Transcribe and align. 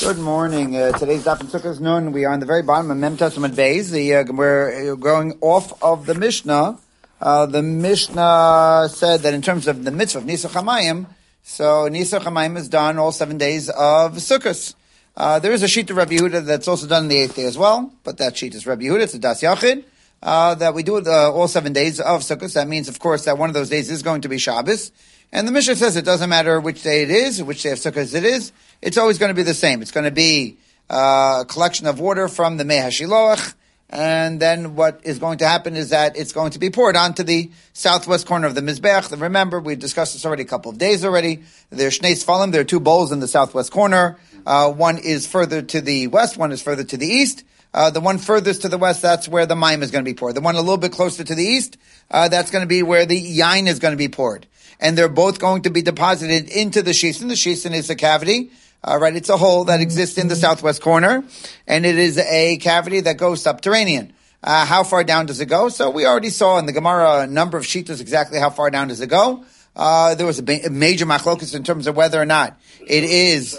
Good 0.00 0.18
morning. 0.18 0.76
Uh, 0.76 0.90
today's 0.92 1.24
Daf 1.24 1.40
and 1.40 1.48
Sukkot 1.48 1.78
noon. 1.78 2.10
We 2.10 2.24
are 2.24 2.32
on 2.32 2.40
the 2.40 2.46
very 2.46 2.62
bottom 2.62 2.90
of 2.90 2.96
Mem 2.96 3.16
Tes 3.16 3.36
Amud 3.36 3.54
Beis. 3.54 3.90
The, 3.90 4.16
uh, 4.16 4.24
we're 4.32 4.96
going 4.96 5.38
off 5.40 5.80
of 5.82 6.06
the 6.06 6.14
Mishnah. 6.14 6.78
Uh, 7.20 7.46
the 7.46 7.62
Mishnah 7.62 8.88
said 8.90 9.20
that 9.20 9.34
in 9.34 9.40
terms 9.40 9.68
of 9.68 9.84
the 9.84 9.92
mitzvah 9.92 10.18
of 10.18 10.26
Nisa 10.26 10.48
Chamayim, 10.48 11.06
so 11.42 11.86
Nisa 11.86 12.18
Chamayim 12.18 12.56
is 12.56 12.68
done 12.68 12.98
all 12.98 13.12
seven 13.12 13.38
days 13.38 13.68
of 13.68 14.14
Sukkot. 14.14 14.74
Uh, 15.16 15.38
there 15.38 15.52
is 15.52 15.62
a 15.62 15.68
sheet 15.68 15.88
of 15.90 15.96
Rabbi 15.96 16.16
Yehuda 16.16 16.44
that's 16.44 16.66
also 16.66 16.88
done 16.88 17.04
on 17.04 17.08
the 17.08 17.18
eighth 17.18 17.36
day 17.36 17.44
as 17.44 17.56
well, 17.56 17.92
but 18.02 18.18
that 18.18 18.36
sheet 18.36 18.54
is 18.54 18.66
Rabbi 18.66 18.84
Yehuda. 18.84 19.02
It's 19.02 19.14
a 19.14 19.18
Das 19.20 19.42
Yachid. 19.42 19.84
Uh, 20.22 20.54
that 20.54 20.74
we 20.74 20.82
do 20.82 20.96
it 20.96 21.06
uh, 21.06 21.30
all 21.30 21.46
seven 21.46 21.72
days 21.72 22.00
of 22.00 22.22
Sukkot. 22.22 22.52
That 22.54 22.66
means, 22.66 22.88
of 22.88 22.98
course, 22.98 23.26
that 23.26 23.38
one 23.38 23.50
of 23.50 23.54
those 23.54 23.68
days 23.68 23.90
is 23.90 24.02
going 24.02 24.22
to 24.22 24.28
be 24.28 24.38
Shabbos. 24.38 24.90
And 25.34 25.48
the 25.48 25.52
Mishnah 25.52 25.74
says 25.74 25.96
it 25.96 26.04
doesn't 26.04 26.30
matter 26.30 26.60
which 26.60 26.84
day 26.84 27.02
it 27.02 27.10
is, 27.10 27.42
which 27.42 27.64
day 27.64 27.72
of 27.72 27.78
Sukkot 27.78 28.14
it 28.14 28.24
is. 28.24 28.52
It's 28.80 28.96
always 28.96 29.18
going 29.18 29.30
to 29.30 29.34
be 29.34 29.42
the 29.42 29.52
same. 29.52 29.82
It's 29.82 29.90
going 29.90 30.04
to 30.04 30.12
be 30.12 30.58
uh, 30.88 31.40
a 31.40 31.44
collection 31.44 31.88
of 31.88 31.98
water 31.98 32.28
from 32.28 32.56
the 32.56 32.64
Mei 32.64 32.76
HaShiloach, 32.76 33.54
and 33.90 34.38
then 34.38 34.76
what 34.76 35.00
is 35.02 35.18
going 35.18 35.38
to 35.38 35.48
happen 35.48 35.74
is 35.74 35.90
that 35.90 36.16
it's 36.16 36.30
going 36.30 36.52
to 36.52 36.60
be 36.60 36.70
poured 36.70 36.94
onto 36.94 37.24
the 37.24 37.50
southwest 37.72 38.28
corner 38.28 38.46
of 38.46 38.54
the 38.54 38.60
Mizbeach. 38.60 39.20
Remember, 39.20 39.58
we 39.58 39.74
discussed 39.74 40.12
this 40.12 40.24
already 40.24 40.44
a 40.44 40.46
couple 40.46 40.70
of 40.70 40.78
days 40.78 41.04
already. 41.04 41.42
There's 41.68 41.98
Shnei 41.98 42.12
Sfalim. 42.12 42.52
There 42.52 42.60
are 42.60 42.64
two 42.64 42.78
bowls 42.78 43.10
in 43.10 43.18
the 43.18 43.26
southwest 43.26 43.72
corner. 43.72 44.16
Uh, 44.46 44.70
one 44.70 44.98
is 44.98 45.26
further 45.26 45.62
to 45.62 45.80
the 45.80 46.06
west, 46.06 46.36
one 46.36 46.52
is 46.52 46.62
further 46.62 46.84
to 46.84 46.96
the 46.96 47.08
east. 47.08 47.42
Uh, 47.72 47.90
the 47.90 48.00
one 48.00 48.18
furthest 48.18 48.62
to 48.62 48.68
the 48.68 48.78
west, 48.78 49.02
that's 49.02 49.26
where 49.26 49.46
the 49.46 49.56
mayim 49.56 49.82
is 49.82 49.90
going 49.90 50.04
to 50.04 50.08
be 50.08 50.14
poured. 50.14 50.36
The 50.36 50.40
one 50.40 50.54
a 50.54 50.60
little 50.60 50.76
bit 50.76 50.92
closer 50.92 51.24
to 51.24 51.34
the 51.34 51.42
east, 51.42 51.76
uh, 52.08 52.28
that's 52.28 52.52
going 52.52 52.62
to 52.62 52.68
be 52.68 52.84
where 52.84 53.04
the 53.04 53.20
yain 53.20 53.66
is 53.66 53.80
going 53.80 53.90
to 53.90 53.98
be 53.98 54.06
poured. 54.06 54.46
And 54.84 54.98
they're 54.98 55.08
both 55.08 55.40
going 55.40 55.62
to 55.62 55.70
be 55.70 55.82
deposited 55.82 56.50
into 56.50 56.82
the 56.82 56.90
shisen. 56.90 57.28
The 57.28 57.34
shisen 57.34 57.72
is 57.72 57.88
a 57.88 57.96
cavity. 57.96 58.50
Uh, 58.86 58.98
right, 58.98 59.16
it's 59.16 59.30
a 59.30 59.38
hole 59.38 59.64
that 59.64 59.80
exists 59.80 60.18
in 60.18 60.28
the 60.28 60.36
southwest 60.36 60.82
corner, 60.82 61.24
and 61.66 61.86
it 61.86 61.98
is 61.98 62.18
a 62.18 62.58
cavity 62.58 63.00
that 63.00 63.16
goes 63.16 63.40
subterranean. 63.40 64.12
Uh, 64.42 64.66
how 64.66 64.84
far 64.84 65.02
down 65.02 65.24
does 65.24 65.40
it 65.40 65.46
go? 65.46 65.70
So 65.70 65.88
we 65.88 66.04
already 66.04 66.28
saw 66.28 66.58
in 66.58 66.66
the 66.66 66.72
Gemara 66.72 67.20
a 67.20 67.26
number 67.26 67.56
of 67.56 67.64
shitas 67.64 68.02
exactly 68.02 68.38
how 68.38 68.50
far 68.50 68.70
down 68.70 68.88
does 68.88 69.00
it 69.00 69.08
go. 69.08 69.46
Uh, 69.74 70.14
there 70.16 70.26
was 70.26 70.38
a, 70.38 70.42
ba- 70.42 70.68
major 70.70 71.06
machlokus 71.06 71.54
in 71.54 71.64
terms 71.64 71.86
of 71.86 71.96
whether 71.96 72.20
or 72.20 72.26
not 72.26 72.60
it 72.86 73.04
is, 73.04 73.58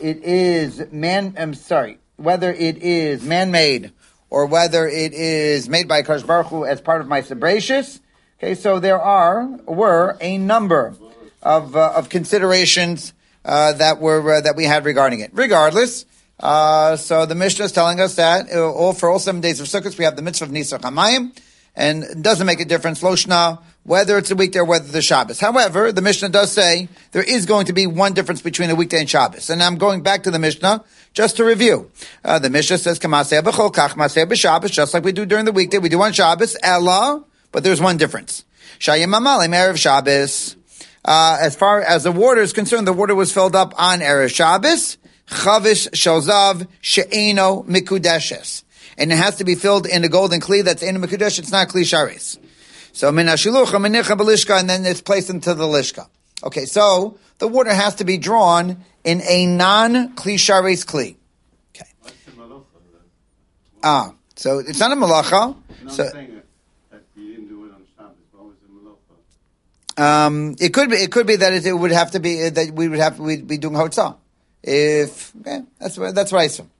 it 0.00 0.24
is 0.24 0.82
man. 0.90 1.36
I'm 1.38 1.54
sorry, 1.54 1.98
whether 2.16 2.52
it 2.52 2.78
is 2.78 3.22
man-made 3.22 3.92
or 4.30 4.46
whether 4.46 4.88
it 4.88 5.14
is 5.14 5.68
made 5.68 5.86
by 5.86 6.02
Kadosh 6.02 6.26
Baruch 6.26 6.48
Hu 6.48 6.64
as 6.64 6.80
part 6.80 7.00
of 7.02 7.06
maaseh 7.06 7.38
Bereishis. 7.38 8.00
Okay, 8.38 8.54
so 8.54 8.78
there 8.80 9.00
are 9.00 9.46
were 9.64 10.18
a 10.20 10.36
number 10.36 10.94
of 11.42 11.74
uh, 11.74 11.94
of 11.96 12.10
considerations 12.10 13.14
uh, 13.46 13.72
that 13.72 13.98
were 13.98 14.34
uh, 14.34 14.40
that 14.42 14.56
we 14.56 14.64
had 14.64 14.84
regarding 14.84 15.20
it. 15.20 15.30
Regardless, 15.32 16.04
uh, 16.40 16.96
so 16.96 17.24
the 17.24 17.34
Mishnah 17.34 17.64
is 17.64 17.72
telling 17.72 17.98
us 17.98 18.16
that 18.16 18.52
uh, 18.52 18.70
all 18.70 18.92
for 18.92 19.08
all 19.08 19.18
seven 19.18 19.40
days 19.40 19.58
of 19.58 19.68
Sukkot 19.68 19.96
we 19.96 20.04
have 20.04 20.16
the 20.16 20.22
mitzvah 20.22 20.44
of 20.44 20.52
Nisa 20.52 20.78
Chamayim, 20.78 21.34
and 21.74 22.04
it 22.04 22.20
doesn't 22.20 22.46
make 22.46 22.60
a 22.60 22.66
difference 22.66 23.02
Loshna 23.02 23.62
whether 23.84 24.18
it's 24.18 24.30
a 24.30 24.36
weekday 24.36 24.58
or 24.58 24.64
whether 24.66 24.86
the 24.86 25.00
Shabbos. 25.00 25.40
However, 25.40 25.90
the 25.90 26.02
Mishnah 26.02 26.28
does 26.28 26.52
say 26.52 26.88
there 27.12 27.22
is 27.22 27.46
going 27.46 27.66
to 27.66 27.72
be 27.72 27.86
one 27.86 28.12
difference 28.12 28.42
between 28.42 28.68
a 28.68 28.74
weekday 28.74 29.00
and 29.00 29.08
Shabbos, 29.08 29.48
and 29.48 29.62
I'm 29.62 29.78
going 29.78 30.02
back 30.02 30.24
to 30.24 30.30
the 30.30 30.38
Mishnah 30.38 30.84
just 31.14 31.38
to 31.38 31.44
review. 31.44 31.90
Uh, 32.22 32.38
the 32.38 32.50
Mishnah 32.50 32.76
says 32.76 32.98
just 32.98 34.92
like 34.92 35.04
we 35.04 35.12
do 35.12 35.24
during 35.24 35.46
the 35.46 35.52
weekday, 35.52 35.78
we 35.78 35.88
do 35.88 36.02
on 36.02 36.12
Shabbos. 36.12 36.54
Ella, 36.62 37.24
but 37.56 37.64
there's 37.64 37.80
one 37.80 37.96
difference. 37.96 38.44
Shayim 38.78 39.16
Amalim 39.16 39.54
erev 39.54 39.78
Shabbos. 39.78 40.56
Uh, 41.02 41.38
as 41.40 41.56
far 41.56 41.80
as 41.80 42.04
the 42.04 42.12
water 42.12 42.42
is 42.42 42.52
concerned, 42.52 42.86
the 42.86 42.92
water 42.92 43.14
was 43.14 43.32
filled 43.32 43.56
up 43.56 43.72
on 43.78 44.00
Erev 44.00 44.28
Shabbos, 44.28 44.98
Chavish 45.26 45.88
Shalzav 45.92 46.68
She'eno 46.82 47.62
Mikudeshes. 47.62 48.62
And 48.98 49.10
it 49.10 49.16
has 49.16 49.36
to 49.36 49.44
be 49.44 49.54
filled 49.54 49.86
in 49.86 50.04
a 50.04 50.08
golden 50.10 50.38
kli 50.38 50.64
that's 50.64 50.82
in 50.82 50.96
a 50.96 50.98
Mikudesh, 50.98 51.38
it's 51.38 51.50
not 51.50 51.68
kli 51.68 51.80
sharis. 51.80 52.38
So 52.92 53.10
min 53.10 53.26
hashilucha 53.26 53.64
minicha 53.64 54.18
belishka, 54.18 54.60
and 54.60 54.68
then 54.68 54.84
it's 54.84 55.00
placed 55.00 55.30
into 55.30 55.54
the 55.54 55.64
lishka. 55.64 56.08
Okay, 56.44 56.66
so 56.66 57.16
the 57.38 57.48
water 57.48 57.72
has 57.72 57.94
to 57.94 58.04
be 58.04 58.18
drawn 58.18 58.84
in 59.02 59.22
a 59.22 59.46
non-kli 59.46 60.34
sharis 60.34 60.84
kli. 60.84 61.16
Okay. 61.74 62.12
Ah, 63.82 64.12
so 64.34 64.58
it's 64.58 64.78
not 64.78 64.92
a 64.92 64.94
malacha. 64.94 65.56
So, 65.88 66.10
Um, 69.96 70.56
it 70.60 70.74
could 70.74 70.90
be. 70.90 70.96
It 70.96 71.10
could 71.10 71.26
be 71.26 71.36
that 71.36 71.52
it, 71.52 71.66
it 71.66 71.72
would 71.72 71.90
have 71.90 72.10
to 72.12 72.20
be 72.20 72.48
that 72.48 72.72
we 72.72 72.88
would 72.88 72.98
have 72.98 73.18
we'd 73.18 73.46
be 73.46 73.56
doing 73.58 73.74
hotzah. 73.74 74.16
If 74.62 75.34
okay, 75.40 75.62
that's 75.78 75.96
that's 75.96 76.32
what 76.32 76.40
I 76.40 76.44
assume. 76.44 76.70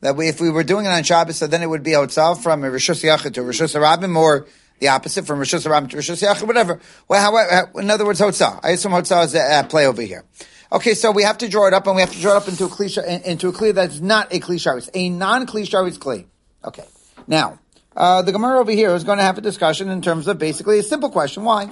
That 0.00 0.16
we, 0.16 0.28
if 0.28 0.40
we 0.40 0.50
were 0.50 0.64
doing 0.64 0.86
it 0.86 0.88
on 0.88 1.02
Shabbos, 1.02 1.36
so 1.36 1.46
then 1.46 1.62
it 1.62 1.68
would 1.68 1.82
be 1.82 1.92
hotzah 1.92 2.40
from 2.42 2.62
rishus 2.62 3.04
yachid 3.04 3.34
to 3.34 3.40
rishus 3.40 3.78
rabim, 3.80 4.16
or 4.16 4.46
the 4.78 4.88
opposite 4.88 5.26
from 5.26 5.40
rishus 5.40 5.66
rabim 5.66 5.90
to 5.90 5.96
rishus 5.96 6.22
yachid, 6.22 6.46
whatever. 6.46 6.80
Well, 7.08 7.20
however, 7.20 7.80
in 7.80 7.90
other 7.90 8.04
words, 8.04 8.20
hotzah. 8.20 8.60
I 8.62 8.70
assume 8.70 8.92
hotzah 8.92 9.24
is 9.24 9.34
at 9.34 9.68
play 9.68 9.86
over 9.86 10.02
here. 10.02 10.24
Okay, 10.70 10.94
so 10.94 11.10
we 11.10 11.22
have 11.24 11.38
to 11.38 11.48
draw 11.48 11.66
it 11.66 11.74
up, 11.74 11.86
and 11.86 11.96
we 11.96 12.02
have 12.02 12.12
to 12.12 12.20
draw 12.20 12.32
it 12.32 12.36
up 12.36 12.48
into 12.48 12.64
a 12.64 12.68
kli 12.68 13.22
into 13.24 13.48
a 13.48 13.52
kli 13.52 13.74
that's 13.74 14.00
not 14.00 14.32
a 14.32 14.38
kli 14.38 14.56
sharis, 14.56 14.88
a 14.94 15.10
non 15.10 15.46
kli 15.46 15.62
sharis 15.62 15.98
kli. 15.98 16.26
Okay, 16.64 16.84
now 17.26 17.58
uh, 17.96 18.22
the 18.22 18.32
Gemara 18.32 18.60
over 18.60 18.70
here 18.70 18.94
is 18.94 19.04
going 19.04 19.18
to 19.18 19.24
have 19.24 19.36
a 19.36 19.40
discussion 19.40 19.88
in 19.88 20.00
terms 20.00 20.28
of 20.28 20.38
basically 20.38 20.78
a 20.78 20.82
simple 20.82 21.10
question: 21.10 21.44
Why? 21.44 21.70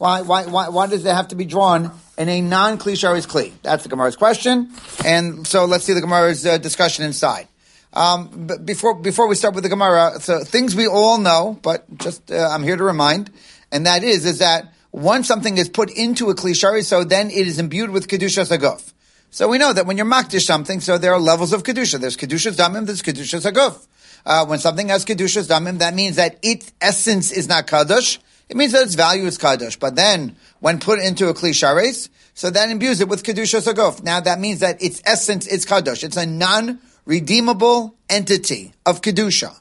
Why, 0.00 0.22
why, 0.22 0.46
why, 0.46 0.70
why 0.70 0.86
does 0.86 1.04
it 1.04 1.14
have 1.14 1.28
to 1.28 1.34
be 1.34 1.44
drawn 1.44 1.92
in 2.16 2.30
a 2.30 2.40
non-klisharis 2.40 3.26
kli? 3.26 3.52
That's 3.60 3.82
the 3.82 3.90
Gemara's 3.90 4.16
question. 4.16 4.70
And 5.04 5.46
so 5.46 5.66
let's 5.66 5.84
see 5.84 5.92
the 5.92 6.00
Gemara's 6.00 6.46
uh, 6.46 6.56
discussion 6.56 7.04
inside. 7.04 7.48
Um, 7.92 8.46
but 8.46 8.64
before, 8.64 8.94
before 8.94 9.28
we 9.28 9.34
start 9.34 9.54
with 9.54 9.62
the 9.62 9.68
Gemara, 9.68 10.18
so 10.20 10.42
things 10.42 10.74
we 10.74 10.86
all 10.86 11.18
know, 11.18 11.58
but 11.60 11.84
just, 11.98 12.32
uh, 12.32 12.48
I'm 12.50 12.62
here 12.62 12.78
to 12.78 12.82
remind, 12.82 13.30
and 13.70 13.84
that 13.84 14.02
is, 14.02 14.24
is 14.24 14.38
that 14.38 14.72
once 14.90 15.28
something 15.28 15.58
is 15.58 15.68
put 15.68 15.90
into 15.90 16.30
a 16.30 16.34
klishari, 16.34 16.82
so 16.82 17.04
then 17.04 17.28
it 17.28 17.46
is 17.46 17.58
imbued 17.58 17.90
with 17.90 18.08
kedusha 18.08 18.48
saguf. 18.48 18.94
So 19.30 19.48
we 19.48 19.58
know 19.58 19.74
that 19.74 19.84
when 19.84 19.98
you're 19.98 20.06
makdish 20.06 20.46
something, 20.46 20.80
so 20.80 20.96
there 20.96 21.12
are 21.12 21.20
levels 21.20 21.52
of 21.52 21.62
kedusha. 21.62 22.00
There's 22.00 22.16
kedusha 22.16 22.56
damim, 22.56 22.86
there's 22.86 23.02
kedusha 23.02 23.52
saguf. 23.52 23.86
Uh, 24.24 24.46
when 24.46 24.60
something 24.60 24.88
has 24.88 25.04
kedusha 25.04 25.46
damim, 25.46 25.78
that 25.80 25.92
means 25.92 26.16
that 26.16 26.38
its 26.42 26.72
essence 26.80 27.30
is 27.32 27.48
not 27.48 27.66
kadosh, 27.66 28.16
it 28.50 28.56
means 28.56 28.72
that 28.72 28.82
its 28.82 28.96
value 28.96 29.26
is 29.26 29.38
kadosh. 29.38 29.78
But 29.78 29.94
then, 29.94 30.34
when 30.58 30.80
put 30.80 30.98
into 30.98 31.28
a 31.28 31.34
kli 31.34 31.54
shares, 31.54 32.10
so 32.34 32.50
that 32.50 32.68
imbues 32.68 33.00
it 33.00 33.08
with 33.08 33.22
kedusha 33.22 33.62
sagof. 33.62 34.02
Now 34.02 34.18
that 34.18 34.40
means 34.40 34.58
that 34.58 34.82
its 34.82 35.00
essence 35.04 35.46
is 35.46 35.64
kadosh. 35.64 36.02
It's 36.02 36.16
a 36.16 36.26
non-redeemable 36.26 37.94
entity 38.08 38.72
of 38.84 39.02
kedusha. 39.02 39.56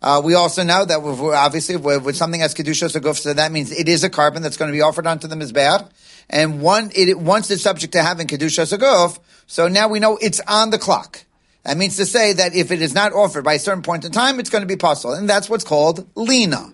Uh, 0.00 0.22
we 0.24 0.34
also 0.34 0.64
know 0.64 0.84
that 0.86 0.98
obviously 0.98 1.76
when 1.76 2.14
something 2.14 2.40
has 2.40 2.54
kedusha 2.54 2.90
saguf, 2.90 3.18
so 3.18 3.34
that 3.34 3.52
means 3.52 3.70
it 3.70 3.86
is 3.86 4.02
a 4.02 4.08
korban 4.08 4.40
that's 4.40 4.56
going 4.56 4.70
to 4.70 4.72
be 4.72 4.80
offered 4.80 5.06
onto 5.06 5.28
the 5.28 5.36
mizbeach. 5.36 5.86
And 6.30 6.62
one, 6.62 6.90
it, 6.94 7.18
once 7.18 7.50
it's 7.50 7.62
subject 7.62 7.92
to 7.92 8.02
having 8.02 8.28
kedusha 8.28 8.64
saguf, 8.66 9.18
so 9.46 9.68
now 9.68 9.88
we 9.88 10.00
know 10.00 10.16
it's 10.22 10.40
on 10.48 10.70
the 10.70 10.78
clock. 10.78 11.22
That 11.64 11.76
means 11.76 11.98
to 11.98 12.06
say 12.06 12.32
that 12.32 12.54
if 12.54 12.70
it 12.70 12.80
is 12.80 12.94
not 12.94 13.12
offered 13.12 13.44
by 13.44 13.54
a 13.54 13.58
certain 13.58 13.82
point 13.82 14.06
in 14.06 14.10
time, 14.10 14.40
it's 14.40 14.48
going 14.48 14.62
to 14.62 14.66
be 14.66 14.76
possible, 14.76 15.12
and 15.12 15.28
that's 15.28 15.50
what's 15.50 15.64
called 15.64 16.08
lina. 16.16 16.72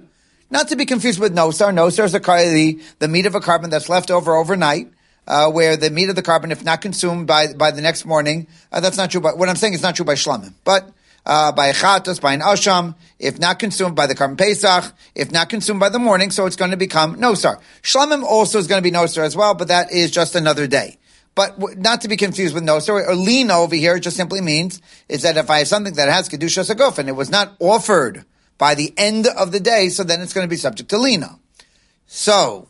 Not 0.51 0.69
to 0.69 0.77
be 0.77 0.87
confused 0.87 1.21
with 1.21 1.35
nosar. 1.35 1.73
Nosar 1.73 2.05
is 2.05 2.13
the, 2.13 2.83
the, 2.99 3.09
meat 3.09 3.27
of 3.27 3.35
a 3.35 3.41
korban 3.41 3.71
that's 3.71 3.89
left 3.89 4.11
over 4.11 4.35
overnight. 4.35 4.91
Uh, 5.27 5.51
where 5.51 5.77
the 5.77 5.91
meat 5.91 6.09
of 6.09 6.17
the 6.17 6.23
korban, 6.23 6.51
if 6.51 6.65
not 6.65 6.81
consumed 6.81 7.27
by 7.27 7.53
by 7.53 7.71
the 7.71 7.83
next 7.83 8.07
morning, 8.07 8.47
uh, 8.73 8.81
that's 8.81 8.97
not 8.97 9.11
true. 9.11 9.21
But 9.21 9.37
what 9.37 9.51
I'm 9.51 9.57
saying 9.57 9.75
is 9.75 9.83
not 9.83 9.95
true 9.95 10.07
by 10.07 10.15
shlamim, 10.15 10.55
but 10.65 10.91
uh, 11.27 11.53
by 11.53 11.71
chatos, 11.73 12.19
by 12.19 12.33
an 12.33 12.41
asham, 12.41 12.95
if 13.19 13.39
not 13.39 13.59
consumed 13.59 13.95
by 13.95 14.07
the 14.07 14.15
korban 14.15 14.39
pesach, 14.39 14.91
if 15.15 15.31
not 15.31 15.51
consumed 15.51 15.81
by 15.81 15.91
the 15.91 15.99
morning, 15.99 16.31
so 16.31 16.47
it's 16.47 16.57
going 16.57 16.71
to 16.71 16.79
become 16.79 17.17
nosar. 17.17 17.61
Shlamim 17.83 18.23
also 18.23 18.59
is 18.59 18.67
going 18.67 18.83
to 18.83 18.91
be 18.91 18.97
nosar 18.97 19.23
as 19.23 19.37
well, 19.37 19.53
but 19.55 19.69
that 19.69 19.93
is 19.93 20.11
just 20.11 20.35
another 20.35 20.67
day. 20.67 20.97
But 21.35 21.79
not 21.79 22.01
to 22.01 22.09
be 22.09 22.17
confused 22.17 22.55
with 22.55 22.65
nosar 22.65 23.07
or 23.07 23.15
lina 23.15 23.59
over 23.59 23.77
here, 23.77 23.97
it 23.97 24.01
just 24.01 24.17
simply 24.17 24.41
means 24.41 24.81
is 25.11 25.23
that 25.23 25.37
if 25.37 25.51
I 25.51 25.59
have 25.59 25.69
something 25.69 25.93
that 25.95 26.09
has 26.09 26.31
kedusha 26.31 26.65
saguf 26.65 26.97
and 26.97 27.07
it 27.07 27.13
was 27.13 27.29
not 27.29 27.55
offered 27.61 28.25
by 28.59 28.75
the 28.75 28.93
end 28.97 29.27
of 29.27 29.53
the 29.53 29.61
day, 29.61 29.89
so 29.89 30.05
then 30.05 30.21
it's 30.21 30.33
going 30.33 30.45
to 30.45 30.51
be 30.51 30.57
subject 30.57 30.91
to 30.91 30.99
lina. 30.99 31.39
So, 32.07 32.69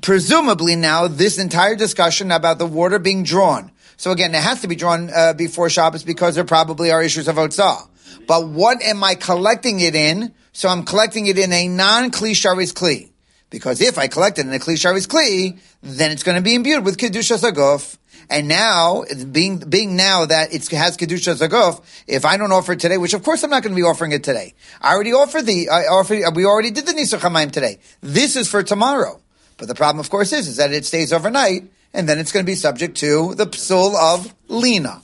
presumably 0.00 0.76
now, 0.76 1.08
this 1.08 1.38
entire 1.38 1.76
discussion 1.76 2.32
about 2.32 2.58
the 2.58 2.66
water 2.66 2.98
being 2.98 3.22
drawn. 3.22 3.70
So 3.96 4.10
again, 4.10 4.34
it 4.34 4.42
has 4.42 4.60
to 4.62 4.68
be 4.68 4.76
drawn 4.76 5.10
uh, 5.14 5.34
before 5.34 5.70
Shabbos 5.70 6.04
because 6.04 6.34
there 6.34 6.44
probably 6.44 6.90
are 6.90 7.02
issues 7.02 7.28
of 7.28 7.36
Otzah. 7.36 7.88
But 8.26 8.48
what 8.48 8.82
am 8.82 9.04
I 9.04 9.14
collecting 9.14 9.80
it 9.80 9.94
in? 9.94 10.34
So 10.52 10.68
I'm 10.68 10.84
collecting 10.84 11.26
it 11.26 11.38
in 11.38 11.52
a 11.52 11.68
non-Kli 11.68 12.32
Sharis 12.32 12.72
Kli. 12.72 13.10
Because 13.50 13.80
if 13.80 13.98
I 13.98 14.08
collect 14.08 14.38
it 14.38 14.46
in 14.46 14.52
a 14.52 14.58
Kli 14.58 14.74
Sharis 14.74 15.06
Kli, 15.06 15.58
then 15.82 16.10
it's 16.10 16.22
going 16.22 16.36
to 16.36 16.42
be 16.42 16.54
imbued 16.54 16.84
with 16.84 16.96
Kedusha 16.96 17.38
Zaguf. 17.38 17.98
And 18.30 18.48
now, 18.48 19.04
being 19.30 19.58
being 19.58 19.96
now 19.96 20.24
that 20.26 20.54
it 20.54 20.66
has 20.68 20.96
kedusha 20.96 21.36
zagof, 21.36 21.82
if 22.06 22.24
I 22.24 22.36
don't 22.36 22.52
offer 22.52 22.72
it 22.72 22.80
today, 22.80 22.98
which 22.98 23.14
of 23.14 23.22
course 23.22 23.42
I'm 23.42 23.50
not 23.50 23.62
going 23.62 23.74
to 23.74 23.80
be 23.80 23.86
offering 23.86 24.12
it 24.12 24.24
today, 24.24 24.54
I 24.80 24.94
already 24.94 25.12
offered 25.12 25.46
the, 25.46 25.68
I 25.68 25.82
offered, 25.82 26.22
we 26.34 26.44
already 26.44 26.70
did 26.70 26.86
the 26.86 26.92
nisuch 26.92 27.20
hamayim 27.20 27.52
today. 27.52 27.78
This 28.00 28.36
is 28.36 28.50
for 28.50 28.62
tomorrow. 28.62 29.20
But 29.56 29.68
the 29.68 29.74
problem, 29.74 30.00
of 30.00 30.10
course, 30.10 30.32
is 30.32 30.48
is 30.48 30.56
that 30.56 30.72
it 30.72 30.84
stays 30.84 31.12
overnight, 31.12 31.70
and 31.92 32.08
then 32.08 32.18
it's 32.18 32.32
going 32.32 32.44
to 32.44 32.50
be 32.50 32.56
subject 32.56 32.96
to 32.98 33.34
the 33.34 33.46
psul 33.46 33.94
of 33.94 34.34
lina. 34.48 35.02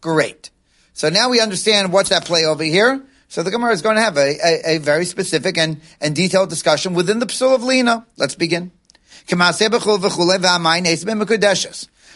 Great. 0.00 0.50
So 0.92 1.08
now 1.08 1.28
we 1.30 1.40
understand 1.40 1.92
what's 1.92 2.10
that 2.10 2.24
play 2.24 2.44
over 2.44 2.62
here. 2.62 3.02
So 3.28 3.42
the 3.44 3.50
Gemara 3.50 3.72
is 3.72 3.80
going 3.80 3.94
to 3.96 4.02
have 4.02 4.16
a, 4.16 4.36
a, 4.44 4.74
a 4.74 4.78
very 4.78 5.04
specific 5.04 5.56
and, 5.56 5.80
and 6.00 6.16
detailed 6.16 6.50
discussion 6.50 6.94
within 6.94 7.20
the 7.20 7.26
Psul 7.26 7.54
of 7.54 7.62
Lina. 7.62 8.04
Let's 8.16 8.34
begin. 8.34 8.72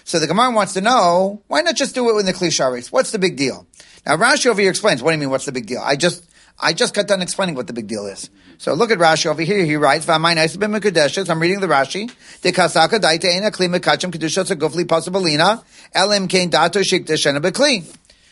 So 0.04 0.18
the 0.18 0.26
Gemara 0.26 0.50
wants 0.52 0.74
to 0.74 0.80
know, 0.80 1.42
why 1.48 1.62
not 1.62 1.76
just 1.76 1.94
do 1.94 2.08
it 2.10 2.14
with 2.14 2.26
the 2.26 2.32
Klisharis? 2.32 2.92
What's 2.92 3.10
the 3.10 3.18
big 3.18 3.36
deal? 3.36 3.66
Now 4.06 4.16
Rashi 4.16 4.46
over 4.46 4.60
here 4.60 4.70
explains, 4.70 5.02
what 5.02 5.10
do 5.10 5.14
you 5.16 5.20
mean, 5.20 5.30
what's 5.30 5.46
the 5.46 5.52
big 5.52 5.66
deal? 5.66 5.80
I 5.82 5.96
just, 5.96 6.24
I 6.60 6.72
just 6.72 6.94
got 6.94 7.08
done 7.08 7.22
explaining 7.22 7.54
what 7.54 7.66
the 7.66 7.72
big 7.72 7.88
deal 7.88 8.06
is. 8.06 8.30
So 8.58 8.74
look 8.74 8.90
at 8.90 8.98
Rashi 8.98 9.26
over 9.26 9.42
here. 9.42 9.64
He 9.64 9.76
writes, 9.76 10.06
"V'amay 10.06 10.36
nice 10.36 10.56
ben. 10.56 10.72
I'm 10.72 11.40
reading 11.40 11.60
the 11.60 11.66
Rashi. 11.66 12.10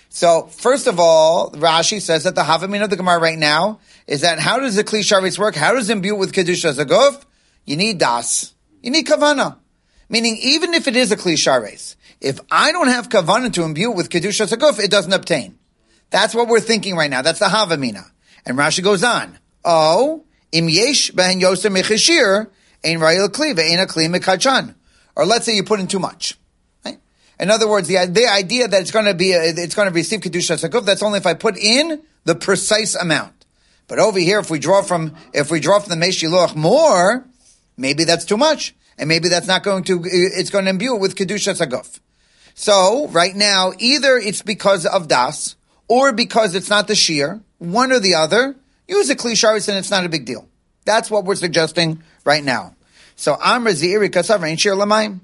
So 0.08 0.42
first 0.46 0.86
of 0.86 1.00
all, 1.00 1.50
Rashi 1.52 2.00
says 2.00 2.24
that 2.24 2.34
the 2.34 2.42
havamin 2.42 2.84
of 2.84 2.90
the 2.90 2.96
Gemara 2.96 3.18
right 3.18 3.38
now 3.38 3.80
is 4.06 4.20
that 4.20 4.38
how 4.38 4.60
does 4.60 4.76
the 4.76 4.84
kli 4.84 5.00
sharis 5.00 5.38
work? 5.38 5.54
How 5.54 5.74
does 5.74 5.90
imbue 5.90 6.14
with 6.14 6.32
kedushas 6.32 6.78
aguf? 6.78 7.22
You 7.64 7.76
need 7.76 7.98
das. 7.98 8.54
You 8.82 8.90
need 8.90 9.06
kavana. 9.06 9.56
Meaning, 10.12 10.36
even 10.42 10.74
if 10.74 10.86
it 10.86 10.94
is 10.94 11.10
a 11.10 11.16
kli 11.16 11.32
sharis, 11.32 11.96
if 12.20 12.38
I 12.50 12.70
don't 12.70 12.88
have 12.88 13.08
kavana 13.08 13.50
to 13.54 13.62
imbue 13.62 13.92
it 13.92 13.96
with 13.96 14.10
kedushas 14.10 14.54
aguf, 14.56 14.78
it 14.78 14.90
doesn't 14.90 15.12
obtain. 15.12 15.58
That's 16.10 16.34
what 16.34 16.48
we're 16.48 16.60
thinking 16.60 16.94
right 16.96 17.10
now. 17.10 17.22
That's 17.22 17.38
the 17.38 17.46
Havamina. 17.46 18.10
And 18.44 18.58
Rashi 18.58 18.84
goes 18.84 19.02
on. 19.02 19.38
Oh, 19.64 20.22
im 20.52 20.68
yesh 20.68 21.12
ben 21.12 21.40
yosem 21.40 21.74
mechashir, 21.74 22.48
ein 22.84 22.98
rayil 22.98 23.28
kli, 23.28 23.52
a 23.52 23.86
kli 23.86 24.14
mekachan. 24.14 24.74
Or 25.16 25.24
let's 25.24 25.46
say 25.46 25.56
you 25.56 25.64
put 25.64 25.80
in 25.80 25.86
too 25.86 25.98
much. 25.98 26.38
In 27.40 27.50
other 27.50 27.66
words, 27.66 27.88
the, 27.88 28.06
the 28.06 28.28
idea 28.28 28.68
that 28.68 28.82
it's 28.82 28.90
going 28.90 29.06
to 29.06 29.14
be, 29.14 29.32
a, 29.32 29.42
it's 29.42 29.74
going 29.74 29.88
to 29.88 29.94
receive 29.94 30.20
kedusha 30.20 30.62
sakuf, 30.62 30.84
that's 30.84 31.02
only 31.02 31.18
if 31.18 31.26
I 31.26 31.32
put 31.32 31.56
in 31.56 32.02
the 32.24 32.34
precise 32.34 32.94
amount. 32.94 33.46
But 33.88 33.98
over 33.98 34.18
here, 34.18 34.38
if 34.38 34.50
we 34.50 34.58
draw 34.58 34.82
from, 34.82 35.16
if 35.32 35.50
we 35.50 35.58
draw 35.58 35.80
from 35.80 35.98
the 35.98 36.06
Meshiloch 36.06 36.54
more, 36.54 37.26
maybe 37.78 38.04
that's 38.04 38.26
too 38.26 38.36
much. 38.36 38.74
And 39.02 39.08
maybe 39.08 39.28
that's 39.28 39.48
not 39.48 39.64
going 39.64 39.82
to, 39.84 40.00
it's 40.04 40.50
going 40.50 40.66
to 40.66 40.70
imbue 40.70 40.94
it 40.94 41.00
with 41.00 41.16
kedusha 41.16 41.60
saguf. 41.60 41.98
So, 42.54 43.08
right 43.08 43.34
now, 43.34 43.72
either 43.80 44.16
it's 44.16 44.42
because 44.42 44.86
of 44.86 45.08
das, 45.08 45.56
or 45.88 46.12
because 46.12 46.54
it's 46.54 46.70
not 46.70 46.86
the 46.86 46.94
shear, 46.94 47.40
one 47.58 47.90
or 47.90 47.98
the 47.98 48.14
other, 48.14 48.54
use 48.86 49.10
a 49.10 49.16
klisharis 49.16 49.68
and 49.68 49.76
it's 49.76 49.90
not 49.90 50.04
a 50.04 50.08
big 50.08 50.24
deal. 50.24 50.48
That's 50.84 51.10
what 51.10 51.24
we're 51.24 51.34
suggesting 51.34 52.00
right 52.24 52.44
now. 52.44 52.76
So 53.16 53.36
Amr 53.42 53.72
Zeiri 53.72 54.08
Kasavrain 54.08 54.56
Shir 54.56 54.76
Lamaim. 54.76 55.18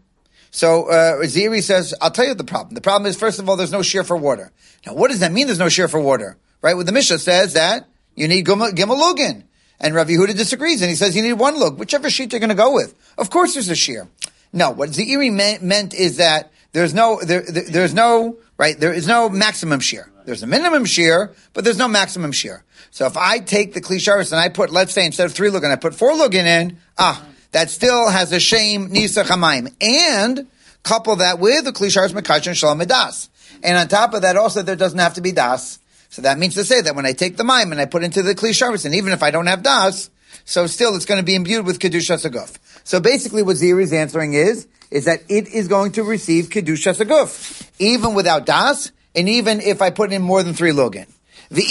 So 0.51 0.89
uh, 0.89 1.19
Zeiri 1.23 1.63
says, 1.63 1.95
I'll 2.01 2.11
tell 2.11 2.27
you 2.27 2.35
the 2.35 2.43
problem. 2.43 2.75
The 2.75 2.81
problem 2.81 3.09
is, 3.09 3.17
first 3.17 3.39
of 3.39 3.49
all, 3.49 3.55
there's 3.55 3.71
no 3.71 3.83
shear 3.83 4.03
for 4.03 4.17
water. 4.17 4.51
Now, 4.85 4.95
what 4.95 5.13
does 5.13 5.21
that 5.21 5.31
mean? 5.31 5.47
There's 5.47 5.61
no 5.61 5.69
shear 5.69 5.87
for 5.87 6.01
water, 6.01 6.37
right? 6.63 6.75
Well, 6.75 6.85
the 6.85 6.91
Mishnah 6.91 7.19
says 7.19 7.53
that 7.53 7.87
you 8.17 8.27
need 8.27 8.45
Gimalugin. 8.45 9.45
And 9.81 9.95
Rav 9.95 10.09
Yehuda 10.09 10.37
disagrees, 10.37 10.83
and 10.83 10.91
he 10.91 10.97
says 10.97 11.15
you 11.15 11.23
need 11.23 11.35
one 11.35 11.59
lug, 11.59 11.79
whichever 11.79 12.11
sheet 12.11 12.33
you're 12.33 12.41
going 12.41 12.49
to 12.49 12.57
go 12.57 12.75
with. 12.75 12.95
Of 13.17 13.31
course, 13.31 13.55
there's 13.55 13.69
a 13.69 13.77
shear. 13.77 14.09
No, 14.53 14.71
what 14.71 14.91
Zeiri 14.91 15.33
meant, 15.33 15.63
meant 15.63 15.95
is 15.95 16.17
that 16.17 16.51
there's 16.73 16.95
no 16.95 17.21
there, 17.23 17.43
there, 17.43 17.65
there's 17.65 17.95
no 17.95 18.37
right 18.57 18.79
there 18.79 18.93
is 18.93 19.07
no 19.07 19.29
maximum 19.29 19.81
shear. 19.81 20.11
There's 20.25 20.43
a 20.43 20.47
minimum 20.47 20.85
shear, 20.85 21.33
but 21.55 21.65
there's 21.65 21.79
no 21.79 21.89
maximum 21.89 22.33
shear. 22.33 22.65
So 22.91 23.07
if 23.07 23.17
I 23.17 23.39
take 23.39 23.75
the 23.75 23.81
klisharis 23.81 24.33
and 24.33 24.41
I 24.41 24.49
put, 24.49 24.71
let's 24.71 24.93
say 24.93 25.07
instead 25.07 25.27
of 25.27 25.33
three 25.33 25.51
lugin, 25.51 25.73
I 25.73 25.77
put 25.77 25.95
four 25.95 26.13
lugin 26.13 26.45
in, 26.45 26.79
ah, 26.99 27.25
that 27.53 27.71
still 27.71 28.11
has 28.11 28.33
a 28.33 28.41
shame 28.41 28.91
nisa 28.91 29.25
chamaim. 29.25 29.75
And 29.81 30.47
couple 30.83 31.17
that 31.17 31.39
with 31.39 31.65
the 31.65 31.73
klisharis 31.73 32.13
mekachin 32.13 32.55
shalom 32.55 32.79
das. 32.81 33.29
And 33.63 33.77
on 33.77 33.89
top 33.89 34.15
of 34.15 34.23
that, 34.23 34.37
also 34.37 34.63
there 34.63 34.77
doesn't 34.77 34.99
have 34.99 35.15
to 35.15 35.21
be 35.21 35.33
das. 35.33 35.79
So 36.09 36.23
that 36.23 36.39
means 36.39 36.55
to 36.55 36.65
say 36.65 36.81
that 36.81 36.97
when 36.97 37.07
I 37.07 37.13
take 37.13 37.37
the 37.37 37.45
mayim 37.45 37.71
and 37.71 37.81
I 37.81 37.85
put 37.85 38.03
into 38.03 38.23
the 38.23 38.35
Kli 38.35 38.51
klisharis, 38.51 38.85
and 38.85 38.95
even 38.95 39.13
if 39.13 39.23
I 39.23 39.31
don't 39.31 39.47
have 39.47 39.63
das, 39.63 40.11
so 40.45 40.67
still 40.67 40.97
it's 40.97 41.05
going 41.05 41.21
to 41.21 41.25
be 41.25 41.35
imbued 41.35 41.67
with 41.67 41.79
kedusha 41.79 42.17
saguf. 42.17 42.57
So 42.85 43.01
basically, 43.01 43.43
what 43.43 43.57
Zeiri 43.57 43.83
is 43.83 43.93
answering 43.93 44.35
is 44.35 44.67
is 44.91 45.05
that 45.05 45.21
it 45.29 45.49
is 45.49 45.69
going 45.69 45.93
to 45.93 46.03
receive 46.03 46.47
kedusha 46.47 46.97
saguf, 46.97 47.69
even 47.79 48.15
without 48.15 48.47
das, 48.47 48.91
and 49.15 49.29
even 49.29 49.61
if 49.61 49.83
I 49.83 49.91
put 49.91 50.13
in 50.13 50.23
more 50.23 50.43
than 50.43 50.55
three 50.55 50.73
lugin. 50.73 51.07
The. 51.51 51.69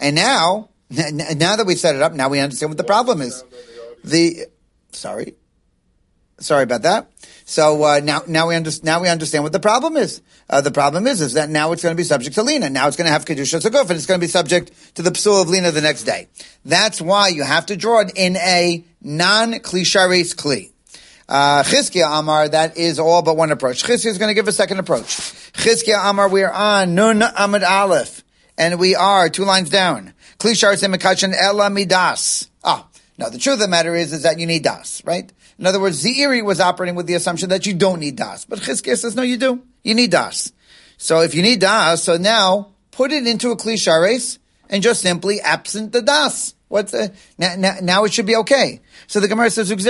And 0.00 0.16
now, 0.16 0.68
now 0.90 1.56
that 1.56 1.64
we've 1.66 1.78
set 1.78 1.94
it 1.94 2.02
up, 2.02 2.12
now 2.12 2.28
we 2.28 2.40
understand 2.40 2.70
what 2.70 2.78
the 2.78 2.84
problem 2.84 3.20
is. 3.20 3.44
The 4.02 4.46
sorry, 4.92 5.34
sorry 6.38 6.64
about 6.64 6.82
that. 6.82 7.10
So 7.44 7.82
uh, 7.84 8.00
now, 8.02 8.22
now 8.26 8.48
we 8.48 8.56
understand. 8.56 8.84
Now 8.84 9.00
we 9.00 9.08
understand 9.08 9.44
what 9.44 9.52
the 9.52 9.60
problem 9.60 9.96
is. 9.96 10.20
Uh, 10.48 10.60
the 10.60 10.70
problem 10.70 11.06
is, 11.06 11.20
is 11.20 11.34
that 11.34 11.48
now 11.48 11.72
it's 11.72 11.82
going 11.82 11.94
to 11.94 12.00
be 12.00 12.04
subject 12.04 12.34
to 12.34 12.42
lina. 12.42 12.68
Now 12.68 12.86
it's 12.86 12.96
going 12.96 13.06
to 13.06 13.12
have 13.12 13.24
kedusha 13.24 13.60
saguf, 13.60 13.82
and 13.82 13.92
it's 13.92 14.06
going 14.06 14.20
to 14.20 14.24
be 14.24 14.30
subject 14.30 14.72
to 14.96 15.02
the 15.02 15.10
psul 15.10 15.42
of 15.42 15.48
lina 15.48 15.70
the 15.70 15.80
next 15.80 16.04
day. 16.04 16.28
That's 16.64 17.00
why 17.00 17.28
you 17.28 17.42
have 17.44 17.66
to 17.66 17.76
draw 17.76 18.00
it 18.00 18.12
in 18.14 18.36
a 18.36 18.84
non-klishares 19.00 20.34
kli. 20.34 20.70
Uh, 21.26 21.64
Amar, 22.06 22.48
that 22.48 22.76
is 22.76 22.98
all 22.98 23.22
but 23.22 23.36
one 23.36 23.50
approach. 23.50 23.82
Chizkiah 23.82 24.06
is 24.06 24.18
going 24.18 24.28
to 24.28 24.34
give 24.34 24.48
a 24.48 24.52
second 24.52 24.78
approach. 24.78 25.06
Chizkiah 25.54 26.10
Amar, 26.10 26.28
we 26.28 26.42
are 26.42 26.52
on 26.52 26.94
Nun 26.94 27.22
Amid 27.22 27.64
Aleph, 27.64 28.22
and 28.58 28.78
we 28.78 28.94
are 28.94 29.30
two 29.30 29.44
lines 29.44 29.70
down. 29.70 30.12
Klishar 30.38 30.74
Semikachan 30.74 31.34
Ela 31.34 31.70
Midas. 31.70 32.50
Ah, 32.62 32.86
now 33.16 33.30
the 33.30 33.38
truth 33.38 33.54
of 33.54 33.60
the 33.60 33.68
matter 33.68 33.94
is, 33.94 34.12
is 34.12 34.24
that 34.24 34.38
you 34.38 34.46
need 34.46 34.62
Das, 34.62 35.02
right? 35.06 35.32
In 35.58 35.66
other 35.66 35.80
words, 35.80 36.04
Zeiri 36.04 36.44
was 36.44 36.60
operating 36.60 36.94
with 36.94 37.06
the 37.06 37.14
assumption 37.14 37.48
that 37.50 37.66
you 37.66 37.74
don't 37.74 38.00
need 38.00 38.16
Das, 38.16 38.44
but 38.44 38.58
Chizkiah 38.58 38.96
says, 38.96 39.14
no, 39.14 39.22
you 39.22 39.36
do. 39.36 39.62
You 39.82 39.94
need 39.94 40.10
Das. 40.10 40.52
So 40.96 41.20
if 41.20 41.34
you 41.34 41.42
need 41.42 41.60
Das, 41.60 42.02
so 42.02 42.16
now 42.16 42.72
put 42.90 43.12
it 43.12 43.26
into 43.26 43.50
a 43.50 43.56
Klishares 43.56 44.38
and 44.68 44.82
just 44.82 45.02
simply 45.02 45.40
absent 45.40 45.92
the 45.92 46.02
Das. 46.02 46.54
What's 46.68 46.92
the, 46.92 47.12
now, 47.38 47.54
now, 47.56 47.76
now, 47.82 48.04
it 48.04 48.12
should 48.12 48.26
be 48.26 48.36
okay. 48.36 48.80
So 49.06 49.20
the 49.20 49.28
Gemara 49.28 49.50
says, 49.50 49.68
So 49.68 49.76
the 49.76 49.86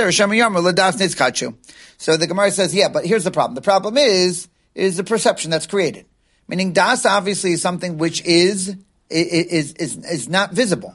Gemara 2.28 2.50
says, 2.50 2.74
yeah, 2.74 2.88
but 2.88 3.06
here's 3.06 3.24
the 3.24 3.30
problem. 3.30 3.54
The 3.54 3.62
problem 3.62 3.96
is, 3.96 4.48
is 4.74 4.96
the 4.98 5.04
perception 5.04 5.50
that's 5.50 5.66
created. 5.66 6.04
Meaning 6.46 6.72
das 6.72 7.06
obviously 7.06 7.52
is 7.52 7.62
something 7.62 7.96
which 7.96 8.22
is, 8.24 8.76
is, 9.08 9.72
is, 9.72 9.96
is 9.96 10.28
not 10.28 10.52
visible. 10.52 10.94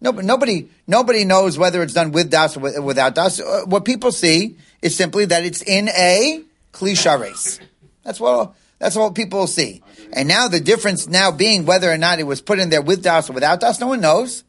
Nobody, 0.00 0.26
nobody, 0.26 0.68
nobody 0.86 1.24
knows 1.24 1.58
whether 1.58 1.82
it's 1.82 1.94
done 1.94 2.12
with 2.12 2.30
das 2.30 2.56
or 2.56 2.82
without 2.82 3.14
das. 3.14 3.40
Uh, 3.40 3.62
what 3.66 3.84
people 3.84 4.12
see 4.12 4.56
is 4.80 4.94
simply 4.94 5.24
that 5.24 5.44
it's 5.44 5.62
in 5.62 5.88
a 5.88 6.42
kli 6.72 6.92
sharis. 6.92 7.58
That's 8.04 8.20
what, 8.20 8.54
that's 8.78 8.94
what 8.94 9.14
people 9.16 9.46
see. 9.48 9.82
And 10.12 10.28
now 10.28 10.46
the 10.48 10.60
difference 10.60 11.08
now 11.08 11.32
being 11.32 11.66
whether 11.66 11.90
or 11.90 11.98
not 11.98 12.20
it 12.20 12.24
was 12.24 12.40
put 12.40 12.60
in 12.60 12.70
there 12.70 12.80
with 12.80 13.02
das 13.02 13.28
or 13.28 13.32
without 13.32 13.60
das, 13.60 13.80
no 13.80 13.88
one 13.88 14.00
knows. 14.00 14.44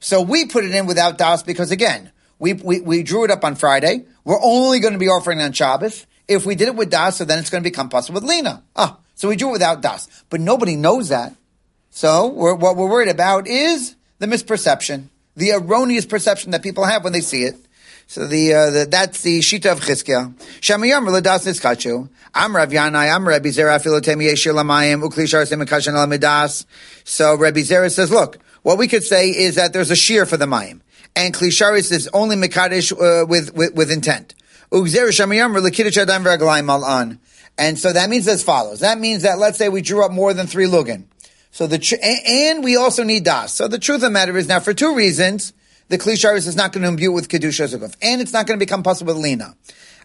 So 0.00 0.20
we 0.20 0.46
put 0.46 0.64
it 0.64 0.74
in 0.74 0.86
without 0.86 1.16
das 1.16 1.42
because 1.42 1.70
again, 1.70 2.12
we, 2.38 2.52
we, 2.52 2.80
we 2.80 3.02
drew 3.02 3.24
it 3.24 3.30
up 3.30 3.44
on 3.44 3.54
Friday. 3.54 4.04
We're 4.24 4.42
only 4.42 4.80
going 4.80 4.92
to 4.92 4.98
be 4.98 5.08
offering 5.08 5.40
on 5.40 5.52
Shabbos. 5.52 6.06
If 6.28 6.46
we 6.46 6.54
did 6.54 6.68
it 6.68 6.76
with 6.76 6.90
das, 6.90 7.16
so 7.16 7.24
then 7.24 7.38
it's 7.38 7.50
going 7.50 7.62
to 7.62 7.68
become 7.68 7.88
possible 7.88 8.20
with 8.20 8.28
lina. 8.28 8.62
Ah, 8.76 8.98
so 9.14 9.28
we 9.28 9.36
drew 9.36 9.48
it 9.48 9.52
without 9.52 9.82
das. 9.82 10.08
But 10.30 10.40
nobody 10.40 10.76
knows 10.76 11.08
that. 11.08 11.34
So 11.90 12.28
we're, 12.28 12.54
what 12.54 12.76
we're 12.76 12.88
worried 12.88 13.08
about 13.08 13.48
is 13.48 13.96
the 14.20 14.26
misperception, 14.26 15.08
the 15.34 15.50
erroneous 15.50 16.06
perception 16.06 16.52
that 16.52 16.62
people 16.62 16.84
have 16.84 17.02
when 17.02 17.12
they 17.12 17.20
see 17.20 17.42
it. 17.42 17.56
So 18.06 18.26
the, 18.26 18.54
uh, 18.54 18.70
the 18.70 18.86
that's 18.88 19.22
the 19.22 19.40
shita 19.40 19.72
of 19.72 19.80
Chizkiah. 19.80 20.32
Shamayam 20.60 21.10
l'das 21.10 21.46
niskachu. 21.46 22.08
Am 22.34 22.54
Rav 22.54 22.70
Yanai. 22.70 23.08
Am 23.08 23.26
Rabbi 23.26 23.48
Zera 23.48 23.80
uklishar. 25.02 26.66
So 27.04 27.36
Rabbi 27.36 27.60
Zera 27.60 27.90
says, 27.90 28.10
look, 28.12 28.38
what 28.62 28.78
we 28.78 28.86
could 28.86 29.02
say 29.02 29.30
is 29.30 29.56
that 29.56 29.72
there's 29.72 29.90
a 29.90 29.96
shear 29.96 30.26
for 30.26 30.36
the 30.36 30.46
mayim 30.46 30.80
and 31.16 31.34
klisharis 31.34 31.90
is 31.92 32.08
only 32.12 32.36
mekadesh 32.36 32.92
uh, 32.92 33.26
with, 33.26 33.54
with, 33.54 33.74
with 33.74 33.90
intent. 33.90 34.34
And 34.72 34.88
so 37.78 37.92
that 37.92 38.08
means 38.08 38.26
as 38.28 38.42
follows. 38.42 38.80
That 38.80 38.98
means 38.98 39.22
that 39.22 39.38
let's 39.38 39.58
say 39.58 39.68
we 39.68 39.82
drew 39.82 40.02
up 40.04 40.12
more 40.12 40.32
than 40.32 40.46
three 40.46 40.66
lugin. 40.66 41.04
So 41.50 41.66
the 41.66 41.78
tr- 41.78 41.96
and 42.02 42.62
we 42.62 42.76
also 42.76 43.02
need 43.02 43.24
das. 43.24 43.52
So 43.52 43.68
the 43.68 43.78
truth 43.78 43.96
of 43.96 44.02
the 44.02 44.10
matter 44.10 44.36
is 44.36 44.48
now 44.48 44.60
for 44.60 44.72
two 44.72 44.94
reasons, 44.94 45.52
the 45.88 45.98
klisharis 45.98 46.46
is 46.46 46.56
not 46.56 46.72
going 46.72 46.82
to 46.82 46.88
imbue 46.88 47.12
with 47.12 47.28
kedusha 47.28 47.66
zuguf, 47.68 47.96
and 48.00 48.20
it's 48.20 48.32
not 48.32 48.46
going 48.46 48.58
to 48.58 48.64
become 48.64 48.82
possible 48.82 49.14
with 49.14 49.22
lina. 49.22 49.56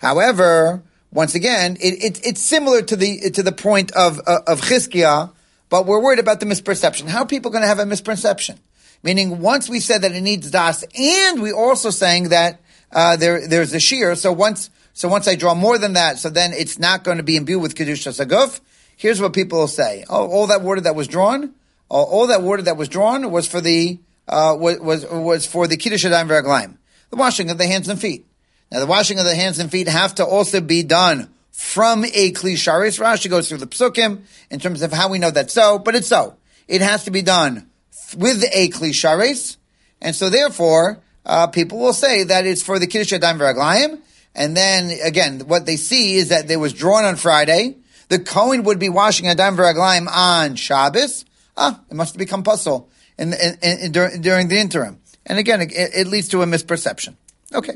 However, 0.01 0.83
once 1.11 1.35
again, 1.35 1.77
it, 1.79 2.03
it, 2.03 2.25
it's 2.25 2.41
similar 2.41 2.81
to 2.81 2.95
the 2.95 3.29
to 3.31 3.43
the 3.43 3.51
point 3.51 3.91
of 3.91 4.19
uh, 4.25 4.39
of 4.47 4.61
Chizkiah, 4.61 5.31
but 5.69 5.85
we're 5.85 6.01
worried 6.01 6.19
about 6.19 6.39
the 6.39 6.45
misperception. 6.45 7.07
How 7.07 7.21
are 7.21 7.27
people 7.27 7.51
going 7.51 7.61
to 7.61 7.67
have 7.67 7.79
a 7.79 7.85
misperception? 7.85 8.57
Meaning, 9.03 9.39
once 9.39 9.69
we 9.69 9.79
said 9.79 10.01
that 10.01 10.11
it 10.13 10.21
needs 10.21 10.49
das, 10.49 10.83
and 10.97 11.41
we 11.41 11.51
also 11.51 11.91
saying 11.91 12.29
that 12.29 12.59
uh, 12.91 13.15
there 13.15 13.47
there's 13.47 13.73
a 13.73 13.79
shear. 13.79 14.15
So 14.15 14.31
once 14.31 14.71
so 14.93 15.07
once 15.07 15.27
I 15.27 15.35
draw 15.35 15.53
more 15.53 15.77
than 15.77 15.93
that, 15.93 16.17
so 16.17 16.29
then 16.29 16.51
it's 16.51 16.79
not 16.79 17.03
going 17.03 17.17
to 17.17 17.23
be 17.23 17.37
imbued 17.37 17.61
with 17.61 17.75
kedusha 17.75 18.09
saguf. 18.11 18.59
Here's 18.97 19.21
what 19.21 19.33
people 19.33 19.59
will 19.59 19.67
say: 19.67 20.05
Oh, 20.09 20.27
all 20.27 20.47
that 20.47 20.61
water 20.61 20.81
that 20.81 20.95
was 20.95 21.07
drawn, 21.07 21.53
all, 21.89 22.05
all 22.05 22.27
that 22.27 22.41
water 22.41 22.63
that 22.63 22.77
was 22.77 22.89
drawn 22.89 23.31
was 23.31 23.47
for 23.47 23.61
the 23.61 23.99
uh, 24.27 24.55
was, 24.57 24.79
was 24.79 25.05
was 25.05 25.45
for 25.45 25.67
the 25.67 25.77
kiddush 25.77 26.05
adayim 26.05 26.27
veraglaim, 26.27 26.77
the 27.09 27.15
washing 27.15 27.49
of 27.49 27.57
the 27.57 27.67
hands 27.67 27.89
and 27.89 27.99
feet. 27.99 28.25
Now, 28.71 28.79
the 28.79 28.87
washing 28.87 29.19
of 29.19 29.25
the 29.25 29.35
hands 29.35 29.59
and 29.59 29.69
feet 29.69 29.87
have 29.87 30.15
to 30.15 30.25
also 30.25 30.59
be 30.59 30.83
done 30.83 31.29
from 31.51 32.03
a 32.03 32.31
klisharis. 32.31 32.99
Rashi 32.99 33.29
goes 33.29 33.47
through 33.47 33.59
the 33.59 33.67
psukim 33.67 34.23
in 34.49 34.59
terms 34.59 34.81
of 34.81 34.91
how 34.91 35.09
we 35.09 35.19
know 35.19 35.31
that 35.31 35.51
so, 35.51 35.77
but 35.77 35.95
it's 35.95 36.07
so. 36.07 36.35
It 36.67 36.81
has 36.81 37.03
to 37.05 37.11
be 37.11 37.21
done 37.21 37.69
with 38.17 38.43
a 38.51 38.69
klisharis, 38.69 39.57
and 40.01 40.15
so 40.15 40.29
therefore, 40.29 40.99
uh, 41.25 41.47
people 41.47 41.79
will 41.79 41.93
say 41.93 42.23
that 42.23 42.45
it's 42.45 42.63
for 42.63 42.79
the 42.79 42.87
kiddush 42.87 43.13
adayim 43.13 43.37
v'raglayim, 43.37 43.99
and 44.33 44.57
then 44.57 44.89
again, 45.03 45.41
what 45.41 45.65
they 45.65 45.77
see 45.77 46.15
is 46.15 46.29
that 46.29 46.47
there 46.47 46.59
was 46.59 46.73
drawn 46.73 47.05
on 47.05 47.15
Friday. 47.15 47.77
The 48.09 48.19
Kohen 48.19 48.63
would 48.63 48.79
be 48.79 48.89
washing 48.89 49.27
adayim 49.27 49.55
v'raglayim 49.55 50.07
on 50.07 50.55
Shabbos. 50.55 51.25
Ah, 51.57 51.81
it 51.89 51.95
must 51.95 52.13
have 52.13 52.19
become 52.19 52.43
puzzle 52.43 52.89
in, 53.17 53.33
in, 53.33 53.57
in, 53.61 53.91
during 53.91 54.47
the 54.47 54.59
interim. 54.59 54.99
And 55.25 55.39
again, 55.39 55.61
it, 55.61 55.71
it 55.71 56.07
leads 56.07 56.29
to 56.29 56.41
a 56.41 56.45
misperception. 56.45 57.15
Okay. 57.53 57.73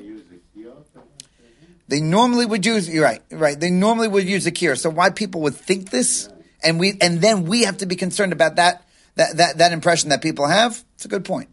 They 1.88 2.02
normally 2.02 2.46
would 2.46 2.66
use, 2.68 2.88
you're 2.88 3.04
right, 3.04 3.22
right. 3.32 3.60
They 3.60 3.72
normally 3.72 4.08
would 4.08 4.30
use 4.30 4.46
a 4.46 4.52
kier. 4.52 4.78
So 4.78 4.92
why 4.92 5.10
people 5.10 5.42
would 5.42 5.56
think 5.56 5.90
this 5.90 6.30
and 6.64 6.80
we, 6.80 6.96
and 7.02 7.20
then 7.20 7.46
we 7.46 7.64
have 7.64 7.78
to 7.78 7.88
be 7.88 7.96
concerned 7.96 8.32
about 8.32 8.58
that, 8.58 8.86
that, 9.16 9.38
that, 9.38 9.58
that 9.58 9.72
impression 9.72 10.10
that 10.10 10.22
people 10.22 10.46
have. 10.46 10.84
It's 10.94 11.06
a 11.06 11.08
good 11.08 11.26
point. 11.26 11.50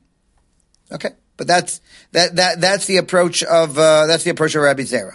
Okay. 0.92 1.10
But 1.38 1.46
that's, 1.46 1.80
that, 2.12 2.36
that, 2.36 2.60
that's 2.60 2.84
the 2.84 2.98
approach 2.98 3.42
of, 3.44 3.78
uh, 3.78 4.06
that's 4.06 4.24
the 4.24 4.30
approach 4.30 4.54
of 4.54 4.62
Rabbi 4.62 4.82
Zera. 4.82 5.12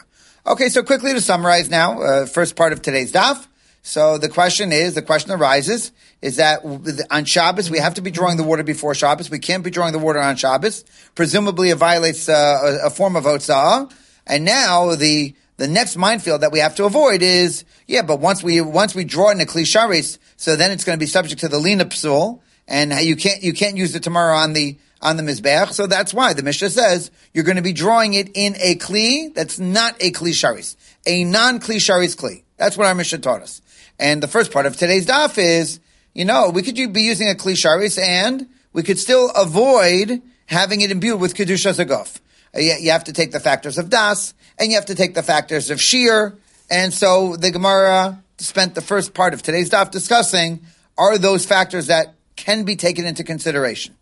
Okay. 0.47 0.69
So 0.69 0.81
quickly 0.81 1.13
to 1.13 1.21
summarize 1.21 1.69
now, 1.69 2.01
uh, 2.01 2.25
first 2.25 2.55
part 2.55 2.73
of 2.73 2.81
today's 2.81 3.11
daf. 3.11 3.45
So 3.83 4.17
the 4.17 4.29
question 4.29 4.71
is, 4.71 4.93
the 4.93 5.01
question 5.01 5.31
arises, 5.31 5.91
is 6.21 6.35
that 6.35 6.63
on 7.09 7.25
Shabbos, 7.25 7.71
we 7.71 7.79
have 7.79 7.95
to 7.95 8.01
be 8.01 8.11
drawing 8.11 8.37
the 8.37 8.43
water 8.43 8.63
before 8.63 8.93
Shabbos. 8.93 9.31
We 9.31 9.39
can't 9.39 9.63
be 9.63 9.71
drawing 9.71 9.91
the 9.91 9.99
water 9.99 10.19
on 10.19 10.35
Shabbos. 10.35 10.85
Presumably 11.15 11.69
it 11.71 11.77
violates 11.77 12.29
uh, 12.29 12.79
a, 12.83 12.87
a, 12.87 12.89
form 12.91 13.15
of 13.15 13.23
Otsa'ah. 13.23 13.91
And 14.27 14.45
now 14.45 14.95
the 14.95 15.35
the 15.57 15.67
next 15.67 15.95
minefield 15.95 16.41
that 16.41 16.51
we 16.51 16.59
have 16.59 16.75
to 16.75 16.85
avoid 16.85 17.21
is 17.21 17.65
yeah, 17.87 18.03
but 18.03 18.19
once 18.19 18.43
we 18.43 18.61
once 18.61 18.93
we 18.93 19.03
draw 19.03 19.29
it 19.29 19.33
in 19.33 19.41
a 19.41 19.45
klisharis, 19.45 20.19
so 20.37 20.55
then 20.55 20.71
it's 20.71 20.83
going 20.83 20.97
to 20.97 21.03
be 21.03 21.07
subject 21.07 21.41
to 21.41 21.47
the 21.47 21.59
lina 21.59 21.85
psul, 21.85 22.39
and 22.67 22.93
you 23.05 23.15
can't 23.15 23.41
you 23.41 23.53
can't 23.53 23.77
use 23.77 23.95
it 23.95 24.03
tomorrow 24.03 24.35
on 24.35 24.53
the 24.53 24.77
on 25.01 25.17
the 25.17 25.23
mizbeach. 25.23 25.73
So 25.73 25.87
that's 25.87 26.13
why 26.13 26.33
the 26.33 26.43
Mishnah 26.43 26.69
says 26.69 27.11
you're 27.33 27.43
going 27.43 27.57
to 27.57 27.63
be 27.63 27.73
drawing 27.73 28.13
it 28.13 28.29
in 28.35 28.55
a 28.57 28.75
kli 28.75 29.33
that's 29.33 29.59
not 29.59 29.95
a 29.99 30.11
klisharis, 30.11 30.75
a 31.05 31.23
non 31.23 31.59
klisharis 31.59 32.15
kli. 32.15 32.43
That's 32.57 32.77
what 32.77 32.87
our 32.87 32.95
Mishnah 32.95 33.19
taught 33.19 33.41
us. 33.41 33.60
And 34.01 34.21
the 34.21 34.27
first 34.27 34.51
part 34.51 34.65
of 34.65 34.75
today's 34.75 35.05
daf 35.05 35.37
is, 35.37 35.79
you 36.15 36.25
know, 36.25 36.49
we 36.49 36.63
could 36.63 36.75
be 36.91 37.03
using 37.03 37.29
a 37.29 37.35
klisharis 37.35 38.01
and 38.01 38.49
we 38.73 38.81
could 38.81 38.97
still 38.97 39.29
avoid 39.29 40.23
having 40.47 40.81
it 40.81 40.89
imbued 40.89 41.21
with 41.21 41.35
kedusha 41.35 41.71
zaguf. 41.73 42.19
Uh, 42.53 42.59
you 42.59 42.89
have 42.89 43.03
to 43.03 43.13
take 43.13 43.31
the 43.31 43.39
factors 43.39 43.77
of 43.77 43.89
das, 43.91 44.33
and 44.57 44.69
you 44.69 44.75
have 44.75 44.87
to 44.87 44.95
take 44.95 45.13
the 45.13 45.21
factors 45.21 45.69
of 45.69 45.79
shear. 45.79 46.35
And 46.69 46.91
so 46.91 47.35
the 47.37 47.51
Gemara 47.51 48.23
spent 48.39 48.73
the 48.73 48.81
first 48.81 49.13
part 49.13 49.35
of 49.35 49.43
today's 49.43 49.69
daf 49.69 49.91
discussing 49.91 50.65
are 50.97 51.19
those 51.19 51.45
factors 51.45 51.85
that 51.87 52.15
can 52.35 52.63
be 52.63 52.75
taken 52.75 53.05
into 53.05 53.23
consideration. 53.23 53.95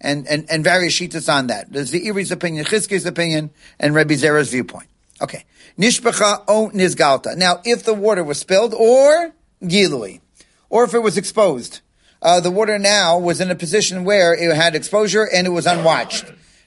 And, 0.00 0.26
and, 0.26 0.50
and 0.50 0.64
various 0.64 0.98
shitas 0.98 1.32
on 1.32 1.46
that. 1.46 1.72
There's 1.72 1.92
the 1.92 2.06
Iri's 2.08 2.32
opinion, 2.32 2.64
Chizki's 2.64 3.06
opinion, 3.06 3.50
and 3.78 3.94
Rebbe 3.94 4.16
Zera's 4.16 4.50
viewpoint. 4.50 4.88
Okay. 5.22 5.44
Nishpacha 5.78 6.44
o 6.48 6.70
nizgalta. 6.74 7.36
Now, 7.36 7.60
if 7.64 7.84
the 7.84 7.94
water 7.94 8.22
was 8.24 8.38
spilled, 8.38 8.74
or 8.74 9.32
gilui, 9.62 10.20
or 10.68 10.84
if 10.84 10.94
it 10.94 11.00
was 11.00 11.16
exposed, 11.16 11.80
uh, 12.22 12.40
the 12.40 12.50
water 12.50 12.78
now 12.78 13.18
was 13.18 13.40
in 13.40 13.50
a 13.50 13.54
position 13.54 14.04
where 14.04 14.34
it 14.34 14.54
had 14.54 14.74
exposure 14.74 15.28
and 15.30 15.46
it 15.46 15.50
was 15.50 15.66
unwatched. 15.66 16.24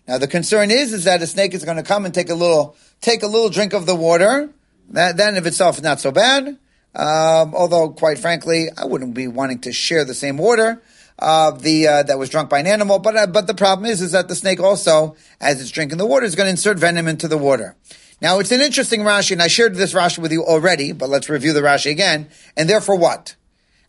Now 0.08 0.18
the 0.18 0.28
concern 0.28 0.72
is, 0.72 0.94
is 0.94 1.04
that 1.06 1.22
a 1.22 1.28
snake 1.28 1.54
is 1.54 1.66
going 1.66 1.78
to 1.78 1.84
come 1.84 2.06
and 2.06 2.14
take 2.14 2.30
a 2.30 2.36
little, 2.36 2.76
take 3.02 3.24
a 3.24 3.28
little 3.28 3.50
drink 3.50 3.74
of 3.74 3.86
the 3.86 3.96
water. 3.96 4.50
That, 4.90 5.20
in 5.20 5.38
of 5.38 5.46
itself 5.46 5.78
is 5.78 5.84
not 5.84 6.00
so 6.00 6.12
bad. 6.12 6.48
Um, 6.96 7.54
although, 7.54 7.90
quite 7.90 8.18
frankly, 8.18 8.70
I 8.78 8.86
wouldn't 8.86 9.14
be 9.14 9.28
wanting 9.28 9.60
to 9.62 9.74
share 9.74 10.06
the 10.06 10.14
same 10.14 10.38
water 10.38 10.82
uh, 11.20 11.52
the 11.52 11.88
uh, 11.88 12.04
that 12.04 12.20
was 12.20 12.30
drunk 12.30 12.50
by 12.50 12.60
an 12.60 12.68
animal. 12.68 13.00
But 13.00 13.16
uh, 13.16 13.28
but 13.28 13.48
the 13.48 13.54
problem 13.54 13.86
is, 13.86 14.02
is 14.02 14.12
that 14.12 14.28
the 14.28 14.36
snake 14.36 14.60
also, 14.60 15.16
as 15.40 15.62
it's 15.62 15.72
drinking 15.72 15.98
the 15.98 16.06
water, 16.06 16.26
is 16.26 16.36
going 16.36 16.46
to 16.46 16.52
insert 16.52 16.78
venom 16.78 17.08
into 17.08 17.28
the 17.28 17.38
water. 17.38 17.76
Now 18.22 18.40
it's 18.40 18.52
an 18.52 18.62
interesting 18.62 19.02
Rashi, 19.02 19.34
and 19.34 19.42
I 19.42 19.48
shared 19.48 19.76
this 19.76 19.94
Rashi 19.94 20.20
with 20.20 20.32
you 20.32 20.44
already, 20.44 20.92
but 20.92 21.10
let's 21.10 21.30
review 21.30 21.54
the 21.54 21.62
Rashi 21.62 21.92
again. 21.92 22.30
And 22.56 22.70
therefore, 22.70 22.98
what? 22.98 23.36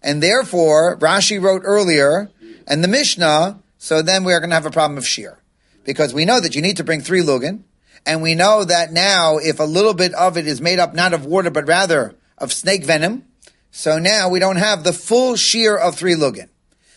And 0.03 0.23
therefore, 0.23 0.99
Rashi 0.99 1.41
wrote 1.41 1.63
earlier, 1.65 2.31
and 2.67 2.85
the 2.85 2.89
Mishnah. 2.89 3.61
So 3.79 4.03
then 4.03 4.25
we 4.25 4.33
are 4.33 4.41
going 4.41 4.51
to 4.51 4.57
have 4.57 4.67
a 4.67 4.71
problem 4.71 4.99
of 4.99 5.07
shear 5.07 5.39
because 5.85 6.13
we 6.13 6.25
know 6.25 6.41
that 6.41 6.55
you 6.55 6.63
need 6.63 6.77
to 6.79 6.85
bring 6.85 7.01
three 7.01 7.23
lugin, 7.23 7.63
and 8.05 8.23
we 8.23 8.35
know 8.35 8.65
that 8.65 8.93
now 8.93 9.39
if 9.39 9.61
a 9.61 9.65
little 9.65 9.95
bit 9.95 10.13
of 10.15 10.37
it 10.37 10.47
is 10.47 10.61
made 10.61 10.79
up 10.79 10.95
not 10.95 11.15
of 11.15 11.25
water 11.25 11.51
but 11.51 11.69
rather 11.69 12.17
of 12.37 12.53
snake 12.53 12.85
venom, 12.85 13.25
so 13.71 13.99
now 13.99 14.29
we 14.29 14.41
don't 14.41 14.57
have 14.57 14.83
the 14.83 14.93
full 14.93 15.37
shear 15.37 15.77
of 15.77 15.95
three 15.95 16.15
lugin. 16.15 16.49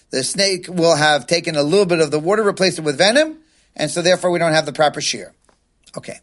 The 0.09 0.23
snake 0.23 0.65
will 0.67 0.95
have 0.95 1.27
taken 1.27 1.55
a 1.55 1.63
little 1.63 1.85
bit 1.85 2.01
of 2.01 2.11
the 2.11 2.19
water, 2.19 2.43
replaced 2.43 2.79
it 2.79 2.83
with 2.83 2.97
venom, 2.97 3.37
and 3.75 3.89
so 3.89 4.01
therefore 4.01 4.31
we 4.31 4.39
don't 4.39 4.53
have 4.53 4.65
the 4.65 4.73
proper 4.73 4.99
shear. 4.99 5.33
Okay, 5.95 6.19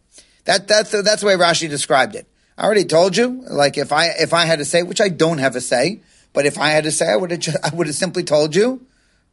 that 0.49 0.67
that's 0.67 0.91
that's 0.91 1.21
the 1.21 1.27
way 1.27 1.35
Rashi 1.35 1.69
described 1.69 2.15
it. 2.15 2.27
I 2.57 2.65
already 2.65 2.87
told 2.87 3.19
you, 3.19 3.45
like 3.51 3.77
if 3.77 3.93
I 3.93 4.07
if 4.19 4.33
I 4.33 4.47
had 4.47 4.61
to 4.61 4.65
say, 4.65 4.83
which 4.83 4.99
I 4.99 5.11
don't 5.11 5.37
have 5.39 5.55
a 5.55 5.61
say, 5.61 6.01
but 6.33 6.47
if 6.47 6.57
I 6.57 6.71
had 6.71 6.85
to 6.85 6.91
say, 6.91 7.07
I 7.07 7.17
would 7.17 7.31
have 7.31 7.41
just, 7.41 7.59
I 7.63 7.75
would 7.75 7.87
have 7.87 7.95
simply 7.95 8.25
told 8.25 8.57
you 8.57 8.87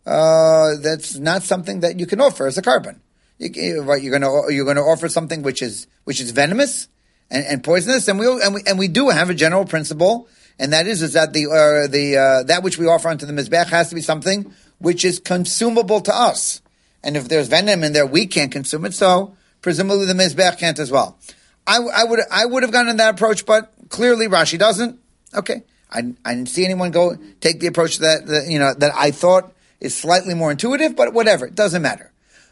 uh, 0.05 0.71
that's 0.81 1.15
not 1.15 1.43
something 1.43 1.79
that 1.79 2.01
you 2.01 2.05
can 2.05 2.19
offer 2.19 2.47
as 2.47 2.57
a 2.57 2.61
korban. 2.61 2.99
You, 3.37 3.81
right, 3.83 4.03
you're 4.03 4.19
to 4.19 4.53
you're 4.53 4.73
to 4.73 4.81
offer 4.81 5.07
something 5.07 5.41
which 5.41 5.61
is 5.61 5.87
which 6.03 6.19
is 6.19 6.31
venomous 6.31 6.89
and, 7.31 7.45
and 7.45 7.63
poisonous, 7.63 8.09
and 8.09 8.19
we 8.19 8.27
and 8.27 8.53
we 8.53 8.61
and 8.67 8.77
we 8.77 8.89
do 8.89 9.07
have 9.07 9.29
a 9.29 9.33
general 9.33 9.63
principle, 9.63 10.27
and 10.59 10.73
that 10.73 10.85
is 10.85 11.01
is 11.01 11.13
that 11.13 11.31
the 11.31 11.45
uh, 11.45 11.87
the 11.87 12.17
uh, 12.17 12.43
that 12.43 12.61
which 12.61 12.77
we 12.77 12.87
offer 12.87 13.07
onto 13.07 13.25
the 13.25 13.31
mizbech 13.31 13.67
has 13.67 13.87
to 13.87 13.95
be 13.95 14.01
something 14.01 14.53
which 14.79 15.05
is 15.05 15.19
consumable 15.19 16.01
to 16.01 16.13
us, 16.13 16.61
and 17.01 17.15
if 17.15 17.29
there's 17.29 17.47
venom 17.47 17.85
in 17.85 17.93
there, 17.93 18.05
we 18.05 18.27
can't 18.27 18.51
consume 18.51 18.83
it. 18.83 18.93
So 18.93 19.37
presumably 19.65 20.05
the 20.05 20.13
mizbech 20.13 20.59
can't 20.59 20.77
as 20.77 20.91
well. 20.91 21.17
I, 21.65 21.77
I 21.77 22.03
would 22.03 22.19
I 22.31 22.45
would 22.45 22.61
have 22.61 22.71
gone 22.71 22.87
in 22.87 22.97
that 22.97 23.15
approach, 23.15 23.47
but 23.47 23.73
clearly 23.89 24.27
Rashi 24.27 24.59
doesn't. 24.59 24.99
Okay, 25.33 25.63
I, 25.89 26.13
I 26.23 26.35
didn't 26.35 26.49
see 26.49 26.63
anyone 26.63 26.91
go 26.91 27.17
take 27.41 27.59
the 27.61 27.65
approach 27.65 27.97
that, 27.97 28.27
that 28.27 28.47
you 28.47 28.59
know 28.59 28.75
that 28.75 28.91
I 28.93 29.09
thought 29.09 29.51
is 29.79 29.97
slightly 29.97 30.35
more 30.35 30.51
intuitive, 30.51 30.95
but 30.95 31.13
whatever, 31.13 31.47
it 31.47 31.55
doesn't 31.55 31.81
matter. 31.81 32.11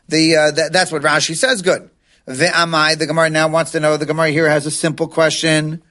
The 0.10 0.36
uh, 0.36 0.51
th- 0.53 0.72
that's 0.72 0.91
what 0.91 1.03
Rashi 1.03 1.36
says. 1.36 1.62
Good. 1.62 1.91
Ve'amai. 2.27 2.98
The 2.98 3.05
Gemara 3.05 3.29
now 3.29 3.48
wants 3.48 3.74
to 3.74 3.79
know. 3.79 3.96
The 3.96 4.08
Gemara 4.08 4.32
here 4.32 4.50
has 4.50 4.65
a 4.65 4.72
simple 4.72 5.08
question, 5.08 5.84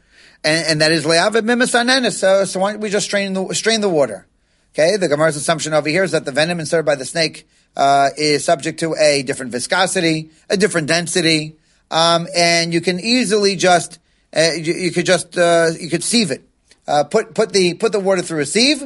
and, 0.43 0.67
and 0.67 0.81
that 0.81 0.91
is 0.91 1.05
le'avid 1.05 1.43
mimisanenis. 1.43 2.19
So, 2.19 2.45
so 2.47 2.59
why 2.59 2.73
don't 2.73 2.81
we 2.81 2.91
just 2.91 3.07
strain 3.07 3.33
the 3.33 3.55
strain 3.55 3.81
the 3.81 3.89
water? 3.89 4.27
Okay. 4.75 4.97
The 4.97 5.07
Gemara's 5.07 5.37
assumption 5.37 5.73
over 5.73 5.89
here 5.89 6.03
is 6.03 6.11
that 6.11 6.25
the 6.25 6.33
venom 6.33 6.59
inserted 6.59 6.85
by 6.85 6.97
the 6.97 7.05
snake 7.05 7.47
uh, 7.77 8.11
is 8.17 8.45
subject 8.45 8.81
to 8.81 8.95
a 8.95 9.23
different 9.23 9.53
viscosity, 9.53 10.31
a 10.51 10.57
different 10.57 10.89
density, 10.89 11.57
um, 11.91 12.27
and 12.35 12.73
you 12.73 12.81
can 12.81 13.01
easily 13.01 13.57
just 13.57 13.99
uh, 14.35 14.51
you, 14.55 14.75
you, 14.75 14.91
could 14.91 15.07
just 15.07 15.37
uh, 15.37 15.71
you 15.79 15.89
could 15.91 16.03
sieve 16.03 16.31
it. 16.31 16.49
Uh, 16.87 17.05
put 17.05 17.35
put 17.35 17.53
the 17.53 17.75
put 17.75 17.93
the 17.93 18.01
water 18.01 18.23
through 18.23 18.41
a 18.41 18.47
sieve, 18.47 18.83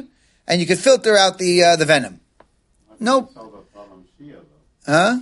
and 0.47 0.61
you 0.61 0.67
could 0.67 0.79
filter 0.79 1.15
out 1.17 1.37
the 1.37 1.63
uh, 1.63 1.75
the 1.75 1.85
venom. 1.85 2.19
Nope. 2.99 3.31
Huh? 4.85 5.19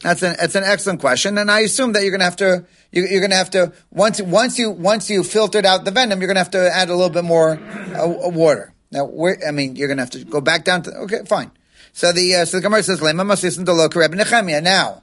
That's 0.00 0.22
an 0.22 0.36
that's 0.38 0.54
an 0.54 0.64
excellent 0.64 1.00
question, 1.00 1.38
and 1.38 1.50
I 1.50 1.60
assume 1.60 1.92
that 1.92 2.02
you're 2.02 2.10
going 2.10 2.20
to 2.20 2.24
have 2.24 2.36
to 2.36 2.66
you're, 2.92 3.06
you're 3.06 3.20
going 3.20 3.30
to 3.30 3.36
have 3.36 3.50
to 3.50 3.72
once 3.90 4.20
once 4.20 4.58
you 4.58 4.70
once 4.70 5.10
you 5.10 5.22
filtered 5.22 5.66
out 5.66 5.84
the 5.84 5.90
venom, 5.90 6.20
you're 6.20 6.28
going 6.28 6.36
to 6.36 6.40
have 6.40 6.50
to 6.52 6.70
add 6.74 6.88
a 6.88 6.94
little 6.94 7.10
bit 7.10 7.24
more 7.24 7.58
uh, 7.58 8.28
water. 8.30 8.72
Now, 8.90 9.04
where 9.04 9.38
I 9.46 9.50
mean, 9.50 9.76
you're 9.76 9.88
going 9.88 9.98
to 9.98 10.02
have 10.02 10.10
to 10.10 10.24
go 10.24 10.40
back 10.40 10.64
down 10.64 10.82
to 10.82 10.90
okay, 11.02 11.20
fine. 11.26 11.50
So 11.92 12.12
the 12.12 12.36
uh, 12.36 12.44
so 12.44 12.58
the 12.58 12.62
Gemara 12.62 12.82
says 12.82 13.00
Lema 13.00 13.26
Masisim 13.26 13.64
Dolo 13.64 13.88
Kareb 13.88 14.14
Nechemia. 14.14 14.62
Now, 14.62 15.02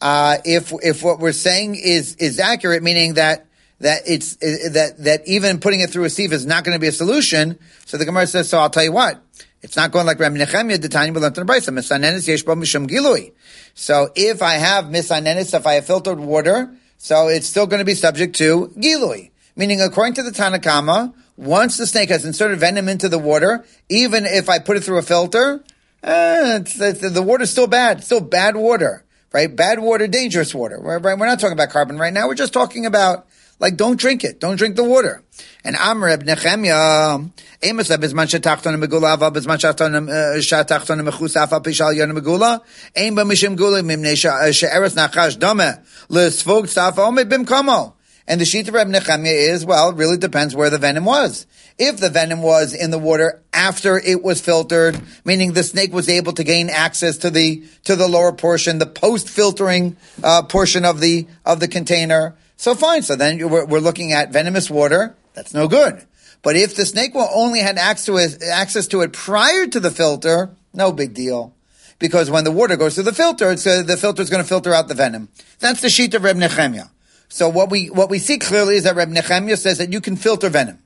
uh, 0.00 0.38
if 0.44 0.72
if 0.82 1.02
what 1.02 1.18
we're 1.18 1.32
saying 1.32 1.76
is 1.76 2.16
is 2.16 2.38
accurate, 2.38 2.82
meaning 2.82 3.14
that 3.14 3.46
that 3.80 4.02
it's 4.06 4.36
that 4.36 4.94
that 4.98 5.26
even 5.26 5.60
putting 5.60 5.80
it 5.80 5.90
through 5.90 6.04
a 6.04 6.10
sieve 6.10 6.32
is 6.32 6.46
not 6.46 6.64
going 6.64 6.74
to 6.74 6.80
be 6.80 6.88
a 6.88 6.92
solution. 6.92 7.58
So 7.86 7.96
the 7.96 8.04
Gemara 8.04 8.26
says, 8.26 8.48
so 8.48 8.58
I'll 8.58 8.70
tell 8.70 8.84
you 8.84 8.92
what. 8.92 9.20
It's 9.62 9.76
not 9.76 9.92
going 9.92 10.06
like 10.06 10.18
Rabbi 10.18 10.36
Nechemia, 10.36 10.74
in 10.74 10.80
the 10.80 10.88
Brisa. 10.88 11.70
Misanenis 11.70 12.26
yesh 12.26 12.44
mishum 12.44 12.88
gilui. 12.88 13.32
So 13.74 14.10
if 14.16 14.42
I 14.42 14.54
have 14.54 14.86
misanenis, 14.86 15.54
if 15.54 15.66
I 15.66 15.74
have 15.74 15.86
filtered 15.86 16.18
water, 16.18 16.74
so 16.98 17.28
it's 17.28 17.46
still 17.46 17.66
going 17.66 17.78
to 17.78 17.84
be 17.84 17.94
subject 17.94 18.34
to 18.36 18.72
gilui. 18.76 19.30
Meaning, 19.54 19.80
according 19.80 20.14
to 20.14 20.22
the 20.22 20.32
Tanna 20.32 20.58
Kamma, 20.58 21.14
once 21.36 21.76
the 21.76 21.86
snake 21.86 22.10
has 22.10 22.24
inserted 22.24 22.58
venom 22.58 22.88
into 22.88 23.08
the 23.08 23.18
water, 23.18 23.64
even 23.88 24.24
if 24.26 24.48
I 24.48 24.58
put 24.58 24.76
it 24.76 24.84
through 24.84 24.98
a 24.98 25.02
filter, 25.02 25.64
eh, 26.02 26.58
it's, 26.58 26.80
it's, 26.80 27.00
the 27.00 27.22
water's 27.22 27.50
still 27.50 27.66
bad. 27.66 27.98
It's 27.98 28.06
still 28.06 28.20
bad 28.20 28.56
water, 28.56 29.04
right? 29.32 29.54
Bad 29.54 29.80
water, 29.80 30.06
dangerous 30.06 30.54
water. 30.54 30.78
Right? 30.80 31.02
We're 31.02 31.26
not 31.26 31.40
talking 31.40 31.52
about 31.52 31.70
korban 31.70 31.98
right 31.98 32.12
now. 32.12 32.28
We're 32.28 32.34
just 32.34 32.52
talking 32.52 32.86
about 32.86 33.26
like, 33.62 33.76
don't 33.76 33.98
drink 33.98 34.24
it. 34.24 34.40
Don't 34.40 34.56
drink 34.56 34.74
the 34.74 34.82
water. 34.82 35.22
And 35.64 35.76
Amr 35.76 36.08
ibn 36.08 36.26
Nechemia, 36.26 37.30
Amos 37.62 37.88
b'zman 37.88 38.26
shetachton 38.26 38.82
megula 38.82 39.14
ava 39.14 39.30
b'zman 39.30 39.56
shetachton 39.56 41.08
mechus 41.08 41.36
afa 41.36 41.60
pishal 41.60 41.94
yon 41.94 42.10
megula, 42.10 42.60
ein 42.96 43.14
b'mishim 43.14 43.56
gula 43.56 43.80
mimnei 43.82 44.16
she'eres 44.16 44.96
nachash 44.96 45.38
dame, 45.38 45.78
l'sfog 46.08 46.64
tzaf 46.64 46.98
ome 46.98 47.24
bim 47.28 47.44
kamo. 47.44 47.94
And 48.32 48.40
the 48.40 48.46
sheet 48.46 48.66
of 48.66 48.72
Reb 48.72 48.88
Nechemia 48.88 49.26
is, 49.26 49.66
well, 49.66 49.90
it 49.90 49.96
really 49.96 50.16
depends 50.16 50.56
where 50.56 50.70
the 50.70 50.78
venom 50.78 51.04
was. 51.04 51.46
If 51.76 51.98
the 51.98 52.08
venom 52.08 52.40
was 52.40 52.72
in 52.72 52.90
the 52.90 52.98
water 52.98 53.42
after 53.52 53.98
it 53.98 54.22
was 54.22 54.40
filtered, 54.40 54.98
meaning 55.22 55.52
the 55.52 55.62
snake 55.62 55.92
was 55.92 56.08
able 56.08 56.32
to 56.32 56.42
gain 56.42 56.70
access 56.70 57.18
to 57.18 57.28
the, 57.28 57.62
to 57.84 57.94
the 57.94 58.08
lower 58.08 58.32
portion, 58.32 58.78
the 58.78 58.86
post-filtering, 58.86 59.98
uh, 60.24 60.44
portion 60.44 60.86
of 60.86 61.00
the, 61.00 61.26
of 61.44 61.60
the 61.60 61.68
container, 61.68 62.34
so 62.56 62.74
fine. 62.74 63.02
So 63.02 63.16
then 63.16 63.50
we're, 63.50 63.66
we're 63.66 63.80
looking 63.80 64.12
at 64.12 64.32
venomous 64.32 64.70
water. 64.70 65.14
That's 65.34 65.52
no 65.52 65.68
good. 65.68 66.02
But 66.40 66.56
if 66.56 66.74
the 66.74 66.86
snake 66.86 67.12
only 67.14 67.60
had 67.60 67.76
access 67.76 68.06
to 68.06 68.16
it, 68.16 68.42
access 68.50 68.86
to 68.86 69.02
it 69.02 69.12
prior 69.12 69.66
to 69.66 69.78
the 69.78 69.90
filter, 69.90 70.48
no 70.72 70.90
big 70.90 71.12
deal. 71.12 71.54
Because 71.98 72.30
when 72.30 72.44
the 72.44 72.50
water 72.50 72.78
goes 72.78 72.94
through 72.94 73.04
the 73.04 73.12
filter, 73.12 73.50
it's, 73.50 73.66
uh, 73.66 73.82
the 73.82 73.98
filter 73.98 74.22
is 74.22 74.30
going 74.30 74.42
to 74.42 74.48
filter 74.48 74.72
out 74.72 74.88
the 74.88 74.94
venom. 74.94 75.28
That's 75.58 75.82
the 75.82 75.90
sheet 75.90 76.14
of 76.14 76.24
Reb 76.24 76.38
Nechemia. 76.38 76.88
So 77.32 77.48
what 77.48 77.70
we 77.70 77.86
what 77.86 78.10
we 78.10 78.18
see 78.18 78.36
clearly 78.36 78.76
is 78.76 78.84
that 78.84 78.94
Reb 78.94 79.08
Nechemia 79.08 79.56
says 79.56 79.78
that 79.78 79.90
you 79.90 80.02
can 80.02 80.16
filter 80.16 80.50
venom. 80.50 80.80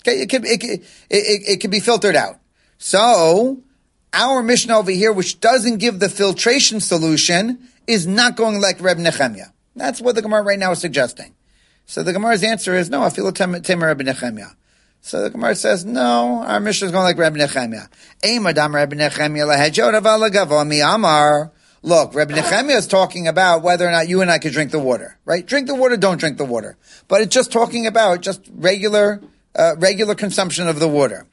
Okay, 0.00 0.22
it 0.22 0.28
can 0.28 0.44
it, 0.44 0.64
it, 0.64 0.82
it, 1.08 1.42
it 1.48 1.60
can 1.60 1.70
be 1.70 1.78
filtered 1.78 2.16
out. 2.16 2.40
So 2.78 3.62
our 4.12 4.42
Mishnah 4.42 4.76
over 4.76 4.90
here, 4.90 5.12
which 5.12 5.38
doesn't 5.38 5.78
give 5.78 6.00
the 6.00 6.08
filtration 6.08 6.80
solution, 6.80 7.68
is 7.86 8.08
not 8.08 8.34
going 8.34 8.60
like 8.60 8.80
Reb 8.80 8.98
Nechemia. 8.98 9.52
That's 9.76 10.00
what 10.00 10.16
the 10.16 10.22
Gemara 10.22 10.42
right 10.42 10.58
now 10.58 10.72
is 10.72 10.80
suggesting. 10.80 11.32
So 11.86 12.02
the 12.02 12.12
Gemara's 12.12 12.42
answer 12.42 12.74
is 12.74 12.90
no. 12.90 13.04
I 13.04 13.10
feel 13.10 13.30
Timur 13.30 13.86
Reb 13.86 14.00
Nechemia. 14.00 14.56
So 15.00 15.22
the 15.22 15.30
Gemara 15.30 15.54
says, 15.54 15.84
no, 15.84 16.42
our 16.42 16.58
Mishnah 16.58 16.86
is 16.86 16.92
going 16.92 17.04
like 17.04 17.18
Rabbi 17.18 17.38
Nechemia. 17.38 17.88
Eimadam 18.22 18.72
Rabbi 18.72 18.96
Nechemia 18.96 19.46
lahejot 19.46 19.92
amar. 20.94 21.52
Look, 21.84 22.14
Rabbi 22.14 22.32
Nechemia 22.32 22.78
is 22.78 22.86
talking 22.86 23.28
about 23.28 23.62
whether 23.62 23.86
or 23.86 23.90
not 23.90 24.08
you 24.08 24.22
and 24.22 24.30
I 24.30 24.38
could 24.38 24.54
drink 24.54 24.70
the 24.70 24.78
water, 24.78 25.18
right? 25.26 25.44
Drink 25.44 25.66
the 25.66 25.74
water, 25.74 25.98
don't 25.98 26.16
drink 26.16 26.38
the 26.38 26.44
water. 26.46 26.78
But 27.08 27.20
it's 27.20 27.34
just 27.34 27.52
talking 27.52 27.86
about 27.86 28.22
just 28.22 28.40
regular, 28.54 29.20
uh, 29.54 29.74
regular 29.76 30.14
consumption 30.14 30.66
of 30.66 30.80
the 30.80 30.88
water. 30.88 31.26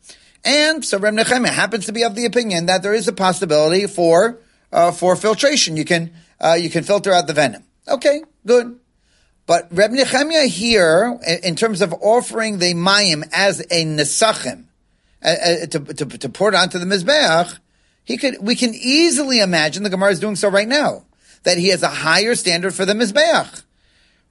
And 0.43 0.83
so 0.83 0.99
Rabbi 0.99 1.23
Nechemia 1.23 1.47
happens 1.47 1.85
to 1.85 1.93
be 1.93 2.03
of 2.03 2.15
the 2.15 2.25
opinion 2.25 2.65
that 2.65 2.83
there 2.83 2.93
is 2.93 3.07
a 3.07 3.13
possibility 3.13 3.87
for, 3.87 4.39
uh, 4.73 4.91
for 4.91 5.15
filtration. 5.15 5.77
You 5.77 5.85
can, 5.85 6.11
uh, 6.41 6.57
you 6.59 6.69
can 6.69 6.83
filter 6.83 7.13
out 7.13 7.27
the 7.27 7.33
venom. 7.33 7.63
Okay, 7.87 8.21
good. 8.45 8.77
But 9.45 9.69
Reb 9.71 9.91
Nechemia 9.91 10.47
here, 10.47 11.17
in 11.43 11.55
terms 11.55 11.81
of 11.81 11.93
offering 12.01 12.57
the 12.57 12.73
mayim 12.73 13.23
as 13.31 13.61
a 13.61 13.85
nesachim, 13.85 14.65
uh, 15.23 15.27
uh, 15.27 15.65
to, 15.67 15.79
to, 15.79 16.05
to 16.05 16.27
pour 16.27 16.49
it 16.49 16.55
onto 16.55 16.77
the 16.77 16.85
mizbeach, 16.85 17.57
he 18.11 18.17
could, 18.17 18.37
we 18.41 18.55
can 18.55 18.73
easily 18.75 19.39
imagine 19.39 19.83
the 19.83 19.89
Gemara 19.89 20.11
is 20.11 20.19
doing 20.19 20.35
so 20.35 20.49
right 20.49 20.67
now, 20.67 21.03
that 21.43 21.57
he 21.57 21.69
has 21.69 21.81
a 21.81 21.87
higher 21.87 22.35
standard 22.35 22.75
for 22.75 22.85
the 22.85 22.93
mizbeach. 22.93 23.63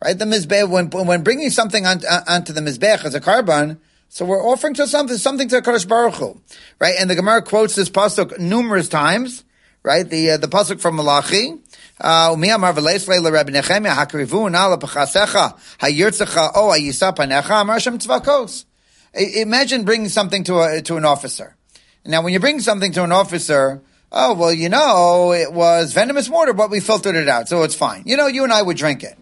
Right? 0.04 0.18
The 0.18 0.24
mizbeach, 0.24 0.68
when, 0.68 0.90
when 0.90 1.22
bringing 1.22 1.50
something 1.50 1.86
on, 1.86 2.02
onto 2.28 2.52
the 2.52 2.60
mizbeach 2.60 3.04
as 3.04 3.14
a 3.14 3.20
korban, 3.20 3.78
so 4.12 4.24
we're 4.24 4.44
offering 4.44 4.74
to 4.74 4.86
something, 4.86 5.16
something 5.16 5.48
to 5.48 5.62
Kadosh 5.62 5.88
Baruch 5.88 6.14
Hu, 6.14 6.40
right? 6.80 6.94
And 6.98 7.08
the 7.08 7.14
Gemara 7.14 7.42
quotes 7.42 7.76
this 7.76 7.88
pasuk 7.88 8.38
numerous 8.40 8.88
times, 8.88 9.44
right? 9.84 10.08
The 10.08 10.32
uh, 10.32 10.36
the 10.36 10.48
pasuk 10.48 10.80
from 10.80 10.96
Malachi, 10.96 11.54
uh, 12.00 12.34
Imagine 19.14 19.84
bringing 19.84 20.08
something 20.08 20.44
to 20.44 20.60
a, 20.60 20.82
to 20.82 20.96
an 20.96 21.04
officer. 21.04 21.56
Now, 22.04 22.22
when 22.22 22.32
you 22.32 22.40
bring 22.40 22.60
something 22.60 22.92
to 22.92 23.04
an 23.04 23.12
officer, 23.12 23.82
oh, 24.10 24.34
well, 24.34 24.52
you 24.52 24.68
know, 24.68 25.32
it 25.32 25.52
was 25.52 25.92
venomous 25.92 26.28
water, 26.28 26.52
but 26.52 26.70
we 26.70 26.80
filtered 26.80 27.14
it 27.14 27.28
out, 27.28 27.48
so 27.48 27.62
it's 27.62 27.74
fine. 27.74 28.02
You 28.06 28.16
know, 28.16 28.26
you 28.26 28.44
and 28.44 28.52
I 28.52 28.62
would 28.62 28.76
drink 28.76 29.02
it. 29.02 29.18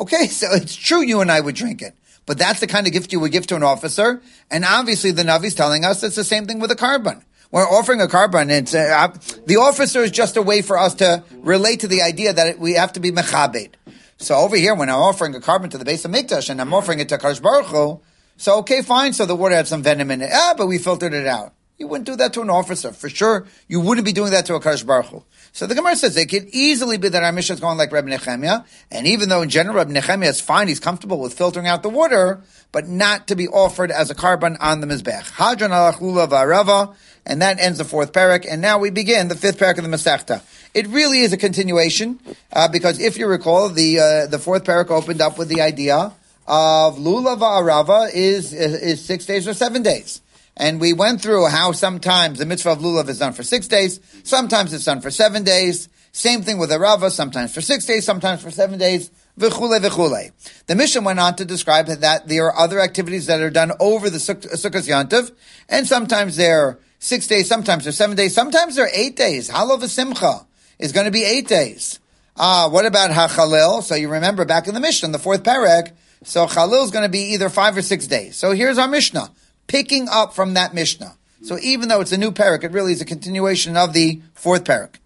Okay, 0.00 0.26
so 0.28 0.48
it's 0.52 0.74
true 0.74 1.02
you 1.02 1.20
and 1.20 1.30
I 1.30 1.40
would 1.40 1.54
drink 1.54 1.82
it. 1.82 1.94
But 2.24 2.38
that's 2.38 2.60
the 2.60 2.66
kind 2.66 2.86
of 2.86 2.92
gift 2.92 3.12
you 3.12 3.20
would 3.20 3.32
give 3.32 3.46
to 3.48 3.56
an 3.56 3.62
officer. 3.62 4.22
And 4.50 4.64
obviously 4.64 5.10
the 5.10 5.24
Navi's 5.24 5.54
telling 5.54 5.84
us 5.84 6.02
it's 6.02 6.16
the 6.16 6.24
same 6.24 6.46
thing 6.46 6.60
with 6.60 6.70
a 6.70 6.76
korban. 6.76 7.22
We're 7.50 7.68
offering 7.68 8.00
a 8.00 8.06
korban. 8.06 8.48
It's 8.50 8.74
uh, 8.74 9.08
the 9.44 9.56
officer 9.56 10.02
is 10.02 10.10
just 10.10 10.36
a 10.36 10.42
way 10.42 10.62
for 10.62 10.78
us 10.78 10.94
to 10.94 11.24
relate 11.34 11.80
to 11.80 11.88
the 11.88 12.02
idea 12.02 12.32
that 12.32 12.58
we 12.58 12.74
have 12.74 12.92
to 12.94 13.00
be 13.00 13.10
mechabed. 13.10 13.72
So 14.18 14.36
over 14.36 14.56
here, 14.56 14.74
when 14.74 14.88
I'm 14.88 15.00
offering 15.00 15.34
a 15.34 15.40
korban 15.40 15.68
to 15.70 15.78
the 15.78 15.84
Beis 15.84 16.06
HaMikdash 16.06 16.48
and 16.48 16.60
I'm 16.60 16.72
offering 16.72 17.00
it 17.00 17.08
to 17.08 17.18
Kadosh 17.18 17.42
Baruch 17.42 17.66
Hu, 17.66 18.00
so 18.36 18.58
okay, 18.60 18.82
fine. 18.82 19.12
So 19.12 19.26
the 19.26 19.34
water 19.34 19.56
had 19.56 19.68
some 19.68 19.82
venom 19.82 20.10
in 20.10 20.22
it. 20.22 20.30
Ah, 20.32 20.54
but 20.56 20.66
we 20.66 20.78
filtered 20.78 21.12
it 21.12 21.26
out. 21.26 21.52
You 21.78 21.88
wouldn't 21.88 22.06
do 22.06 22.16
that 22.16 22.32
to 22.34 22.42
an 22.42 22.50
officer. 22.50 22.92
For 22.92 23.08
sure, 23.08 23.46
you 23.66 23.80
wouldn't 23.80 24.04
be 24.04 24.12
doing 24.12 24.30
that 24.32 24.46
to 24.46 24.54
a 24.54 24.60
Kadosh 24.60 24.86
Baruch 24.86 25.06
Hu. 25.06 25.24
So 25.52 25.66
the 25.66 25.74
Gemara 25.74 25.96
says 25.96 26.16
it 26.16 26.26
could 26.26 26.48
easily 26.48 26.96
be 26.96 27.08
that 27.08 27.22
our 27.22 27.32
Mishnah 27.32 27.54
is 27.54 27.60
going 27.60 27.76
like 27.76 27.92
Reb 27.92 28.06
Nechemia, 28.06 28.64
and 28.90 29.06
even 29.06 29.28
though 29.28 29.42
in 29.42 29.50
general 29.50 29.76
Reb 29.76 29.88
Nechemia 29.88 30.28
is 30.28 30.40
fine, 30.40 30.68
he's 30.68 30.80
comfortable 30.80 31.18
with 31.18 31.34
filtering 31.34 31.66
out 31.66 31.82
the 31.82 31.90
water, 31.90 32.40
but 32.72 32.88
not 32.88 33.26
to 33.28 33.36
be 33.36 33.48
offered 33.48 33.90
as 33.90 34.10
a 34.10 34.14
korban 34.14 34.56
on 34.60 34.80
the 34.80 34.86
Mizbech. 34.86 35.32
Hadran 35.32 35.70
alachula 35.70 36.28
v'arava, 36.28 36.94
and 37.26 37.42
that 37.42 37.60
ends 37.60 37.78
the 37.78 37.84
fourth 37.84 38.12
parak, 38.12 38.46
and 38.48 38.62
now 38.62 38.78
we 38.78 38.90
begin 38.90 39.28
the 39.28 39.34
fifth 39.34 39.58
parak 39.58 39.76
of 39.76 39.84
the 39.84 39.90
Masechta. 39.90 40.42
It 40.72 40.86
really 40.86 41.20
is 41.20 41.32
a 41.32 41.36
continuation, 41.36 42.18
uh, 42.52 42.68
because 42.68 42.98
if 42.98 43.18
you 43.18 43.26
recall, 43.26 43.68
the 43.68 43.98
uh, 43.98 44.26
the 44.26 44.38
fourth 44.38 44.64
parak 44.64 44.90
opened 44.90 45.20
up 45.20 45.36
with 45.36 45.48
the 45.48 45.60
idea 45.60 46.12
of 46.46 46.96
lulav 46.98 47.40
v'arava 47.40 48.10
is, 48.12 48.52
is 48.54 49.04
six 49.04 49.26
days 49.26 49.46
or 49.46 49.54
seven 49.54 49.82
days. 49.82 50.22
And 50.56 50.80
we 50.80 50.92
went 50.92 51.22
through 51.22 51.46
how 51.46 51.72
sometimes 51.72 52.38
the 52.38 52.46
mitzvah 52.46 52.72
of 52.72 52.78
lulav 52.78 53.08
is 53.08 53.18
done 53.18 53.32
for 53.32 53.42
six 53.42 53.68
days, 53.68 54.00
sometimes 54.22 54.72
it's 54.72 54.84
done 54.84 55.00
for 55.00 55.10
seven 55.10 55.44
days. 55.44 55.88
Same 56.14 56.42
thing 56.42 56.58
with 56.58 56.68
the 56.68 56.78
rava, 56.78 57.10
sometimes 57.10 57.54
for 57.54 57.62
six 57.62 57.86
days, 57.86 58.04
sometimes 58.04 58.42
for 58.42 58.50
seven 58.50 58.78
days. 58.78 59.10
V'chule 59.38 59.80
v'chule. 59.80 60.30
The 60.66 60.74
Mishnah 60.76 61.00
went 61.00 61.18
on 61.18 61.36
to 61.36 61.46
describe 61.46 61.86
that 61.86 62.28
there 62.28 62.46
are 62.48 62.58
other 62.58 62.80
activities 62.80 63.26
that 63.26 63.40
are 63.40 63.48
done 63.48 63.72
over 63.80 64.10
the 64.10 64.18
Sukkot 64.18 64.86
Yantiv, 64.86 65.32
and 65.70 65.86
sometimes 65.86 66.36
they're 66.36 66.78
six 66.98 67.26
days, 67.26 67.48
sometimes 67.48 67.84
they're 67.84 67.94
seven 67.94 68.14
days, 68.14 68.34
sometimes 68.34 68.76
they're 68.76 68.90
eight 68.92 69.16
days. 69.16 69.48
Halav 69.48 69.80
v'simcha 69.80 70.44
is 70.78 70.92
going 70.92 71.06
to 71.06 71.10
be 71.10 71.24
eight 71.24 71.48
days. 71.48 71.98
Ah, 72.36 72.66
uh, 72.66 72.68
what 72.68 72.84
about 72.84 73.10
HaChalil? 73.10 73.82
So 73.82 73.94
you 73.94 74.10
remember 74.10 74.44
back 74.44 74.68
in 74.68 74.74
the 74.74 74.80
Mishnah, 74.80 75.08
the 75.08 75.18
fourth 75.18 75.42
parak, 75.42 75.92
so 76.24 76.46
Chalil 76.46 76.84
is 76.84 76.90
going 76.90 77.04
to 77.04 77.10
be 77.10 77.32
either 77.32 77.48
five 77.48 77.74
or 77.74 77.82
six 77.82 78.06
days. 78.06 78.36
So 78.36 78.52
here's 78.52 78.76
our 78.76 78.88
Mishnah 78.88 79.30
picking 79.66 80.08
up 80.08 80.34
from 80.34 80.54
that 80.54 80.74
Mishnah. 80.74 81.16
So 81.42 81.58
even 81.60 81.88
though 81.88 82.00
it's 82.00 82.12
a 82.12 82.18
new 82.18 82.30
parak, 82.30 82.62
it 82.62 82.70
really 82.70 82.92
is 82.92 83.00
a 83.00 83.04
continuation 83.04 83.76
of 83.76 83.92
the 83.92 84.22
fourth 84.34 84.64
parak. 84.64 84.96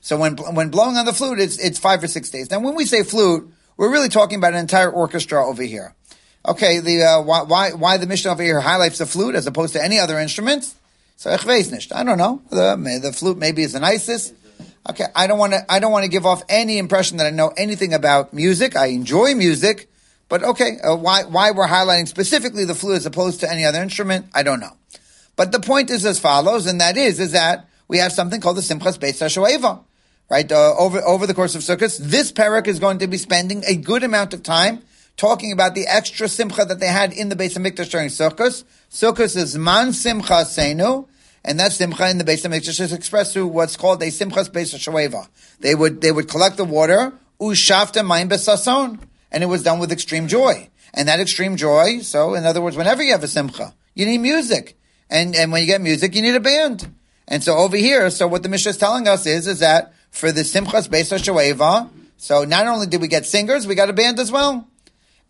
So 0.00 0.16
when 0.16 0.36
when 0.36 0.70
blowing 0.70 0.96
on 0.96 1.04
the 1.06 1.12
flute, 1.12 1.38
it's 1.38 1.58
it's 1.58 1.78
five 1.78 2.02
or 2.02 2.08
six 2.08 2.30
days. 2.30 2.50
Now, 2.50 2.60
when 2.60 2.74
we 2.74 2.86
say 2.86 3.02
flute, 3.02 3.52
we're 3.76 3.90
really 3.90 4.08
talking 4.08 4.38
about 4.38 4.52
an 4.52 4.60
entire 4.60 4.90
orchestra 4.90 5.46
over 5.46 5.62
here. 5.62 5.94
Okay, 6.46 6.80
the 6.80 7.02
uh, 7.02 7.22
why, 7.22 7.42
why 7.42 7.70
why 7.72 7.96
the 7.98 8.06
Mishnah 8.06 8.32
over 8.32 8.42
here 8.42 8.60
highlights 8.60 8.98
the 8.98 9.06
flute 9.06 9.34
as 9.34 9.46
opposed 9.46 9.74
to 9.74 9.82
any 9.82 9.98
other 9.98 10.18
instruments? 10.18 10.74
So 11.16 11.30
I 11.30 11.36
don't 12.02 12.18
know. 12.18 12.42
The, 12.50 13.00
the 13.00 13.12
flute 13.12 13.38
maybe 13.38 13.62
is 13.62 13.74
the 13.74 13.80
nicest. 13.80 14.34
Okay, 14.90 15.04
I 15.14 15.28
don't 15.28 15.38
want 15.38 15.52
to. 15.52 15.64
I 15.72 15.78
don't 15.78 15.92
want 15.92 16.04
to 16.04 16.10
give 16.10 16.26
off 16.26 16.42
any 16.48 16.78
impression 16.78 17.18
that 17.18 17.26
I 17.28 17.30
know 17.30 17.52
anything 17.56 17.94
about 17.94 18.34
music. 18.34 18.74
I 18.74 18.86
enjoy 18.86 19.36
music, 19.36 19.88
but 20.32 20.42
okay, 20.42 20.78
uh, 20.82 20.96
why 20.96 21.24
why 21.24 21.50
we're 21.50 21.68
highlighting 21.68 22.08
specifically 22.08 22.64
the 22.64 22.74
flute 22.74 22.96
as 22.96 23.04
opposed 23.04 23.40
to 23.40 23.52
any 23.52 23.66
other 23.66 23.82
instrument, 23.82 24.28
I 24.32 24.42
don't 24.42 24.60
know. 24.60 24.78
But 25.36 25.52
the 25.52 25.60
point 25.60 25.90
is 25.90 26.06
as 26.06 26.18
follows, 26.18 26.64
and 26.66 26.80
that 26.80 26.96
is 26.96 27.20
is 27.20 27.32
that 27.32 27.68
we 27.86 27.98
have 27.98 28.12
something 28.12 28.40
called 28.40 28.56
the 28.56 28.62
Simchas 28.62 28.98
Beis 28.98 29.20
Hashoeva. 29.20 29.84
Right 30.30 30.50
uh, 30.50 30.74
over 30.78 31.02
over 31.02 31.26
the 31.26 31.34
course 31.34 31.54
of 31.54 31.60
Sukkot, 31.60 31.98
this 31.98 32.32
parak 32.32 32.66
is 32.66 32.78
going 32.78 33.00
to 33.00 33.06
be 33.08 33.18
spending 33.18 33.62
a 33.66 33.76
good 33.76 34.02
amount 34.04 34.32
of 34.32 34.42
time 34.42 34.80
talking 35.18 35.52
about 35.52 35.74
the 35.74 35.86
extra 35.86 36.26
simcha 36.28 36.64
that 36.64 36.80
they 36.80 36.86
had 36.86 37.12
in 37.12 37.28
the 37.28 37.36
Beis 37.36 37.58
HaMikdash 37.58 37.90
during 37.90 38.08
Sukkot. 38.08 38.64
Sukkot 38.90 39.36
is 39.36 39.58
man 39.58 39.92
simcha 39.92 40.46
senu, 40.46 41.08
and 41.44 41.60
that 41.60 41.72
simcha 41.72 42.08
in 42.08 42.16
the 42.16 42.24
Beis 42.24 42.46
HaMikdash 42.46 42.80
is 42.80 42.94
expressed 42.94 43.34
through 43.34 43.48
what's 43.48 43.76
called 43.76 44.02
a 44.02 44.06
simchas 44.06 44.48
beis 44.48 44.74
Hashoeva. 44.74 45.28
They 45.60 45.74
would 45.74 46.00
they 46.00 46.10
would 46.10 46.30
collect 46.30 46.56
the 46.56 46.64
water 46.64 47.12
ushafta 47.38 48.00
mayim 48.00 48.30
besason 48.30 48.98
and 49.32 49.42
it 49.42 49.46
was 49.46 49.64
done 49.64 49.80
with 49.80 49.90
extreme 49.90 50.28
joy. 50.28 50.68
And 50.94 51.08
that 51.08 51.18
extreme 51.18 51.56
joy, 51.56 52.00
so 52.00 52.34
in 52.34 52.44
other 52.44 52.60
words, 52.60 52.76
whenever 52.76 53.02
you 53.02 53.12
have 53.12 53.24
a 53.24 53.28
simcha, 53.28 53.74
you 53.94 54.06
need 54.06 54.18
music. 54.18 54.78
And, 55.08 55.34
and 55.34 55.50
when 55.50 55.62
you 55.62 55.66
get 55.66 55.80
music, 55.80 56.14
you 56.14 56.22
need 56.22 56.34
a 56.34 56.40
band. 56.40 56.94
And 57.26 57.42
so 57.42 57.56
over 57.56 57.76
here, 57.76 58.10
so 58.10 58.28
what 58.28 58.42
the 58.42 58.48
Mishnah 58.50 58.70
is 58.70 58.76
telling 58.76 59.08
us 59.08 59.26
is, 59.26 59.46
is 59.46 59.60
that 59.60 59.94
for 60.10 60.30
the 60.30 60.42
Simchas 60.42 60.88
Beis 60.88 61.10
HaShoeva, 61.10 61.88
so 62.18 62.44
not 62.44 62.66
only 62.66 62.86
did 62.86 63.00
we 63.00 63.08
get 63.08 63.24
singers, 63.24 63.66
we 63.66 63.74
got 63.74 63.88
a 63.88 63.94
band 63.94 64.20
as 64.20 64.30
well. 64.30 64.68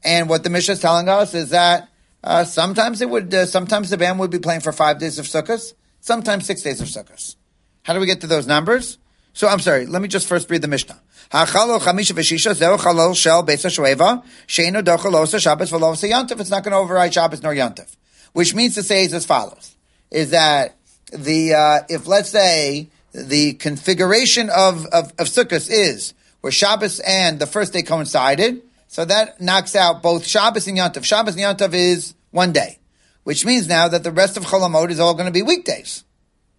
And 0.04 0.28
what 0.28 0.42
the 0.42 0.50
Mishnah 0.50 0.74
is 0.74 0.80
telling 0.80 1.08
us 1.08 1.32
is 1.32 1.50
that 1.50 1.88
uh, 2.24 2.44
sometimes 2.44 3.00
it 3.00 3.08
would, 3.08 3.32
uh, 3.32 3.46
sometimes 3.46 3.90
the 3.90 3.96
band 3.96 4.18
would 4.18 4.30
be 4.30 4.40
playing 4.40 4.60
for 4.60 4.72
five 4.72 4.98
days 4.98 5.18
of 5.18 5.26
Sukkot, 5.26 5.74
sometimes 6.00 6.44
six 6.44 6.62
days 6.62 6.80
of 6.80 6.88
Sukkot. 6.88 7.36
How 7.84 7.94
do 7.94 8.00
we 8.00 8.06
get 8.06 8.20
to 8.22 8.26
those 8.26 8.48
numbers? 8.48 8.98
So 9.32 9.48
I'm 9.48 9.60
sorry, 9.60 9.86
let 9.86 10.02
me 10.02 10.08
just 10.08 10.26
first 10.28 10.50
read 10.50 10.62
the 10.62 10.68
Mishnah. 10.68 11.00
Hachalol 11.30 11.80
chamisha 11.80 12.12
v'shisha 12.12 12.54
zeu 12.54 12.76
chalol 12.76 13.16
shel 13.16 13.44
beis 13.44 13.62
ha'shoeva 13.62 14.22
sheinu 14.46 14.82
dochalos 14.82 15.38
Shabbos 15.40 15.70
v'los 15.70 16.08
yantiv. 16.08 16.40
It's 16.40 16.50
not 16.50 16.64
going 16.64 16.72
to 16.72 16.78
override 16.78 17.14
Shabbos 17.14 17.42
nor 17.42 17.52
yantiv. 17.54 17.94
Which 18.32 18.54
means 18.54 18.74
to 18.74 18.82
say 18.82 19.04
is 19.04 19.14
as 19.14 19.26
follows: 19.26 19.76
is 20.10 20.30
that 20.30 20.76
the 21.12 21.54
uh, 21.54 21.80
if 21.88 22.06
let's 22.06 22.30
say 22.30 22.88
the 23.12 23.54
configuration 23.54 24.50
of 24.50 24.86
of, 24.86 25.12
of 25.18 25.28
Sukkot 25.28 25.70
is 25.70 26.14
where 26.40 26.52
Shabbos 26.52 27.00
and 27.00 27.38
the 27.38 27.46
first 27.46 27.72
day 27.72 27.82
coincided. 27.82 28.62
So 28.88 29.06
that 29.06 29.40
knocks 29.40 29.74
out 29.74 30.02
both 30.02 30.26
Shabbos 30.26 30.68
and 30.68 30.76
Yontav. 30.76 31.04
Shabbos 31.04 31.34
and 31.36 31.42
Yontav 31.42 31.72
is 31.72 32.14
one 32.30 32.52
day, 32.52 32.78
which 33.24 33.46
means 33.46 33.66
now 33.66 33.88
that 33.88 34.04
the 34.04 34.12
rest 34.12 34.36
of 34.36 34.44
Chol 34.44 34.60
Hamoed 34.60 34.90
is 34.90 35.00
all 35.00 35.14
going 35.14 35.26
to 35.26 35.32
be 35.32 35.40
weekdays. 35.40 36.04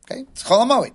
Okay, 0.09 0.21
it's 0.31 0.43
Chol 0.43 0.65
Hamoed. 0.65 0.93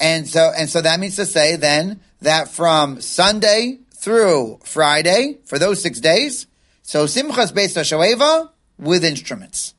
And 0.00 0.28
so, 0.28 0.52
and 0.56 0.68
so 0.68 0.80
that 0.80 1.00
means 1.00 1.16
to 1.16 1.26
say 1.26 1.56
then 1.56 2.00
that 2.20 2.48
from 2.48 3.00
Sunday 3.00 3.78
through 3.94 4.60
Friday, 4.64 5.38
for 5.44 5.58
those 5.58 5.82
six 5.82 6.00
days, 6.00 6.46
so 6.82 7.06
Simchas 7.06 7.52
Beis 7.52 7.76
HaShoeva 7.76 8.50
with 8.78 9.04
instruments. 9.04 9.74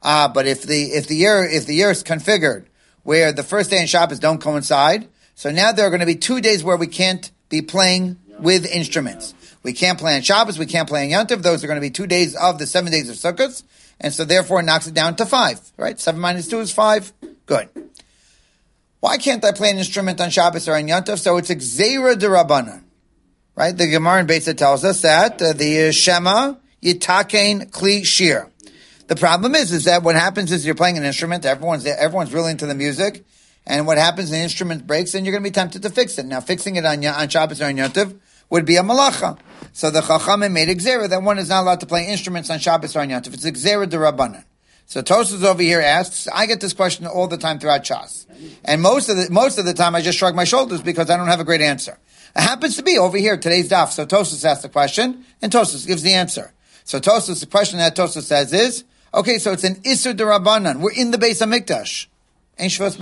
Uh, 0.00 0.28
but 0.28 0.46
if 0.46 0.62
the, 0.62 0.84
if 0.84 1.06
the 1.08 1.16
year, 1.16 1.44
if 1.44 1.66
the 1.66 1.74
year 1.74 1.90
is 1.90 2.02
configured 2.02 2.66
where 3.02 3.32
the 3.32 3.42
first 3.42 3.70
day 3.70 3.78
and 3.78 3.88
Shabbos 3.88 4.18
don't 4.18 4.40
coincide, 4.40 5.08
so 5.34 5.50
now 5.50 5.72
there 5.72 5.86
are 5.86 5.90
going 5.90 6.00
to 6.00 6.06
be 6.06 6.16
two 6.16 6.40
days 6.40 6.62
where 6.62 6.76
we 6.76 6.86
can't 6.86 7.30
be 7.48 7.62
playing 7.62 8.18
with 8.38 8.66
instruments. 8.66 9.34
We 9.62 9.72
can't 9.72 9.98
play 9.98 10.16
on 10.16 10.22
Shabbos, 10.22 10.58
we 10.58 10.66
can't 10.66 10.88
play 10.88 11.12
on 11.12 11.26
Yontif. 11.26 11.42
Those 11.42 11.62
are 11.62 11.68
going 11.68 11.76
to 11.76 11.80
be 11.80 11.90
two 11.90 12.06
days 12.06 12.34
of 12.34 12.58
the 12.58 12.66
seven 12.66 12.90
days 12.90 13.08
of 13.08 13.16
Sukkot. 13.16 13.62
And 14.00 14.12
so 14.12 14.24
therefore 14.24 14.60
it 14.60 14.64
knocks 14.64 14.88
it 14.88 14.94
down 14.94 15.16
to 15.16 15.26
five, 15.26 15.60
right? 15.76 15.98
Seven 15.98 16.20
minus 16.20 16.48
two 16.48 16.58
is 16.60 16.72
five. 16.72 17.12
Good. 17.46 17.68
Why 19.02 19.18
can't 19.18 19.44
I 19.44 19.50
play 19.50 19.68
an 19.70 19.78
instrument 19.78 20.20
on 20.20 20.30
Shabbos 20.30 20.68
or 20.68 20.76
on 20.76 20.86
Yontif? 20.86 21.18
So 21.18 21.36
it's 21.36 21.50
Gzera 21.50 22.16
de 22.16 22.28
Rabbanan. 22.28 22.84
Right? 23.56 23.76
The 23.76 23.88
Gemara 23.88 24.20
in 24.20 24.28
Beitza 24.28 24.56
tells 24.56 24.84
us 24.84 25.02
that 25.02 25.42
uh, 25.42 25.54
the 25.54 25.90
Shema 25.90 26.54
Yitakein 26.80 27.68
Kli 27.72 28.06
Shir. 28.06 28.48
The 29.08 29.16
problem 29.16 29.56
is, 29.56 29.72
is 29.72 29.86
that 29.86 30.04
what 30.04 30.14
happens 30.14 30.52
is 30.52 30.64
you're 30.64 30.76
playing 30.76 30.98
an 30.98 31.04
instrument, 31.04 31.44
everyone's 31.44 31.84
everyone's 31.84 32.32
really 32.32 32.52
into 32.52 32.66
the 32.66 32.76
music, 32.76 33.24
and 33.66 33.88
what 33.88 33.98
happens, 33.98 34.30
the 34.30 34.38
instrument 34.38 34.86
breaks, 34.86 35.14
and 35.14 35.26
you're 35.26 35.32
going 35.32 35.42
to 35.42 35.50
be 35.50 35.52
tempted 35.52 35.82
to 35.82 35.90
fix 35.90 36.16
it. 36.18 36.26
Now, 36.26 36.40
fixing 36.40 36.76
it 36.76 36.86
on, 36.86 37.04
on 37.04 37.28
Shabbos 37.28 37.60
or 37.60 37.64
on 37.64 37.74
Yontif 37.74 38.16
would 38.50 38.64
be 38.64 38.76
a 38.76 38.82
malacha. 38.82 39.36
So 39.72 39.90
the 39.90 40.02
Chachamim 40.02 40.52
made 40.52 40.68
Gzera 40.68 41.08
that 41.08 41.24
one 41.24 41.40
is 41.40 41.48
not 41.48 41.62
allowed 41.62 41.80
to 41.80 41.86
play 41.86 42.06
instruments 42.06 42.50
on 42.50 42.60
Shabbos 42.60 42.94
or 42.94 43.00
on 43.00 43.08
Yontif. 43.08 43.34
It's 43.34 43.44
Gzera 43.44 43.88
de 43.88 43.96
Rabbanan. 43.96 44.44
So 44.92 45.00
Tosfos 45.00 45.42
over 45.42 45.62
here 45.62 45.80
asks, 45.80 46.28
I 46.28 46.44
get 46.44 46.60
this 46.60 46.74
question 46.74 47.06
all 47.06 47.26
the 47.26 47.38
time 47.38 47.58
throughout 47.58 47.82
Chas. 47.82 48.26
And 48.62 48.82
most 48.82 49.08
of 49.08 49.16
the, 49.16 49.30
most 49.30 49.56
of 49.56 49.64
the 49.64 49.72
time 49.72 49.94
I 49.94 50.02
just 50.02 50.18
shrug 50.18 50.34
my 50.34 50.44
shoulders 50.44 50.82
because 50.82 51.08
I 51.08 51.16
don't 51.16 51.28
have 51.28 51.40
a 51.40 51.44
great 51.44 51.62
answer. 51.62 51.96
It 52.36 52.42
happens 52.42 52.76
to 52.76 52.82
be 52.82 52.98
over 52.98 53.16
here, 53.16 53.38
today's 53.38 53.70
daf. 53.70 53.88
So 53.88 54.04
Tosfos 54.04 54.44
asks 54.44 54.64
the 54.64 54.68
question, 54.68 55.24
and 55.40 55.50
Tosfos 55.50 55.86
gives 55.86 56.02
the 56.02 56.12
answer. 56.12 56.52
So 56.84 57.00
Tosfos, 57.00 57.40
the 57.40 57.46
question 57.46 57.78
that 57.78 57.96
Tosfos 57.96 58.24
says 58.24 58.52
is, 58.52 58.84
okay, 59.14 59.38
so 59.38 59.52
it's 59.52 59.64
an 59.64 59.76
Isser 59.76 60.14
de 60.14 60.24
Rabbanan. 60.24 60.80
We're 60.80 60.92
in 60.92 61.10
the 61.10 61.16
Beis 61.16 61.40
HaMikdash. 61.40 62.08
Ein 62.58 62.68
Shvos 62.68 62.98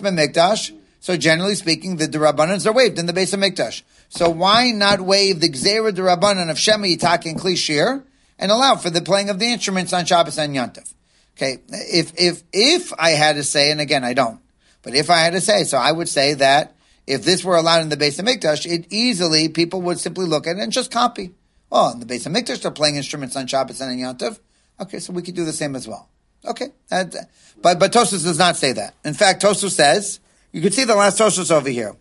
Mikdash. 0.00 0.76
So 0.98 1.16
generally 1.16 1.54
speaking, 1.54 1.98
the 1.98 2.08
Durabanans 2.08 2.66
are 2.66 2.72
waived 2.72 2.98
in 2.98 3.06
the 3.06 3.12
Beis 3.12 3.32
HaMikdash. 3.32 3.82
So 4.08 4.28
why 4.28 4.72
not 4.72 5.00
waive 5.00 5.38
the 5.38 5.50
Gzera 5.50 5.92
Durabanan 5.92 6.50
of 6.50 6.58
Shema 6.58 6.88
Yitak 6.88 7.26
and 7.26 7.38
Klishir 7.38 8.02
and 8.40 8.50
allow 8.50 8.74
for 8.74 8.90
the 8.90 9.00
playing 9.00 9.30
of 9.30 9.38
the 9.38 9.52
instruments 9.52 9.92
on 9.92 10.04
Shabbos 10.04 10.38
and 10.38 10.56
Yantav? 10.56 10.92
Okay, 11.36 11.58
if, 11.68 12.12
if, 12.16 12.42
if 12.52 12.92
I 12.98 13.10
had 13.10 13.36
to 13.36 13.44
say, 13.44 13.70
and 13.70 13.80
again, 13.80 14.02
I 14.02 14.14
don't, 14.14 14.40
but 14.82 14.94
if 14.94 15.08
I 15.10 15.18
had 15.18 15.34
to 15.34 15.40
say, 15.40 15.62
so 15.62 15.78
I 15.78 15.92
would 15.92 16.08
say 16.08 16.34
that 16.34 16.74
if 17.06 17.22
this 17.22 17.44
were 17.44 17.56
allowed 17.56 17.82
in 17.82 17.88
the 17.88 17.96
Beis 17.96 18.20
HaMikdash, 18.20 18.66
it 18.66 18.86
easily, 18.90 19.48
people 19.48 19.80
would 19.82 20.00
simply 20.00 20.26
look 20.26 20.46
at 20.46 20.56
it 20.56 20.62
and 20.62 20.72
just 20.72 20.90
copy. 20.90 21.30
Well, 21.70 21.92
in 21.92 22.00
the 22.00 22.06
Beis 22.06 22.26
HaMikdash, 22.26 22.62
they're 22.62 22.70
playing 22.70 22.96
instruments 22.96 23.36
on 23.36 23.46
Shabbos 23.46 23.80
and 23.80 23.90
on 23.90 24.16
Yantav. 24.16 24.40
Okay, 24.80 24.98
so 24.98 25.12
we 25.12 25.22
could 25.22 25.34
do 25.34 25.44
the 25.44 25.52
same 25.52 25.76
as 25.76 25.86
well. 25.86 26.08
Okay, 26.44 26.68
but 26.88 27.78
but 27.78 27.92
Tosfos 27.92 28.24
does 28.24 28.38
not 28.38 28.56
say 28.56 28.72
that. 28.72 28.94
In 29.04 29.12
fact, 29.12 29.42
Tosfos 29.42 29.72
says 29.72 30.20
you 30.52 30.62
can 30.62 30.72
see 30.72 30.84
the 30.84 30.96
last 30.96 31.18
Tosfos 31.18 31.50
over 31.50 31.68
here. 31.68 31.94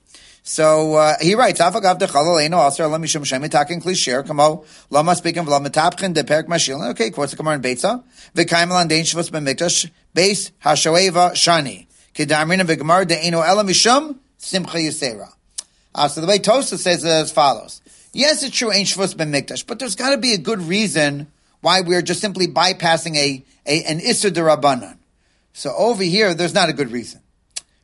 So 0.43 0.95
uh, 0.95 1.15
he 1.21 1.35
writes, 1.35 1.59
"Afagav 1.59 1.99
dechalal 1.99 2.41
aser 2.41 2.87
lam 2.87 3.03
mishum 3.03 4.27
kamo 4.27 4.65
lama 4.89 5.15
speaking 5.15 5.45
v'lam 5.45 5.67
metapchen 5.67 6.13
de 6.13 6.23
perk 6.23 6.47
mashil." 6.47 6.89
Okay, 6.91 7.11
quotes 7.11 7.31
the 7.31 7.37
Gemara 7.37 7.55
in 7.55 7.61
Beitza. 7.61 8.03
Shvus 8.35 9.29
b'mikdash 9.29 9.91
beis 10.15 10.51
hashoeva 10.63 11.31
shani 11.31 11.87
v'gemar 12.15 13.05
mishum 13.05 14.17
simcha 14.37 14.77
yisera. 14.77 15.29
Uh, 15.93 16.07
so 16.07 16.21
the 16.21 16.27
way 16.27 16.39
Tosa 16.39 16.77
says 16.77 17.03
it 17.03 17.09
as 17.09 17.31
follows: 17.31 17.81
Yes, 18.13 18.43
it's 18.43 18.55
true, 18.55 18.71
ain't 18.71 18.87
shvus 18.87 19.15
b'mikdash, 19.15 19.67
but 19.67 19.79
there's 19.79 19.95
got 19.95 20.11
to 20.11 20.17
be 20.17 20.33
a 20.33 20.37
good 20.37 20.61
reason 20.61 21.27
why 21.61 21.81
we're 21.81 22.01
just 22.01 22.21
simply 22.21 22.47
bypassing 22.47 23.15
a, 23.15 23.43
a 23.65 23.83
an 23.83 23.99
Isser 23.99 24.31
Rabbanan. 24.31 24.97
So 25.53 25.73
over 25.75 26.03
here, 26.03 26.33
there's 26.33 26.53
not 26.53 26.69
a 26.69 26.73
good 26.73 26.91
reason. 26.91 27.21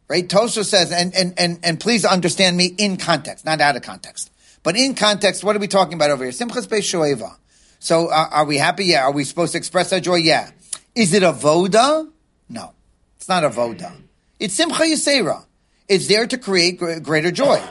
Right? 0.08 0.28
Tosha 0.28 0.64
says, 0.64 0.92
and, 0.92 1.16
and, 1.16 1.34
and, 1.38 1.60
and 1.64 1.80
please 1.80 2.06
understand 2.06 2.56
me 2.56 2.76
in 2.78 2.98
context, 2.98 3.44
not 3.46 3.60
out 3.60 3.76
of 3.76 3.82
context. 3.82 4.32
But 4.62 4.76
in 4.76 4.96
context, 4.96 5.44
what 5.44 5.56
are 5.56 5.60
we 5.60 5.68
talking 5.68 5.94
about 5.94 6.12
over 6.12 6.24
here? 6.24 6.32
Simchas 6.34 6.68
Beis 6.68 6.82
Shoeva. 6.82 7.36
So 7.80 8.08
uh, 8.08 8.30
are 8.32 8.46
we 8.46 8.58
happy? 8.58 8.86
Yeah. 8.86 9.04
Are 9.04 9.12
we 9.12 9.24
supposed 9.24 9.52
to 9.54 9.58
express 9.58 9.94
our 9.94 10.00
joy? 10.00 10.16
Yeah. 10.16 10.50
Is 10.96 11.14
it 11.14 11.24
a 11.24 11.32
voda? 11.32 12.08
No. 12.50 12.74
It's 13.18 13.28
not 13.28 13.44
a 13.44 13.50
voda. 13.50 13.94
It's 14.40 14.54
Simcha 14.54 14.84
Yisera. 14.84 15.46
It's 15.88 16.08
there 16.08 16.26
to 16.26 16.38
create 16.38 16.80
greater 17.04 17.32
joy. 17.32 17.62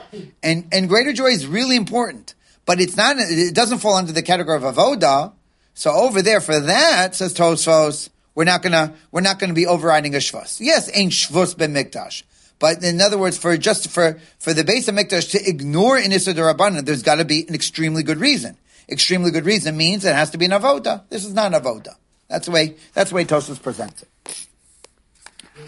And, 0.43 0.69
and 0.73 0.89
greater 0.89 1.13
joy 1.13 1.27
is 1.27 1.47
really 1.47 1.77
important. 1.77 2.35
But 2.65 2.81
it's 2.81 2.97
not, 2.97 3.17
it 3.19 3.55
doesn't 3.55 3.79
fall 3.79 3.95
under 3.97 4.13
the 4.13 4.23
category 4.23 4.57
of 4.57 4.65
a 4.65 4.73
voda. 4.73 5.33
So 5.75 5.91
over 5.91 6.23
there 6.23 6.41
for 6.41 6.61
that, 6.61 7.17
says 7.17 7.35
Tosfos, 7.35 8.09
we're 8.35 8.45
not 8.45 8.63
gonna, 8.63 8.95
we're 9.11 9.21
not 9.21 9.39
gonna 9.39 9.55
be 9.55 9.67
overriding 9.67 10.15
a 10.15 10.19
shvus. 10.19 10.59
Yes, 10.61 10.91
ain't 10.93 11.13
shvus 11.13 11.57
ben 11.57 11.75
mikdash. 11.75 12.23
But 12.59 12.83
in 12.83 13.01
other 13.01 13.19
words, 13.19 13.37
for 13.37 13.57
just 13.57 13.91
for, 13.91 14.19
for 14.39 14.55
the 14.55 14.63
Beis 14.63 14.89
HaMikdash 14.89 15.33
to 15.33 15.49
ignore 15.49 15.97
an 15.97 16.13
Issa 16.13 16.35
Rabbanan, 16.35 16.85
there's 16.85 17.03
gotta 17.03 17.25
be 17.25 17.47
an 17.47 17.55
extremely 17.55 18.03
good 18.03 18.19
reason. 18.19 18.57
Extremely 18.89 19.31
good 19.31 19.45
reason 19.45 19.77
means 19.77 20.05
it 20.05 20.15
has 20.15 20.31
to 20.31 20.39
be 20.39 20.45
an 20.45 20.53
avoda. 20.53 21.03
This 21.09 21.25
is 21.25 21.35
not 21.35 21.53
an 21.53 21.61
avoda. 21.61 21.97
That's 22.29 22.47
the 22.47 22.53
way, 22.53 22.77
that's 22.93 23.11
the 23.11 23.17
way 23.17 23.25
Tosfos 23.25 23.63
presents 23.63 24.03
it. 24.03 24.49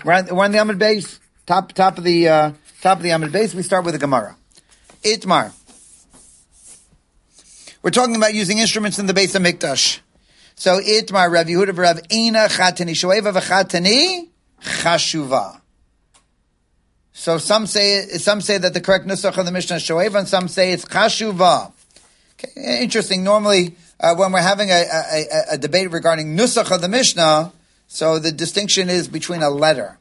We're 0.04 0.12
on, 0.12 0.26
we're 0.26 0.44
on 0.44 0.52
the 0.52 0.58
Amid 0.58 0.78
base, 0.78 1.20
top, 1.46 1.72
top 1.72 1.98
of 1.98 2.04
the, 2.04 2.28
uh, 2.28 2.52
top 2.82 2.98
of 2.98 3.02
the 3.02 3.10
Amid 3.10 3.32
base. 3.32 3.54
We 3.54 3.62
start 3.62 3.84
with 3.84 3.94
the 3.94 3.98
Gemara. 3.98 4.36
Itmar. 5.02 5.52
We're 7.82 7.90
talking 7.90 8.16
about 8.16 8.34
using 8.34 8.58
instruments 8.58 8.98
in 8.98 9.06
the 9.06 9.12
Beis 9.12 9.38
HaMikdash. 9.38 10.00
So 10.58 10.80
Itmar 10.80 11.30
Rav 11.30 11.46
Yehuda 11.46 11.76
Rav 11.76 12.00
Ina 12.10 12.48
Chatani 12.48 12.92
Shoeva 12.92 13.30
v'Chatani 13.38 14.28
Chashuva. 14.62 15.60
So 17.12 17.36
some 17.36 17.66
say 17.66 18.02
some 18.18 18.40
say 18.40 18.56
that 18.56 18.72
the 18.72 18.80
correct 18.80 19.06
nusach 19.06 19.36
of 19.36 19.44
the 19.44 19.52
Mishnah 19.52 19.76
is 19.76 19.82
Shoeva, 19.82 20.20
and 20.20 20.28
some 20.28 20.48
say 20.48 20.72
it's 20.72 20.86
Chashuva. 20.86 21.72
Okay, 22.34 22.82
interesting. 22.82 23.22
Normally, 23.22 23.76
uh, 24.00 24.14
when 24.14 24.32
we're 24.32 24.40
having 24.40 24.70
a, 24.70 24.84
a, 25.12 25.44
a, 25.52 25.58
debate 25.58 25.90
regarding 25.90 26.36
nusach 26.36 26.74
of 26.74 26.80
the 26.80 26.88
Mishnah, 26.88 27.52
so 27.86 28.18
the 28.18 28.32
distinction 28.32 28.88
is 28.88 29.08
between 29.08 29.42
a 29.42 29.50
letter, 29.50 29.98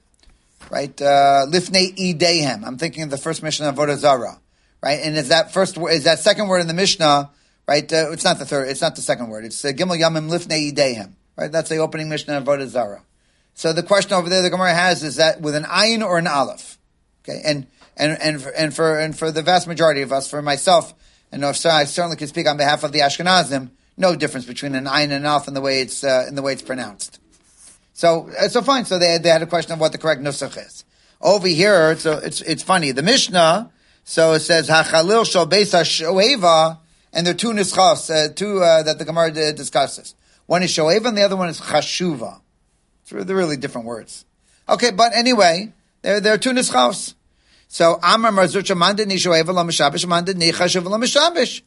right? 0.69 1.01
Uh, 1.01 1.45
Lifnei 1.47 1.95
idehem. 1.97 2.65
I'm 2.65 2.77
thinking 2.77 3.03
of 3.03 3.09
the 3.09 3.17
first 3.17 3.43
Mishnah 3.43 3.69
of 3.69 3.75
Vodazara, 3.75 4.37
right? 4.81 4.99
And 5.01 5.17
is 5.17 5.29
that 5.29 5.51
first 5.51 5.77
is 5.77 6.05
that 6.05 6.19
second 6.19 6.47
word 6.47 6.59
in 6.59 6.67
the 6.67 6.73
Mishnah? 6.73 7.29
Right? 7.67 7.91
Uh, 7.91 8.11
it's 8.11 8.23
not 8.23 8.39
the 8.39 8.45
third, 8.45 8.67
it's 8.69 8.81
not 8.81 8.95
the 8.95 9.01
second 9.01 9.29
word. 9.29 9.45
It's 9.45 9.63
uh, 9.63 9.69
Gimel 9.69 9.99
Yamim 9.99 10.29
Lifnei 10.29 10.73
Idehem, 10.73 11.13
right? 11.35 11.51
That's 11.51 11.69
the 11.69 11.77
opening 11.77 12.09
Mishnah 12.09 12.37
of 12.37 12.43
Vodah 12.43 12.67
Zara. 12.67 13.03
So 13.53 13.71
the 13.73 13.83
question 13.83 14.13
over 14.13 14.29
there 14.29 14.41
the 14.41 14.49
Gemara 14.49 14.73
has 14.73 15.03
is 15.03 15.15
that 15.15 15.41
with 15.41 15.55
an 15.55 15.63
ayin 15.63 16.03
or 16.03 16.17
an 16.17 16.27
aleph, 16.27 16.77
okay? 17.23 17.41
And 17.43 17.67
and 17.95 18.17
and 18.21 18.41
for, 18.41 18.49
and 18.49 18.75
for 18.75 18.99
and 18.99 19.17
for 19.17 19.31
the 19.31 19.41
vast 19.41 19.67
majority 19.67 20.01
of 20.01 20.11
us, 20.11 20.29
for 20.29 20.41
myself, 20.41 20.93
and 21.31 21.43
I 21.43 21.51
certainly 21.53 22.17
can 22.17 22.27
speak 22.27 22.47
on 22.47 22.57
behalf 22.57 22.83
of 22.83 22.91
the 22.91 22.99
Ashkenazim, 22.99 23.71
no 23.97 24.15
difference 24.15 24.45
between 24.45 24.75
an 24.75 24.85
ayin 24.85 25.03
and 25.03 25.13
an 25.13 25.25
aleph 25.25 25.47
in 25.47 25.53
the 25.53 25.61
way 25.61 25.79
it's 25.79 26.03
uh, 26.03 26.25
in 26.27 26.35
the 26.35 26.41
way 26.41 26.53
it's 26.53 26.61
pronounced. 26.61 27.19
So 27.93 28.29
uh, 28.37 28.49
so 28.49 28.61
fine. 28.61 28.83
So 28.83 28.99
they 28.99 29.17
they 29.17 29.29
had 29.29 29.41
a 29.41 29.47
question 29.47 29.71
of 29.71 29.79
what 29.79 29.93
the 29.93 29.97
correct 29.97 30.21
nusach 30.21 30.57
is. 30.57 30.83
Over 31.21 31.47
here, 31.47 31.95
so 31.97 32.17
it's 32.17 32.41
it's 32.41 32.61
funny. 32.61 32.91
The 32.91 33.03
Mishnah, 33.03 33.71
so 34.03 34.33
it 34.33 34.41
says 34.41 34.67
hachalil 34.67 35.25
shal 35.25 35.47
beis 35.47 35.71
and 37.15 37.25
there 37.25 37.33
are 37.33 37.37
two 37.37 37.53
nischas, 37.53 38.11
uh, 38.13 38.33
two 38.33 38.61
uh, 38.61 38.83
that 38.83 38.99
the 38.99 39.05
Gemara 39.05 39.31
discusses. 39.31 40.13
One 40.47 40.61
is 40.63 40.71
shoeva, 40.71 41.07
and 41.07 41.17
the 41.17 41.23
other 41.23 41.37
one 41.37 41.47
is 41.47 41.61
chashuva. 41.61 42.41
They're 43.09 43.35
really 43.35 43.55
different 43.55 43.87
words. 43.87 44.25
Okay, 44.67 44.91
but 44.91 45.13
anyway, 45.13 45.71
there, 46.01 46.19
there 46.19 46.33
are 46.33 46.37
two 46.37 46.51
nischas. 46.51 47.15
So 47.69 47.99
Amar 48.03 48.33
Mar 48.33 48.45
Zutra 48.45 48.77
Mandid 48.77 49.07
Ni 49.07 49.15
Shoeva 49.15 49.45
Lameshabish 49.45 50.05
Mandid 50.05 50.35
Ni 50.35 50.51
Chashuva 50.51 50.87
Lameshabish. 50.87 51.61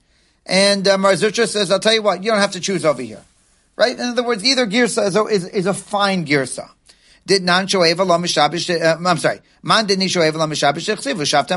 And 0.45 0.87
uh, 0.87 0.99
Mar 0.99 1.13
Zutra 1.13 1.47
says, 1.49 1.71
I'll 1.71 1.81
tell 1.81 1.95
you 1.95 2.03
what, 2.03 2.23
you 2.23 2.31
don't 2.31 2.41
have 2.41 2.53
to 2.53 2.61
choose 2.61 2.85
over 2.85 3.03
here. 3.03 3.23
Right? 3.75 3.95
In 3.99 4.05
other 4.05 4.23
words, 4.23 4.45
either 4.45 4.67
girsa 4.67 5.07
is 5.07 5.17
a, 5.17 5.25
is, 5.25 5.45
is 5.47 5.67
a 5.67 5.75
fine 5.75 6.27
girsa. 6.27 6.69
Did 7.27 7.43
nan 7.43 7.67
shoeva 7.67 8.07
lo 8.07 8.19
mishabish, 8.19 8.81
uh, 8.81 9.09
I'm 9.09 9.19
sorry, 9.19 9.41
man 9.63 9.87
did 9.87 9.99
ni 9.99 10.07
shoeva 10.07 10.35
lo 10.35 10.47
mishabish 10.47 10.89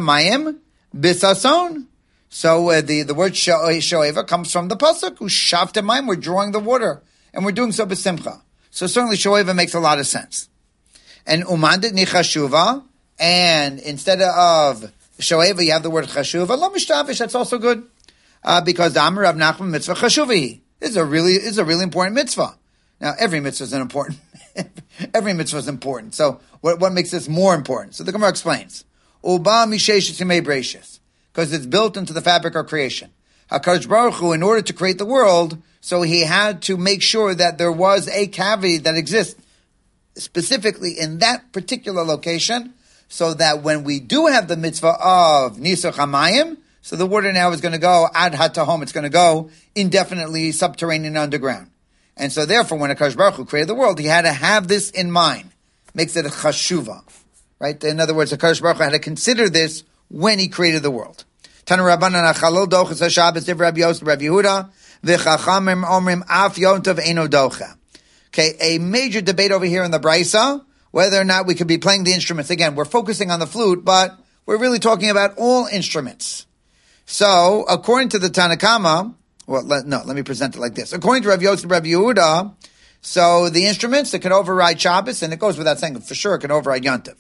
mayim 0.02 0.60
bisason. 0.96 1.88
So 2.34 2.70
uh, 2.70 2.80
the, 2.80 3.04
the 3.04 3.14
word 3.14 3.34
shoeva 3.34 4.26
comes 4.26 4.54
from 4.54 4.70
the 4.70 4.78
pasuk, 4.78 5.18
who 5.18 5.26
shavta 5.26 5.86
mayim, 5.86 6.08
we're 6.08 6.16
drawing 6.16 6.54
the 6.54 6.60
water, 6.60 7.04
and 7.34 7.44
we're 7.44 7.52
doing 7.52 7.74
so 7.74 7.86
besimcha. 7.86 8.42
So 8.70 8.88
certainly 8.88 9.18
shoeva 9.18 9.54
makes 9.54 9.74
a 9.74 9.82
lot 9.82 10.00
of 10.00 10.08
sense. 10.08 10.48
And 11.28 11.44
umandit 11.44 11.92
nichashuva, 11.92 12.86
and 13.20 13.80
instead 13.80 14.22
of 14.22 14.92
Shoeva, 15.20 15.64
you 15.64 15.74
have 15.74 15.84
the 15.84 15.90
word 15.90 16.06
chashuva. 16.06 16.48
lamishtavish, 16.48 17.20
that's 17.20 17.36
also 17.36 17.60
good. 17.60 17.84
Uh, 18.44 18.62
because 18.62 18.94
the 18.94 19.02
Amr 19.02 19.26
of 19.26 19.36
Nachman 19.36 19.70
mitzvah 19.70 19.94
chashuvi. 19.94 20.62
Is 20.80 20.96
a 20.96 21.06
really, 21.06 21.34
is 21.34 21.60
a 21.60 21.66
really 21.66 21.84
important 21.84 22.16
mitzvah. 22.16 22.58
Now, 23.00 23.14
every 23.20 23.40
mitzvah 23.40 23.66
is 23.66 23.74
an 23.74 23.82
important, 23.82 24.18
every 25.14 25.34
mitzvah 25.34 25.60
is 25.60 25.68
important. 25.68 26.16
So, 26.16 26.40
what, 26.62 26.80
what 26.80 26.92
makes 26.92 27.12
this 27.12 27.30
more 27.30 27.54
important? 27.54 27.94
So 27.94 28.04
the 28.04 28.12
Gemara 28.12 28.30
explains. 28.30 28.84
Uba 29.24 29.68
mishesh 29.68 31.00
because 31.32 31.54
it's 31.54 31.66
built 31.66 31.98
into 31.98 32.14
the 32.14 32.22
fabric 32.22 32.56
of 32.56 32.68
creation. 32.68 33.12
Hakadosh 33.52 33.88
Baruch 33.88 34.16
Hu, 34.16 34.34
in 34.34 34.44
order 34.44 34.62
to 34.62 34.74
create 34.74 34.98
the 34.98 35.06
world, 35.06 35.58
so 35.82 36.02
he 36.02 36.22
had 36.22 36.62
to 36.64 36.78
make 36.78 37.02
sure 37.02 37.34
that 37.36 37.58
there 37.58 37.72
was 37.72 38.08
a 38.08 38.28
cavity 38.28 38.78
that 38.80 38.96
exists 38.96 39.40
specifically 40.16 41.00
in 41.00 41.20
that 41.20 41.52
particular 41.52 42.04
location, 42.04 42.74
so 43.08 43.34
that 43.34 43.62
when 43.62 43.84
we 43.84 44.00
do 44.00 44.28
have 44.28 44.48
the 44.48 44.56
mitzvah 44.56 44.96
of 45.02 45.58
Nisuch 45.58 45.94
Hamayim, 45.94 46.58
so 46.82 46.96
the 46.96 47.06
water 47.06 47.32
now 47.32 47.52
is 47.52 47.62
going 47.62 47.74
to 47.74 47.78
go 47.78 48.08
ad 48.14 48.34
hatahom, 48.34 48.82
it's 48.82 48.92
going 48.92 49.04
to 49.04 49.10
go 49.10 49.50
indefinitely 49.76 50.52
subterranean 50.52 51.18
underground. 51.18 51.70
And 52.18 52.32
so 52.32 52.46
therefore, 52.46 52.78
when 52.78 52.96
Akash 52.96 53.16
Baruch 53.16 53.36
Hu 53.36 53.46
created 53.46 53.70
the 53.70 53.76
world, 53.76 54.00
he 54.00 54.08
had 54.08 54.24
to 54.24 54.32
have 54.32 54.68
this 54.68 54.90
in 54.92 55.12
mind. 55.12 55.52
Makes 55.94 56.16
it 56.16 56.26
a 56.26 56.30
chashuva. 56.30 57.04
Right? 57.60 57.82
In 57.84 58.00
other 58.00 58.14
words, 58.14 58.32
Akash 58.32 58.62
Baruch 58.62 58.78
Hu 58.78 58.84
had 58.84 58.92
to 58.92 59.00
consider 59.00 59.50
this 59.50 59.84
when 60.12 60.40
he 60.40 60.48
created 60.48 60.84
the 60.84 60.92
world. 60.92 61.24
Tanu 61.66 61.84
Rabbanan 61.84 62.34
Achalol 62.34 62.68
HaShabbos 62.68 63.46
Div 63.46 63.60
Rabbi 63.60 63.80
Yosef 63.80 64.06
Rabbi 64.06 64.24
Yehuda 64.24 64.70
V'chachamim 65.04 65.86
Omrim 65.86 66.22
Af 66.30 66.56
Yontav 66.56 67.00
Eino 67.00 67.28
Docha. 67.28 67.78
Okay, 68.28 68.56
a 68.60 68.78
major 68.78 69.22
debate 69.22 69.52
over 69.52 69.66
here 69.66 69.84
in 69.84 69.92
the 69.92 70.00
Brisa, 70.00 70.64
whether 70.92 71.20
or 71.20 71.24
not 71.24 71.46
we 71.46 71.56
could 71.56 71.68
be 71.68 71.78
playing 71.78 72.04
the 72.04 72.14
instruments. 72.14 72.50
Again, 72.50 72.76
we're 72.76 72.86
focusing 72.86 73.32
on 73.32 73.40
the 73.40 73.48
flute, 73.48 73.84
but 73.86 74.18
we're 74.46 74.58
really 74.58 74.80
talking 74.80 75.10
about 75.10 75.34
all 75.38 75.66
instruments. 75.68 76.46
So, 77.06 77.66
according 77.70 78.10
to 78.10 78.20
the 78.20 78.30
Tanna 78.30 78.58
Kamma, 78.58 79.16
well, 79.48 79.64
let, 79.64 79.86
no, 79.86 80.02
let 80.06 80.16
me 80.16 80.24
present 80.24 80.56
it 80.56 80.60
like 80.60 80.76
this. 80.76 80.94
According 80.94 81.24
to 81.24 81.30
Rav 81.30 81.42
Yosef 81.42 81.70
Rav 81.70 81.84
Yehuda, 81.84 82.54
so 83.02 83.50
the 83.50 83.66
instruments 83.66 84.12
that 84.12 84.20
can 84.20 84.32
override 84.32 84.80
Shabbos, 84.80 85.24
and 85.24 85.34
it 85.34 85.40
goes 85.40 85.58
without 85.58 85.80
saying, 85.80 86.00
for 86.02 86.16
sure 86.16 86.36
it 86.36 86.40
can 86.40 86.52
override 86.52 86.84
Yantiv. 86.84 87.16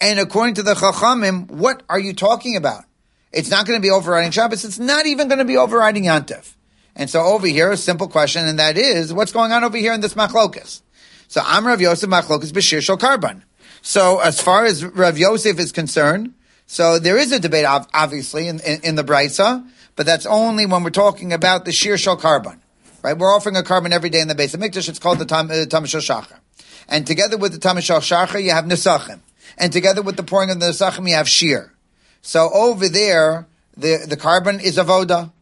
And 0.00 0.18
according 0.18 0.54
to 0.54 0.62
the 0.62 0.74
Chachamim, 0.74 1.50
what 1.50 1.82
are 1.88 1.98
you 1.98 2.12
talking 2.12 2.56
about? 2.56 2.84
It's 3.32 3.50
not 3.50 3.66
going 3.66 3.78
to 3.78 3.82
be 3.82 3.90
overriding 3.90 4.30
Shabbos. 4.30 4.64
It's 4.64 4.78
not 4.78 5.06
even 5.06 5.28
going 5.28 5.38
to 5.38 5.44
be 5.44 5.56
overriding 5.56 6.04
Yantiv. 6.04 6.54
And 6.96 7.10
so 7.10 7.20
over 7.20 7.46
here, 7.46 7.70
a 7.72 7.76
simple 7.76 8.08
question, 8.08 8.46
and 8.46 8.58
that 8.58 8.76
is, 8.76 9.12
what's 9.12 9.32
going 9.32 9.50
on 9.50 9.64
over 9.64 9.76
here 9.76 9.92
in 9.92 10.00
this 10.00 10.14
machlokas? 10.14 10.82
So 11.26 11.40
Amr 11.40 11.70
Rav 11.70 11.80
Yosef 11.80 12.08
machlokas 12.08 12.52
b'shir 12.52 12.80
shel 12.80 12.96
karban. 12.96 13.42
So 13.82 14.20
as 14.20 14.40
far 14.40 14.64
as 14.64 14.84
Rav 14.84 15.18
Yosef 15.18 15.58
is 15.58 15.72
concerned, 15.72 16.34
so 16.66 16.98
there 16.98 17.18
is 17.18 17.32
a 17.32 17.40
debate, 17.40 17.66
obviously, 17.66 18.48
in, 18.48 18.60
in, 18.60 18.80
in 18.82 18.94
the 18.94 19.04
Brisa, 19.04 19.66
but 19.96 20.06
that's 20.06 20.26
only 20.26 20.66
when 20.66 20.84
we're 20.84 20.90
talking 20.90 21.32
about 21.32 21.64
the 21.64 21.72
shir 21.72 21.96
shel 21.96 22.16
karban. 22.16 22.60
Right? 23.02 23.18
We're 23.18 23.34
offering 23.34 23.56
a 23.56 23.62
korban 23.62 23.90
every 23.90 24.08
day 24.08 24.20
in 24.20 24.28
the 24.28 24.34
Beis 24.34 24.56
HaMikdash. 24.56 24.88
It's 24.88 24.98
called 24.98 25.18
the 25.18 25.26
Tam, 25.26 25.50
uh, 25.50 25.54
Shachar. 25.54 26.38
And 26.88 27.06
together 27.06 27.36
with 27.36 27.52
the 27.52 27.58
Tam 27.58 27.76
Shachar, 27.76 28.42
you 28.42 28.52
have 28.52 28.64
Nisachim. 28.64 29.20
And 29.56 29.72
together 29.72 30.02
with 30.02 30.16
the 30.16 30.22
pouring 30.22 30.50
of 30.50 30.60
the 30.60 30.66
Nisachim, 30.66 31.08
you 31.08 31.14
have 31.14 31.28
shir. 31.28 31.72
So 32.22 32.50
over 32.52 32.88
there, 32.88 33.46
the, 33.76 34.06
the 34.08 34.16
korban 34.16 34.62
is 34.62 34.78
avoda, 34.78 35.32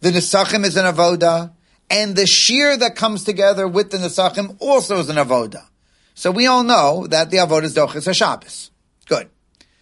the 0.00 0.10
nesachim 0.10 0.64
is 0.64 0.76
an 0.76 0.86
avoda, 0.86 1.52
and 1.90 2.16
the 2.16 2.26
shear 2.26 2.76
that 2.76 2.96
comes 2.96 3.24
together 3.24 3.68
with 3.68 3.90
the 3.90 3.98
nesachim 3.98 4.56
also 4.60 4.98
is 4.98 5.08
an 5.08 5.16
avoda. 5.16 5.66
So 6.14 6.30
we 6.30 6.46
all 6.46 6.62
know 6.62 7.06
that 7.08 7.30
the 7.30 7.38
avoda 7.38 7.64
is 7.64 7.74
dochis 7.74 8.14
Shabbos. 8.14 8.70
Good. 9.06 9.28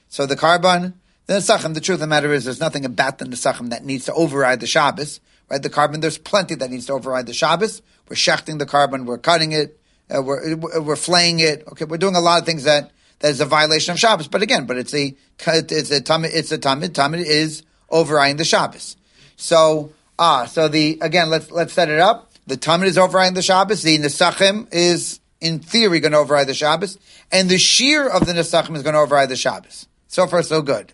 So 0.09 0.27
the 0.27 0.37
korban, 0.37 0.95
the 1.27 1.35
nesachim, 1.35 1.75
the 1.75 1.81
truth 1.81 1.97
of 1.97 2.01
the 2.01 2.07
matter 2.07 2.33
is 2.33 2.45
there's 2.45 2.61
nothing 2.61 2.85
about 2.85 3.19
the 3.19 3.27
nesachim 3.27 3.71
that 3.71 3.85
needs 3.85 4.07
to 4.07 4.15
override 4.15 4.61
the 4.61 4.67
Shabbos. 4.67 5.21
Right? 5.49 5.63
The 5.63 5.71
korban, 5.71 6.01
there's 6.01 6.19
plenty 6.19 6.55
that 6.57 6.71
needs 6.71 6.87
to 6.87 6.95
override 6.95 7.27
the 7.27 7.35
Shabbos. 7.35 7.83
We're 8.09 8.17
shechting 8.17 8.59
the 8.59 8.67
korban, 8.67 9.05
we're 9.05 9.19
cutting 9.19 9.53
it, 9.53 9.79
uh, 10.13 10.23
we're, 10.23 10.57
we're 10.57 10.97
flaying 10.97 11.41
it. 11.41 11.65
Okay, 11.69 11.85
we're 11.85 11.99
doing 11.99 12.17
a 12.17 12.21
lot 12.21 12.41
of 12.41 12.47
things 12.47 12.65
that 12.65 12.91
that 13.21 13.31
is 13.31 13.41
a 13.41 13.47
violation 13.47 13.93
of 13.93 13.99
Shabbos. 13.99 14.29
But 14.29 14.43
again, 14.43 14.67
but 14.67 14.77
it's 14.77 14.95
a 14.95 15.15
it's 15.47 15.91
a 15.91 16.01
tamid 16.01 16.31
it's 16.33 16.53
a 16.53 16.59
tamid 16.59 16.91
tamid 16.91 17.25
is 17.25 17.63
overriding 17.91 18.37
the 18.37 18.45
Shabbos. 18.45 18.97
So 19.37 19.93
ah, 20.19 20.47
so 20.47 20.69
the 20.69 20.99
again 21.01 21.31
let's 21.31 21.51
let's 21.51 21.73
set 21.73 21.89
it 21.89 21.99
up. 21.99 22.33
The 22.47 22.57
tamid 22.57 22.87
is 22.87 22.99
overriding 22.99 23.35
the 23.35 23.43
Shabbos. 23.43 23.83
The 23.83 23.99
nesachim 23.99 24.69
is 24.73 25.21
in 25.41 25.61
theory 25.61 26.01
going 26.01 26.13
to 26.13 26.19
override 26.19 26.47
the 26.47 26.55
Shabbos, 26.55 26.99
and 27.31 27.49
the 27.49 27.59
shear 27.59 28.09
of 28.09 28.27
the 28.27 28.33
nesachim 28.33 28.77
is 28.77 28.83
going 28.83 28.95
to 28.95 29.01
override 29.01 29.29
the 29.29 29.37
Shabbos. 29.37 29.87
So 30.09 30.27
far, 30.27 30.43
so 30.43 30.63
good. 30.63 30.93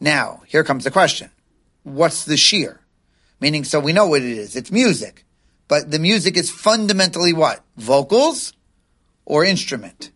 Now 0.00 0.42
here 0.46 0.64
comes 0.64 0.84
the 0.84 0.90
question: 0.90 1.30
What's 1.82 2.24
the 2.24 2.36
shear? 2.36 2.80
Meaning, 3.40 3.64
so 3.64 3.80
we 3.80 3.92
know 3.92 4.06
what 4.06 4.22
it 4.22 4.38
is. 4.38 4.56
It's 4.56 4.70
music, 4.70 5.24
but 5.68 5.90
the 5.90 5.98
music 5.98 6.36
is 6.36 6.50
fundamentally 6.50 7.32
what 7.32 7.60
vocals 7.76 8.52
or 9.24 9.44
instrument. 9.44 10.10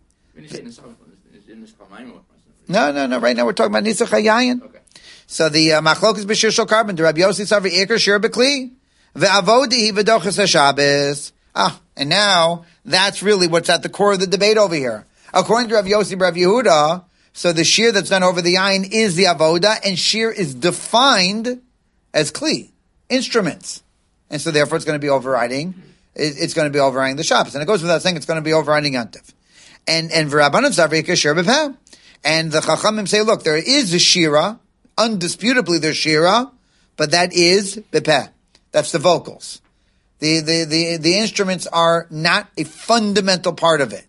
No, 2.68 2.92
no, 2.92 3.06
no. 3.06 3.18
Right 3.18 3.36
now 3.36 3.46
we're 3.46 3.54
talking 3.54 3.72
about 3.72 3.84
Nisach 3.84 4.08
Hayayin. 4.08 4.62
Okay. 4.62 4.78
So 5.26 5.48
the 5.48 5.74
uh, 5.74 5.80
machlok 5.80 6.18
is 6.18 6.26
b'shir 6.26 6.52
shel 6.52 6.66
korban. 6.66 6.96
The 6.96 7.02
Rabbi 7.02 7.20
Yossi 7.20 7.46
Savi 7.46 7.70
Iker 7.70 7.98
Shir 7.98 8.20
Bekli. 8.20 8.70
Ve'avodi 9.14 9.90
v'dochas 9.90 10.38
HaShabbos. 10.38 11.32
Ah, 11.54 11.80
and 11.96 12.08
now 12.08 12.64
that's 12.84 13.22
really 13.22 13.48
what's 13.48 13.70
at 13.70 13.82
the 13.82 13.88
core 13.88 14.12
of 14.12 14.20
the 14.20 14.26
debate 14.26 14.58
over 14.58 14.74
here. 14.74 15.06
According 15.32 15.70
to 15.70 15.76
Rabbi 15.76 15.88
Yossi 15.88 16.20
Rabbi 16.20 16.38
Yehuda, 16.38 17.04
so 17.32 17.52
the 17.52 17.64
shear 17.64 17.90
that's 17.90 18.10
done 18.10 18.22
over 18.22 18.42
the 18.42 18.56
ayin 18.56 18.88
is 18.90 19.16
the 19.16 19.24
avoda, 19.24 19.78
and 19.84 19.98
shear 19.98 20.30
is 20.30 20.54
defined 20.54 21.62
as 22.12 22.32
kli, 22.32 22.70
instruments. 23.08 23.82
And 24.28 24.40
so 24.40 24.50
therefore 24.50 24.76
it's 24.76 24.84
going 24.84 24.98
to 24.98 25.04
be 25.04 25.08
overriding, 25.08 25.74
it's 26.14 26.52
going 26.52 26.66
to 26.66 26.72
be 26.72 26.80
overriding 26.80 27.16
the 27.16 27.24
Shabbos. 27.24 27.54
And 27.54 27.62
it 27.62 27.66
goes 27.66 27.80
without 27.80 28.02
saying 28.02 28.16
it's 28.16 28.26
going 28.26 28.38
to 28.38 28.44
be 28.44 28.52
overriding 28.52 28.94
Yantiv. 28.94 29.32
And, 29.86 30.10
and 30.12 30.30
v'rabbanan 30.30 30.76
Savi 30.76 31.02
Iker 31.02 31.16
Shir 31.16 31.34
and 32.24 32.52
the 32.52 32.60
Chachamim 32.60 33.08
say, 33.08 33.22
look, 33.22 33.42
there 33.42 33.56
is 33.56 33.94
a 33.94 33.98
Shira, 33.98 34.58
undisputably 34.96 35.80
there's 35.80 35.96
Shira, 35.96 36.50
but 36.96 37.12
that 37.12 37.32
is 37.32 37.76
Bepeh. 37.92 38.30
That's 38.72 38.92
the 38.92 38.98
vocals. 38.98 39.60
The, 40.18 40.40
the, 40.40 40.64
the, 40.64 40.96
the 40.96 41.18
instruments 41.18 41.66
are 41.68 42.06
not 42.10 42.48
a 42.56 42.64
fundamental 42.64 43.52
part 43.52 43.80
of 43.80 43.92
it. 43.92 44.06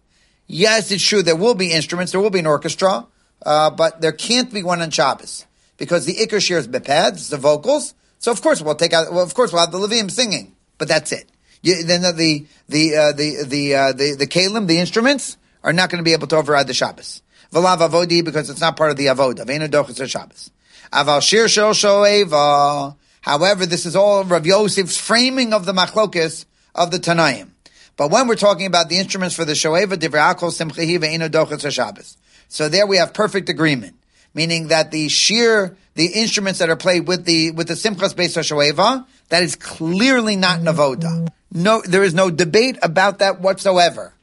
Yes, 0.47 0.91
it's 0.91 1.03
true, 1.03 1.21
there 1.21 1.35
will 1.35 1.53
be 1.53 1.71
instruments, 1.71 2.11
there 2.11 2.21
will 2.21 2.31
be 2.31 2.39
an 2.39 2.47
orchestra, 2.47 3.05
uh, 3.45 3.69
but 3.69 4.01
there 4.01 4.11
can't 4.11 4.51
be 4.51 4.63
one 4.63 4.81
on 4.81 4.89
Shabbos. 4.89 5.45
Because 5.77 6.05
the 6.05 6.15
Iker 6.15 6.41
Shir 6.41 6.57
is 6.57 6.67
Bepeh, 6.67 7.09
it's 7.09 7.29
the 7.29 7.37
vocals. 7.37 7.93
So 8.17 8.31
of 8.31 8.41
course 8.41 8.61
we'll 8.61 8.75
take 8.75 8.91
out, 8.91 9.13
well, 9.13 9.23
of 9.23 9.33
course 9.33 9.53
we'll 9.53 9.61
have 9.61 9.71
the 9.71 9.77
Levim 9.77 10.09
singing, 10.09 10.55
but 10.77 10.87
that's 10.87 11.11
it. 11.11 11.29
You, 11.61 11.83
then 11.83 12.01
the, 12.01 12.11
the, 12.11 12.47
the, 12.67 12.95
uh, 12.95 13.11
the, 13.13 13.43
the, 13.45 13.75
uh, 13.75 13.91
the, 13.93 14.15
the 14.17 14.27
Kalim, 14.27 14.67
the 14.67 14.79
instruments, 14.79 15.37
are 15.63 15.73
not 15.73 15.89
going 15.89 15.99
to 15.99 16.03
be 16.03 16.13
able 16.13 16.27
to 16.27 16.37
override 16.37 16.67
the 16.67 16.73
Shabbos. 16.73 17.21
V'lav 17.51 17.79
avodi 17.79 18.23
because 18.23 18.49
it's 18.49 18.61
not 18.61 18.77
part 18.77 18.91
of 18.91 18.97
the 18.97 19.07
avoda. 19.07 19.45
Ve'enu 19.45 19.67
dochas 19.67 20.07
Shabbos. 20.07 20.51
Aval 20.93 21.21
shir 21.21 21.47
shel. 21.47 22.97
However, 23.21 23.65
this 23.65 23.85
is 23.85 23.95
all 23.95 24.23
Rav 24.23 24.43
Yosef's 24.43 24.97
framing 24.97 25.53
of 25.53 25.65
the 25.65 25.73
machlokis 25.73 26.45
of 26.75 26.91
the 26.91 26.97
Tanaim. 26.97 27.49
But 27.97 28.11
when 28.11 28.27
we're 28.27 28.35
talking 28.35 28.65
about 28.65 28.87
the 28.87 28.97
instruments 28.97 29.35
for 29.35 29.45
the 29.45 29.53
shoeva, 29.53 29.95
divrei 29.95 30.33
akol 30.33 30.51
simchahi 30.51 30.99
ve'enu 30.99 31.29
dochas 31.29 31.69
Shabbos. 31.71 32.17
So 32.47 32.69
there 32.69 32.87
we 32.87 32.97
have 32.97 33.13
perfect 33.13 33.49
agreement, 33.49 33.95
meaning 34.33 34.69
that 34.69 34.91
the 34.91 35.09
sheer, 35.09 35.77
the 35.95 36.07
instruments 36.07 36.59
that 36.59 36.69
are 36.69 36.75
played 36.75 37.07
with 37.07 37.25
the 37.25 37.51
with 37.51 37.67
the 37.67 37.73
simchas 37.73 38.15
beis 38.15 38.37
shoeva, 38.37 39.05
that 39.29 39.43
is 39.43 39.55
clearly 39.55 40.35
not 40.35 40.59
navoda. 40.61 41.27
No, 41.51 41.81
there 41.81 42.03
is 42.03 42.13
no 42.13 42.29
debate 42.29 42.77
about 42.81 43.19
that 43.19 43.41
whatsoever. 43.41 44.13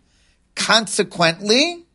Consequently, 0.54 1.85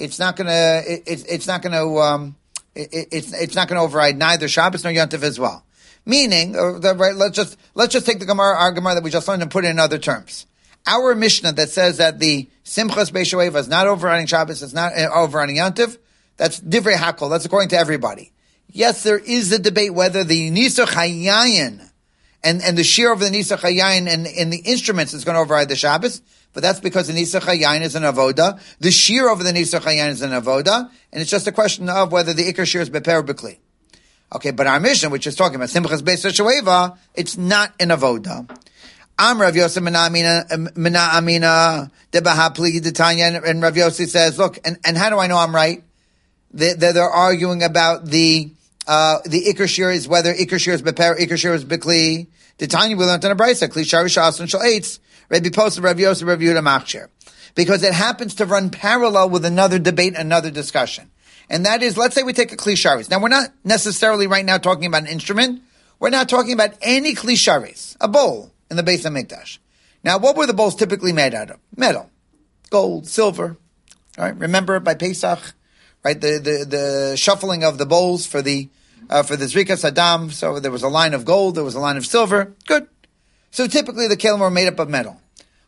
it's 0.00 0.18
not 0.18 0.36
going 0.36 0.46
to 0.46 0.82
it, 0.86 1.24
it's 1.28 1.46
not 1.46 1.62
going 1.62 1.72
to 1.72 2.00
um, 2.00 2.36
it, 2.74 3.08
it's 3.12 3.32
it's 3.32 3.54
not 3.54 3.68
going 3.68 3.78
to 3.78 3.84
override 3.84 4.16
neither 4.16 4.48
Shabbos 4.48 4.84
nor 4.84 4.92
Yontif 4.92 5.22
as 5.22 5.38
well. 5.38 5.64
Meaning, 6.06 6.56
uh, 6.56 6.94
right, 6.94 7.14
let's 7.14 7.36
just 7.36 7.58
let's 7.74 7.92
just 7.92 8.06
take 8.06 8.18
the 8.18 8.26
Gemara 8.26 8.56
our 8.56 8.72
Gemara 8.72 8.94
that 8.94 9.04
we 9.04 9.10
just 9.10 9.28
learned 9.28 9.42
and 9.42 9.50
put 9.50 9.64
it 9.64 9.68
in 9.68 9.78
other 9.78 9.98
terms. 9.98 10.46
Our 10.86 11.14
Mishnah 11.14 11.52
that 11.52 11.68
says 11.68 11.98
that 11.98 12.18
the 12.18 12.48
Simchas 12.64 13.12
Beishoeva 13.12 13.56
is 13.56 13.68
not 13.68 13.86
overriding 13.86 14.26
Shabbos, 14.26 14.62
it's 14.62 14.72
not 14.72 14.96
uh, 14.96 15.10
overriding 15.14 15.56
Yontif. 15.56 15.98
That's 16.36 16.58
divrei 16.58 16.94
hakol. 16.94 17.28
That's 17.28 17.44
according 17.44 17.68
to 17.70 17.76
everybody. 17.76 18.32
Yes, 18.72 19.02
there 19.02 19.18
is 19.18 19.52
a 19.52 19.58
debate 19.58 19.92
whether 19.92 20.24
the 20.24 20.50
Nisuch 20.50 20.86
Hayayin 20.86 21.86
and, 22.42 22.62
and 22.62 22.78
the 22.78 22.84
shear 22.84 23.12
of 23.12 23.20
the 23.20 23.28
Nisuch 23.28 23.58
Hayayin 23.58 24.08
and, 24.08 24.26
and 24.26 24.52
the 24.52 24.62
instruments 24.64 25.12
is 25.12 25.24
going 25.24 25.34
to 25.34 25.40
override 25.40 25.68
the 25.68 25.76
Shabbos 25.76 26.22
but 26.52 26.62
that's 26.62 26.80
because 26.80 27.06
the 27.06 27.12
Nisach 27.12 27.40
Hayayin 27.40 27.82
is 27.82 27.94
an 27.94 28.02
avoda. 28.02 28.60
The 28.80 28.90
shear 28.90 29.28
over 29.28 29.42
the 29.42 29.52
Nisach 29.52 29.80
Hayayin 29.80 30.10
is 30.10 30.22
an 30.22 30.30
avoda, 30.30 30.90
and 31.12 31.22
it's 31.22 31.30
just 31.30 31.46
a 31.46 31.52
question 31.52 31.88
of 31.88 32.12
whether 32.12 32.32
the 32.32 32.52
Iker 32.52 32.66
shear 32.66 32.80
is 32.80 32.90
beper 32.90 33.24
b'kli. 33.24 33.58
Okay, 34.32 34.52
but 34.52 34.66
our 34.66 34.78
Mishnah, 34.78 35.10
which 35.10 35.26
is 35.26 35.34
talking 35.34 35.56
about 35.56 35.68
Simchas 35.68 36.02
Beis 36.02 36.24
Shoeva, 36.24 36.96
it's 37.14 37.36
not 37.36 37.72
an 37.80 37.88
avoda. 37.88 38.48
Am 39.18 39.40
Rav 39.40 39.54
Yosef 39.54 39.82
Mina 39.82 40.10
Amina 41.12 41.90
Debaha 42.12 42.54
Pli 42.54 42.80
Detanya, 42.80 43.44
and 43.44 43.60
Rav 43.60 43.76
Yosef 43.76 44.08
says, 44.08 44.38
look, 44.38 44.58
and, 44.64 44.78
and 44.84 44.96
how 44.96 45.10
do 45.10 45.18
I 45.18 45.26
know 45.26 45.36
I'm 45.36 45.54
right? 45.54 45.82
They, 46.52 46.72
they're, 46.72 47.02
arguing 47.02 47.62
about 47.62 48.06
the 48.06 48.50
uh, 48.86 49.18
the 49.24 49.44
ikr 49.44 49.68
shir 49.68 49.90
is 49.90 50.08
whether 50.08 50.34
ikr 50.34 50.58
shir 50.58 50.72
is 50.72 50.82
beper, 50.82 51.16
ikr 51.16 51.36
shir 51.36 51.54
is 51.54 51.64
bekli. 51.64 52.26
The 52.58 52.66
Tanya 52.66 52.96
we 52.96 53.04
learned 53.04 53.24
on 53.24 53.30
a 53.30 53.36
brisa, 53.36 53.68
kli 53.68 53.86
shari 53.86 54.08
shasun 54.08 54.48
shal 54.48 54.60
eitz, 54.60 54.98
Rabbi 55.30 55.48
Post, 55.50 55.78
Rabbi 55.78 56.00
Yosef, 56.00 56.26
Rabbi 56.26 56.42
Yehuda 56.42 56.62
Machshir. 56.62 57.08
Because 57.54 57.82
it 57.82 57.94
happens 57.94 58.34
to 58.36 58.46
run 58.46 58.70
parallel 58.70 59.30
with 59.30 59.44
another 59.44 59.78
debate, 59.78 60.14
another 60.16 60.50
discussion. 60.50 61.10
And 61.48 61.66
that 61.66 61.82
is, 61.82 61.96
let's 61.96 62.14
say 62.14 62.22
we 62.22 62.32
take 62.32 62.52
a 62.52 62.56
kli 62.56 63.10
Now 63.10 63.20
we're 63.20 63.28
not 63.28 63.50
necessarily 63.64 64.26
right 64.26 64.44
now 64.44 64.58
talking 64.58 64.86
about 64.86 65.02
an 65.02 65.08
instrument. 65.08 65.62
We're 65.98 66.10
not 66.10 66.28
talking 66.28 66.52
about 66.52 66.74
any 66.82 67.14
kli 67.14 67.96
a 68.00 68.08
bowl 68.08 68.52
in 68.70 68.76
the 68.76 68.82
Beis 68.82 69.04
HaMikdash. 69.04 69.58
Now 70.04 70.18
what 70.18 70.36
were 70.36 70.46
the 70.46 70.54
bowls 70.54 70.76
typically 70.76 71.12
made 71.12 71.34
out 71.34 71.50
of? 71.50 71.58
Metal, 71.76 72.10
gold, 72.70 73.06
silver. 73.06 73.56
All 74.18 74.24
right. 74.24 74.36
Remember 74.36 74.78
by 74.80 74.94
Pesach, 74.94 75.54
right? 76.04 76.20
The, 76.20 76.38
the, 76.38 76.64
the 76.64 77.16
shuffling 77.16 77.64
of 77.64 77.78
the 77.78 77.86
bowls 77.86 78.26
for 78.26 78.42
the, 78.42 78.68
uh, 79.08 79.22
for 79.22 79.36
the 79.36 79.46
Zrika 79.46 79.76
Saddam. 79.76 80.32
So 80.32 80.60
there 80.60 80.70
was 80.70 80.82
a 80.82 80.88
line 80.88 81.14
of 81.14 81.24
gold, 81.24 81.56
there 81.56 81.64
was 81.64 81.74
a 81.74 81.80
line 81.80 81.96
of 81.96 82.06
silver. 82.06 82.54
Good. 82.66 82.88
So 83.50 83.66
typically 83.66 84.08
the 84.08 84.16
kelim 84.16 84.40
are 84.40 84.50
made 84.50 84.68
up 84.68 84.78
of 84.78 84.88
metal. 84.88 85.20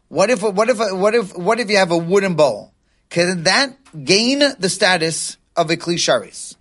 What 0.08 0.30
if, 0.30 0.42
what 0.42 0.68
if, 0.68 0.78
what 0.78 1.14
if, 1.14 1.36
what 1.36 1.60
if 1.60 1.70
you 1.70 1.78
have 1.78 1.90
a 1.90 1.96
wooden 1.96 2.34
bowl? 2.34 2.72
Can 3.08 3.44
that 3.44 3.76
gain 4.04 4.40
the 4.58 4.68
status 4.68 5.36
of 5.56 5.70
a 5.70 5.76
kli 5.76 5.94
sharis? 5.94 6.56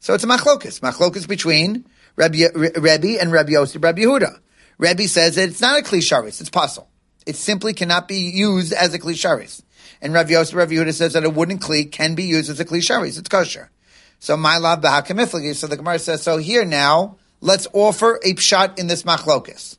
So 0.00 0.14
it's 0.14 0.24
a 0.24 0.26
machlokus. 0.26 0.80
Machlokus 0.80 1.26
between 1.26 1.86
Rabbi, 2.16 2.38
and 2.44 3.32
Rabbi 3.32 3.52
Yossi, 3.52 3.82
Rabbi 3.82 4.02
Yehuda. 4.02 4.38
Rabbi 4.78 5.04
says 5.06 5.36
that 5.36 5.48
it's 5.48 5.60
not 5.60 5.80
a 5.80 5.82
kli 5.82 5.98
sharis, 5.98 6.40
it's 6.40 6.50
pasul. 6.50 6.86
It 7.26 7.36
simply 7.36 7.74
cannot 7.74 8.08
be 8.08 8.30
used 8.30 8.72
as 8.72 8.94
a 8.94 8.98
kli 8.98 9.14
sharis. 9.14 9.62
And 10.00 10.12
Rabbi 10.12 10.30
Yossi, 10.30 10.54
Rabbi 10.54 10.72
Yehuda 10.72 10.92
says 10.94 11.14
that 11.14 11.24
a 11.24 11.30
wooden 11.30 11.58
kli 11.58 11.90
can 11.90 12.14
be 12.14 12.24
used 12.24 12.50
as 12.50 12.60
a 12.60 12.64
kli 12.64 12.78
sharis. 12.78 13.18
It's 13.18 13.28
kosher. 13.28 13.70
So 14.18 14.36
my 14.36 14.58
love 14.58 14.80
b'hakamiflagi. 14.80 15.54
So 15.54 15.66
the 15.66 15.76
Gemara 15.76 15.98
says, 15.98 16.22
so 16.22 16.38
here 16.38 16.64
now, 16.64 17.16
let's 17.40 17.66
offer 17.72 18.20
a 18.24 18.34
pshat 18.34 18.78
in 18.78 18.86
this 18.86 19.02
machlokus. 19.02 19.76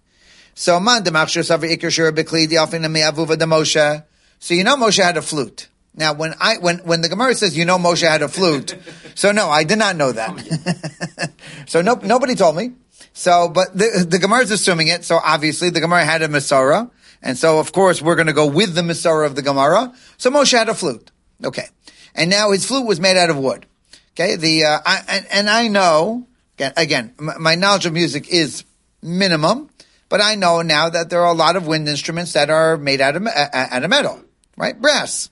So 0.59 0.79
man 0.79 1.03
demachshir 1.03 1.43
savar 1.45 1.69
ikir 1.69 1.91
shira 1.91 2.11
bekli 2.11 2.47
diafin 2.47 2.89
me'avuva 2.89 3.37
Moshe. 3.37 4.03
So 4.39 4.55
you 4.55 4.63
know 4.63 4.75
Moshe 4.75 5.03
had 5.03 5.15
a 5.15 5.21
flute. 5.21 5.67
Now, 5.93 6.13
when 6.13 6.33
I 6.39 6.57
when 6.57 6.79
when 6.79 7.01
the 7.01 7.09
Gemara 7.09 7.35
says 7.35 7.55
you 7.55 7.63
know 7.63 7.77
Moshe 7.77 8.01
had 8.01 8.23
a 8.23 8.27
flute, 8.27 8.75
so 9.13 9.31
no, 9.31 9.51
I 9.51 9.63
did 9.63 9.77
not 9.77 9.95
know 9.95 10.11
that. 10.11 11.31
so 11.67 11.83
no, 11.83 11.93
nobody 12.01 12.33
told 12.33 12.55
me. 12.55 12.71
So, 13.13 13.49
but 13.49 13.77
the 13.77 14.03
the 14.09 14.17
Gemara 14.17 14.41
is 14.41 14.49
assuming 14.49 14.87
it. 14.87 15.05
So 15.05 15.19
obviously, 15.23 15.69
the 15.69 15.79
Gemara 15.79 16.03
had 16.03 16.23
a 16.23 16.27
Masorah, 16.27 16.89
and 17.21 17.37
so 17.37 17.59
of 17.59 17.71
course 17.71 18.01
we're 18.01 18.15
going 18.15 18.25
to 18.25 18.33
go 18.33 18.47
with 18.47 18.73
the 18.73 18.81
Masorah 18.81 19.27
of 19.27 19.35
the 19.35 19.43
Gemara. 19.43 19.93
So 20.17 20.31
Moshe 20.31 20.57
had 20.57 20.69
a 20.69 20.73
flute. 20.73 21.11
Okay, 21.45 21.67
and 22.15 22.31
now 22.31 22.49
his 22.49 22.65
flute 22.65 22.87
was 22.87 22.99
made 22.99 23.15
out 23.15 23.29
of 23.29 23.37
wood. 23.37 23.67
Okay, 24.15 24.35
the 24.37 24.65
uh, 24.65 24.79
I, 24.83 25.03
and, 25.07 25.27
and, 25.31 25.49
I 25.51 25.67
know 25.67 26.25
again, 26.55 26.73
again, 26.77 27.13
my 27.19 27.53
knowledge 27.53 27.85
of 27.85 27.93
music 27.93 28.27
is 28.29 28.63
minimum, 29.03 29.69
but 30.09 30.21
I 30.21 30.35
know 30.35 30.61
now 30.61 30.89
that 30.89 31.09
there 31.09 31.21
are 31.21 31.31
a 31.31 31.37
lot 31.37 31.55
of 31.55 31.67
wind 31.67 31.87
instruments 31.87 32.33
that 32.33 32.49
are 32.49 32.77
made 32.77 33.01
out 33.01 33.15
of 33.15 33.27
out 33.27 33.83
of 33.83 33.89
metal, 33.89 34.21
right? 34.55 34.79
Brass. 34.79 35.29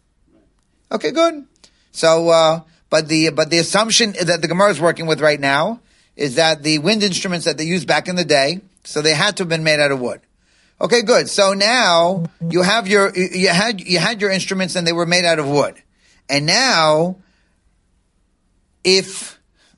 Okay, 0.92 1.12
good. 1.12 1.46
So, 1.92 2.30
uh, 2.30 2.62
but 2.90 3.08
the 3.08 3.30
but 3.30 3.50
the 3.50 3.58
assumption 3.60 4.14
that 4.22 4.42
the 4.42 4.48
Gemara 4.48 4.72
is 4.72 4.82
working 4.82 5.08
with 5.08 5.22
right 5.22 5.40
now 5.40 5.82
is 6.16 6.36
that 6.36 6.64
the 6.64 6.80
wind 6.80 7.04
instruments 7.04 7.46
that 7.46 7.58
they 7.58 7.66
used 7.66 7.88
back 7.88 8.08
in 8.08 8.16
the 8.16 8.26
day, 8.26 8.62
so 8.84 9.02
they 9.02 9.14
had 9.14 9.38
to 9.38 9.44
have 9.44 9.50
been 9.50 9.64
made 9.64 9.80
out 9.80 9.92
of 9.92 10.00
wood. 10.00 10.22
Okay, 10.80 11.02
good. 11.02 11.30
So 11.30 11.54
now 11.54 12.26
you 12.50 12.62
have 12.62 12.88
your 12.88 13.16
you 13.16 13.48
had 13.48 13.82
you 13.82 14.00
had 14.00 14.22
your 14.22 14.30
instruments 14.30 14.76
and 14.76 14.86
they 14.86 14.94
were 14.94 15.06
made 15.06 15.26
out 15.26 15.40
of 15.40 15.48
wood, 15.48 15.82
and 16.30 16.46
now 16.46 17.18
if 18.84 19.35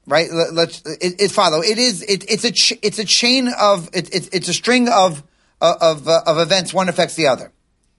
right, 0.07 0.27
let, 0.31 0.69
us 0.69 0.81
it, 0.85 1.21
it, 1.21 1.31
follow. 1.31 1.61
It 1.61 1.77
is 1.77 2.01
it, 2.01 2.29
it's 2.29 2.45
a 2.45 2.51
ch- 2.51 2.79
it's 2.81 2.97
a 2.97 3.05
chain 3.05 3.49
of 3.59 3.89
it, 3.93 4.13
it, 4.15 4.29
it's 4.33 4.47
a 4.47 4.53
string 4.53 4.89
of 4.89 5.21
uh, 5.61 5.75
of 5.79 6.07
uh, 6.07 6.21
of 6.25 6.39
events. 6.39 6.73
One 6.73 6.89
affects 6.89 7.15
the 7.15 7.27
other. 7.27 7.51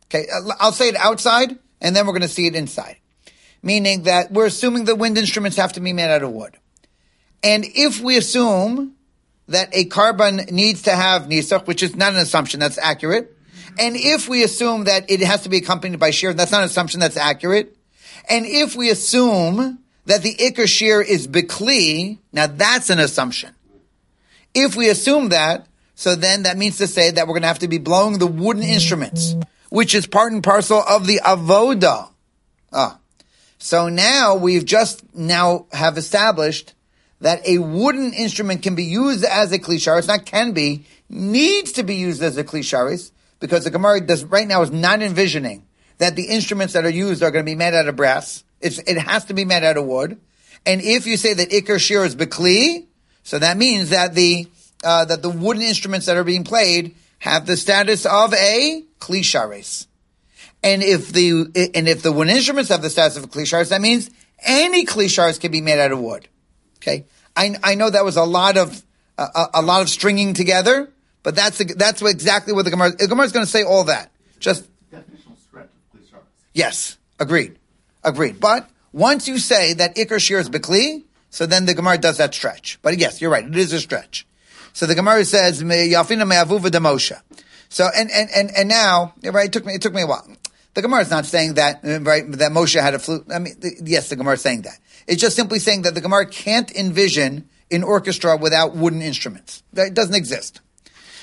Okay, 0.07 0.27
uh, 0.33 0.55
I'll 0.59 0.73
say 0.73 0.88
it 0.88 0.97
outside, 0.97 1.57
and 1.81 1.94
then 1.94 2.07
we're 2.07 2.12
going 2.12 2.23
to 2.23 2.29
see 2.29 2.47
it 2.47 2.57
inside. 2.57 2.97
Meaning 3.62 4.05
that 4.05 4.33
we're 4.33 4.47
assuming 4.47 4.85
the 4.85 4.97
wind 4.97 5.18
instruments 5.18 5.57
have 5.59 5.75
to 5.75 5.81
be 5.81 5.92
made 5.92 6.11
out 6.11 6.23
of 6.23 6.33
wood, 6.33 6.57
and 7.42 7.64
if 7.66 8.01
we 8.01 8.16
assume 8.16 8.94
that 9.49 9.68
a 9.73 9.85
korban 9.87 10.51
needs 10.51 10.83
to 10.83 10.92
have 10.94 11.23
nisach, 11.23 11.66
which 11.66 11.83
is 11.83 11.97
not 11.97 12.12
an 12.12 12.18
assumption 12.18 12.61
that's 12.61 12.79
accurate, 12.79 13.37
and 13.79 13.97
if 13.97 14.29
we 14.29 14.44
assume 14.44 14.85
that 14.85 15.11
it 15.11 15.21
has 15.21 15.42
to 15.42 15.49
be 15.49 15.59
accompanied 15.59 15.99
by 15.99 16.11
shir, 16.11 16.33
that's 16.33 16.53
not 16.53 16.61
an 16.61 16.66
assumption 16.66 17.01
that's 17.01 17.16
accurate, 17.16 17.77
and 18.31 18.47
if 18.47 18.77
we 18.77 18.90
assume 18.90 19.81
that 20.09 20.23
the 20.23 20.35
Iker 20.37 20.66
Shir 20.66 21.03
is 21.03 21.29
Bikli, 21.29 22.16
now 22.33 22.47
that's 22.47 22.88
an 22.88 22.99
assumption. 22.99 23.55
If 24.55 24.75
we 24.75 24.88
assume 24.88 25.29
that, 25.29 25.66
so 25.94 26.14
then 26.14 26.44
that 26.44 26.57
means 26.57 26.79
to 26.79 26.87
say 26.87 27.11
that 27.11 27.27
we're 27.27 27.35
going 27.35 27.42
to 27.42 27.49
have 27.49 27.59
to 27.59 27.68
be 27.68 27.77
blowing 27.77 28.18
the 28.18 28.27
wooden 28.27 28.62
instruments, 28.62 29.37
which 29.68 29.94
is 29.94 30.07
part 30.07 30.33
and 30.33 30.42
parcel 30.42 30.83
of 30.88 31.07
the 31.07 31.21
Avoda. 31.23 32.09
Ah. 32.73 32.99
So 33.59 33.90
now 33.90 34.35
we've 34.35 34.64
just 34.64 35.14
now 35.14 35.66
have 35.73 35.99
established 35.99 36.73
that 37.21 37.47
a 37.47 37.59
wooden 37.59 38.14
instrument 38.14 38.62
can 38.62 38.75
be 38.75 38.85
used 38.85 39.27
as 39.27 39.53
a 39.53 39.59
kli 39.59 39.77
sharis, 39.77 40.09
not 40.09 40.25
can 40.25 40.53
be, 40.53 40.87
needs 41.11 41.73
to 41.73 41.83
be 41.83 41.97
used 41.97 42.23
as 42.23 42.38
a 42.38 42.44
kli 42.44 42.61
sharis, 42.61 43.11
because 43.40 43.64
the 43.64 43.71
Gemara 43.71 44.01
does, 44.01 44.25
right 44.25 44.49
now 44.49 44.62
is 44.62 44.71
not 44.71 45.03
envisioning 45.03 45.66
that 45.99 46.16
the 46.16 46.29
instruments 46.29 46.73
that 46.73 46.87
are 46.87 46.90
used 46.90 47.23
are 47.23 47.31
going 47.31 47.44
to 47.44 47.51
be 47.51 47.57
made 47.57 47.75
out 47.75 47.88
of 47.88 47.97
brass. 47.97 48.42
It's, 48.61 48.79
it 48.79 48.99
has 48.99 49.27
to 49.27 49.35
be 49.35 49.44
made 49.44 49.64
out 49.64 49.77
of 49.77 49.85
wood. 49.85 50.21
And 50.66 50.81
if 50.81 51.07
you 51.07 51.16
say 51.16 51.35
that 51.35 51.51
Iker 51.51 51.79
Shir 51.79 52.05
is 52.05 52.16
Bekli, 52.16 52.87
so 53.23 53.38
that 53.38 53.57
means 53.57 53.90
that 53.90 54.14
the, 54.14 54.47
uh, 54.85 55.05
that 55.05 55.23
the 55.23 55.31
wooden 55.31 55.62
instruments 55.62 56.07
that 56.07 56.16
are 56.16 56.25
being 56.25 56.44
played 56.44 56.94
have 57.21 57.47
the 57.47 57.57
status 57.57 58.07
of 58.07 58.33
a 58.35 58.85
Kli 59.01 59.21
Sharis. 59.21 59.87
And 60.62 60.83
if 60.83 61.12
the, 61.12 61.71
and 61.75 61.88
if 61.88 62.03
the 62.03 62.12
wooden 62.12 62.35
instruments 62.35 62.71
have 62.71 62.83
the 62.83 62.90
status 62.90 63.16
of 63.16 63.25
a 63.25 63.27
Kli 63.29 63.42
Sharis, 63.42 63.71
that 63.71 63.81
means 63.81 64.11
any 64.44 64.87
Kli 64.87 65.07
Sharis 65.07 65.40
can 65.40 65.53
be 65.53 65.61
made 65.61 65.79
out 65.79 65.92
of 65.92 66.01
wood. 66.01 66.29
Okay. 66.79 67.07
I, 67.37 67.55
I 67.62 67.75
know 67.75 67.90
that 67.90 68.05
was 68.05 68.16
a 68.16 68.25
lot 68.25 68.57
of, 68.57 68.83
uh, 69.16 69.47
a 69.55 69.62
lot 69.62 69.83
of 69.83 69.88
stringing 69.88 70.35
together, 70.35 70.90
but 71.23 71.35
that's, 71.35 71.59
that's 71.77 72.01
what, 72.01 72.11
exactly 72.11 72.53
what 72.53 72.64
the 72.64 72.71
Gemara, 72.71 72.92
the 72.92 73.09
Gemara 73.09 73.27
is 73.27 73.33
going 73.33 73.44
to 73.44 73.51
say 73.51 73.62
all 73.62 73.85
that. 73.85 74.11
Just, 74.38 74.68
yes, 76.55 76.97
agreed. 77.18 77.58
Agreed. 78.09 78.40
But 78.40 78.68
once 78.92 79.29
you 79.29 79.38
say 79.38 79.75
that 79.75 79.97
Iker 79.97 80.18
Shir 80.18 80.38
is 80.38 80.49
Bekli, 80.49 81.05
so 81.29 81.44
then 81.44 81.66
the 81.66 81.75
Gemara 81.75 81.99
does 81.99 82.16
that 82.16 82.35
stretch. 82.35 82.79
But 82.81 82.99
yes, 82.99 83.21
you're 83.21 83.31
right. 83.31 83.44
It 83.44 83.57
is 83.57 83.73
a 83.75 83.81
stretch. 83.81 84.27
So 84.73 84.87
the 84.87 84.94
Gemara 84.94 85.25
says, 85.27 85.62
Yafina 85.62 86.27
me'avuva 86.27 86.71
de 86.71 86.79
Moshe. 86.79 87.21
So, 87.68 87.87
and, 87.94 88.11
and, 88.11 88.31
and, 88.35 88.51
and 88.57 88.68
now, 88.68 89.12
right, 89.23 89.47
it 89.47 89.53
took 89.53 89.66
me, 89.66 89.75
it 89.75 89.83
took 89.83 89.92
me 89.92 90.03
a 90.03 90.07
while. 90.07 90.27
The 90.73 90.81
Gemara 90.81 91.03
is 91.03 91.11
not 91.11 91.27
saying 91.27 91.55
that, 91.55 91.81
right, 91.83 92.31
that 92.33 92.51
Moshe 92.51 92.81
had 92.81 92.94
a 92.94 92.99
flute. 92.99 93.27
I 93.31 93.40
mean, 93.40 93.57
the, 93.59 93.73
yes, 93.85 94.09
the 94.09 94.16
Gemara 94.16 94.35
is 94.35 94.40
saying 94.40 94.62
that. 94.62 94.79
It's 95.07 95.21
just 95.21 95.37
simply 95.37 95.59
saying 95.59 95.83
that 95.83 95.94
the 95.94 96.01
Gemara 96.01 96.27
can't 96.27 96.71
envision 96.75 97.49
an 97.71 97.83
orchestra 97.83 98.38
without 98.38 98.75
wooden 98.75 99.03
instruments. 99.03 99.62
That 99.75 99.92
doesn't 99.92 100.14
exist. 100.14 100.62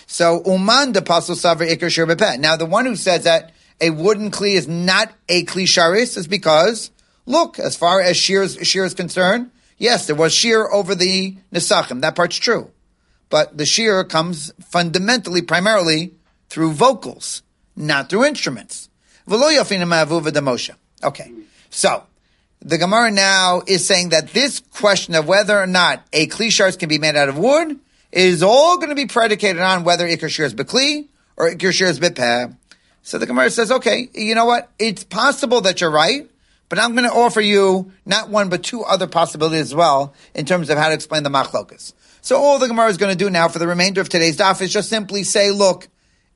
So, 0.05 0.43
Uman 0.45 0.91
de 0.91 1.01
Pasal 1.01 1.35
Savra 1.35 1.67
Iker 1.67 1.89
Shir 1.89 2.05
Now, 2.37 2.55
the 2.57 2.67
one 2.67 2.85
who 2.85 2.95
says 2.95 3.23
that 3.23 3.53
a 3.81 3.89
wooden 3.89 4.31
kli 4.31 4.55
is 4.55 4.67
not 4.67 5.11
a 5.27 5.43
kli 5.45 5.63
sharis 5.63 6.17
is 6.17 6.27
because, 6.27 6.91
look, 7.25 7.59
as 7.59 7.75
far 7.75 8.01
as 8.01 8.17
shir, 8.17 8.47
shir 8.47 8.85
is 8.85 8.93
concerned, 8.93 9.51
yes, 9.77 10.07
there 10.07 10.15
was 10.15 10.33
shir 10.33 10.71
over 10.71 10.95
the 10.95 11.37
nesachim. 11.53 12.01
That 12.01 12.15
part's 12.15 12.37
true. 12.37 12.71
But 13.29 13.57
the 13.57 13.65
shir 13.65 14.03
comes 14.03 14.53
fundamentally, 14.61 15.41
primarily, 15.41 16.13
through 16.49 16.73
vocals, 16.73 17.41
not 17.75 18.09
through 18.09 18.25
instruments. 18.25 18.89
Okay. 21.03 21.31
So, 21.69 22.03
the 22.61 22.77
Gemara 22.77 23.11
now 23.11 23.61
is 23.67 23.85
saying 23.85 24.09
that 24.09 24.29
this 24.29 24.59
question 24.59 25.15
of 25.15 25.27
whether 25.27 25.59
or 25.59 25.67
not 25.67 26.05
a 26.13 26.27
kli 26.27 26.47
sharis 26.47 26.77
can 26.77 26.89
be 26.89 26.97
made 26.97 27.15
out 27.15 27.29
of 27.29 27.37
wood 27.37 27.79
is 28.11 28.41
all 28.41 28.77
going 28.77 28.89
to 28.89 28.95
be 28.95 29.07
predicated 29.07 29.61
on 29.61 29.83
whether 29.83 30.07
ikar 30.07 30.29
shir 30.29 30.45
is 30.45 30.53
bekli 30.53 31.07
or 31.35 31.49
ikar 31.49 31.71
shir 31.71 31.87
is 31.87 31.99
bepeh. 31.99 32.55
So 33.05 33.19
the 33.19 33.27
Gemara 33.27 33.51
says, 33.51 33.71
okay, 33.71 34.09
you 34.15 34.33
know 34.33 34.45
what? 34.45 34.71
It's 34.79 35.03
possible 35.03 35.61
that 35.61 35.79
you're 35.79 35.91
right, 35.91 36.27
but 36.69 36.79
I'm 36.79 36.93
going 36.93 37.07
to 37.07 37.13
offer 37.13 37.39
you 37.39 37.91
not 38.03 38.29
one 38.31 38.49
but 38.49 38.63
two 38.63 38.81
other 38.83 39.05
possibilities 39.05 39.61
as 39.61 39.75
well 39.75 40.15
in 40.33 40.47
terms 40.47 40.71
of 40.71 40.79
how 40.79 40.87
to 40.87 40.95
explain 40.95 41.21
the 41.21 41.29
machlokas. 41.29 41.93
So 42.21 42.37
all 42.37 42.57
the 42.57 42.67
Gemara 42.67 42.87
is 42.87 42.97
going 42.97 43.15
to 43.15 43.23
do 43.23 43.29
now 43.29 43.47
for 43.47 43.59
the 43.59 43.67
remainder 43.67 44.01
of 44.01 44.09
today's 44.09 44.37
daf 44.37 44.59
is 44.59 44.73
just 44.73 44.89
simply 44.89 45.21
say, 45.21 45.51
look, 45.51 45.87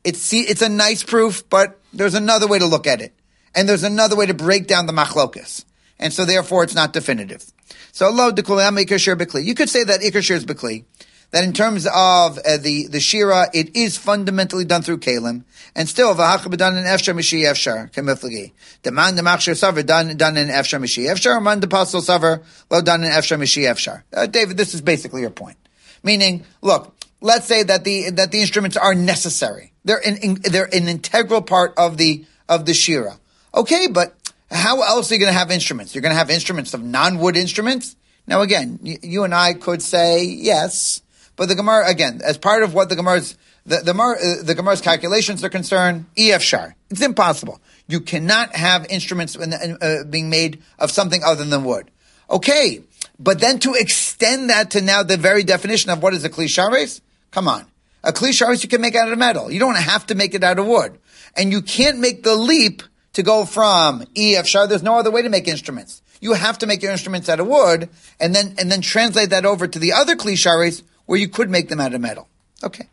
it's 0.03 0.31
it's 0.31 0.61
a 0.61 0.69
nice 0.69 1.01
proof, 1.01 1.43
but 1.49 1.79
there's 1.91 2.13
another 2.13 2.47
way 2.47 2.59
to 2.59 2.67
look 2.67 2.85
at 2.85 3.01
it, 3.01 3.15
and 3.55 3.67
there's 3.67 3.83
another 3.83 4.15
way 4.15 4.27
to 4.27 4.35
break 4.35 4.67
down 4.67 4.85
the 4.85 4.93
machlokas, 4.93 5.65
and 5.97 6.13
so 6.13 6.23
therefore 6.23 6.63
it's 6.63 6.75
not 6.75 6.93
definitive. 6.93 7.51
So 7.91 8.11
lo 8.11 8.27
You 8.27 8.35
could 8.35 9.69
say 9.69 9.83
that 9.85 10.01
ikashir 10.01 10.35
is 10.35 10.45
bekli. 10.45 10.85
That 11.31 11.43
in 11.43 11.53
terms 11.53 11.85
of 11.85 12.37
uh, 12.39 12.57
the 12.57 12.87
the 12.87 12.99
shira, 12.99 13.47
it 13.53 13.75
is 13.75 13.97
fundamentally 13.97 14.65
done 14.65 14.81
through 14.81 14.99
kalim, 14.99 15.43
and 15.75 15.87
still 15.87 16.15
v'hacha 16.15 16.57
done 16.57 16.77
in 16.77 16.83
efshar 16.83 17.15
mishi 17.15 17.41
efshar 17.43 17.91
kemiflagi. 17.91 18.51
Demand 18.83 19.17
the 19.17 19.21
machshir 19.21 19.55
saver 19.55 19.83
done 19.83 20.15
done 20.17 20.37
in 20.37 20.47
efshar 20.47 20.81
mishi 20.81 21.05
efshar, 21.05 21.41
man 21.41 21.59
the 21.59 21.67
pastel 21.67 22.01
saver 22.01 22.41
lo 22.69 22.81
done 22.81 23.03
in 23.03 23.11
efshar 23.11 23.39
mishi 23.39 23.63
efshar. 23.63 24.03
Uh, 24.13 24.25
David, 24.25 24.57
this 24.57 24.73
is 24.73 24.81
basically 24.81 25.21
your 25.21 25.29
point. 25.29 25.57
Meaning, 26.03 26.45
look, 26.61 26.95
let's 27.21 27.45
say 27.45 27.63
that 27.63 27.83
the 27.83 28.09
that 28.11 28.31
the 28.31 28.41
instruments 28.41 28.77
are 28.77 28.95
necessary. 28.95 29.73
They're 29.85 30.05
an 30.05 30.17
in, 30.17 30.33
they're 30.41 30.73
an 30.73 30.87
integral 30.87 31.41
part 31.41 31.73
of 31.77 31.97
the 31.97 32.25
of 32.47 32.65
the 32.65 32.73
shira. 32.73 33.19
Okay, 33.53 33.87
but 33.87 34.15
how 34.51 34.81
else 34.81 35.11
are 35.11 35.15
you 35.15 35.19
going 35.19 35.31
to 35.31 35.37
have 35.37 35.51
instruments? 35.51 35.93
You're 35.93 36.01
going 36.01 36.13
to 36.13 36.17
have 36.17 36.29
instruments 36.29 36.73
of 36.73 36.83
non-wood 36.83 37.37
instruments. 37.37 37.95
Now, 38.25 38.41
again, 38.41 38.79
you 38.83 39.23
and 39.23 39.33
I 39.33 39.53
could 39.53 39.81
say 39.81 40.23
yes, 40.23 41.01
but 41.39 41.47
the 41.47 41.55
Gemara, 41.55 41.87
again, 41.87 42.19
as 42.21 42.37
part 42.37 42.63
of 42.63 42.73
what 42.73 42.89
the 42.89 42.97
Gemara's, 42.97 43.37
the, 43.65 43.77
the, 43.77 43.93
uh, 43.93 44.43
the 44.43 44.53
Gemara's 44.53 44.81
calculations 44.81 45.41
are 45.41 45.49
concerned, 45.49 46.05
EF 46.17 46.43
shar. 46.43 46.75
It's 46.89 47.01
impossible. 47.01 47.61
You 47.87 48.01
cannot 48.01 48.53
have 48.57 48.85
instruments 48.89 49.37
uh, 49.37 50.03
being 50.09 50.29
made 50.29 50.61
of 50.79 50.91
something 50.91 51.23
other 51.23 51.45
than 51.45 51.63
wood. 51.63 51.91
Okay, 52.29 52.81
but 53.17 53.39
then 53.39 53.57
to 53.59 53.73
extend 53.73 54.49
that 54.49 54.71
to 54.71 54.81
now 54.81 55.01
the 55.01 55.15
very 55.15 55.45
definition 55.45 55.89
of 55.91 56.03
what 56.03 56.13
is 56.13 56.25
a 56.25 56.29
kli 56.29 56.47
sharis, 56.47 56.99
come 57.31 57.47
on. 57.47 57.65
A 58.03 58.11
kli 58.11 58.31
sharis 58.31 58.61
you 58.61 58.67
can 58.67 58.81
make 58.81 58.95
out 58.95 59.09
of 59.09 59.17
metal. 59.17 59.49
You 59.49 59.61
don't 59.61 59.77
have 59.77 60.07
to 60.07 60.15
make 60.15 60.33
it 60.33 60.43
out 60.43 60.59
of 60.59 60.67
wood. 60.67 60.99
And 61.37 61.53
you 61.53 61.61
can't 61.61 61.99
make 61.99 62.23
the 62.23 62.35
leap 62.35 62.83
to 63.13 63.23
go 63.23 63.45
from 63.45 64.03
EF 64.13 64.45
shar. 64.45 64.67
There's 64.67 64.83
no 64.83 64.99
other 64.99 65.09
way 65.09 65.21
to 65.21 65.29
make 65.29 65.47
instruments. 65.47 66.01
You 66.19 66.33
have 66.33 66.57
to 66.57 66.67
make 66.67 66.83
your 66.83 66.91
instruments 66.91 67.29
out 67.29 67.39
of 67.39 67.47
wood 67.47 67.87
and 68.19 68.35
then, 68.35 68.55
and 68.57 68.69
then 68.69 68.81
translate 68.81 69.29
that 69.29 69.45
over 69.45 69.67
to 69.67 69.79
the 69.79 69.93
other 69.93 70.17
kli 70.17 70.33
sharis 70.33 70.83
where 71.09 71.17
you 71.17 71.27
could 71.27 71.49
make 71.49 71.67
them 71.69 71.79
out 71.79 71.95
of 71.95 71.99
metal. 71.99 72.27
Okay. 72.63 72.87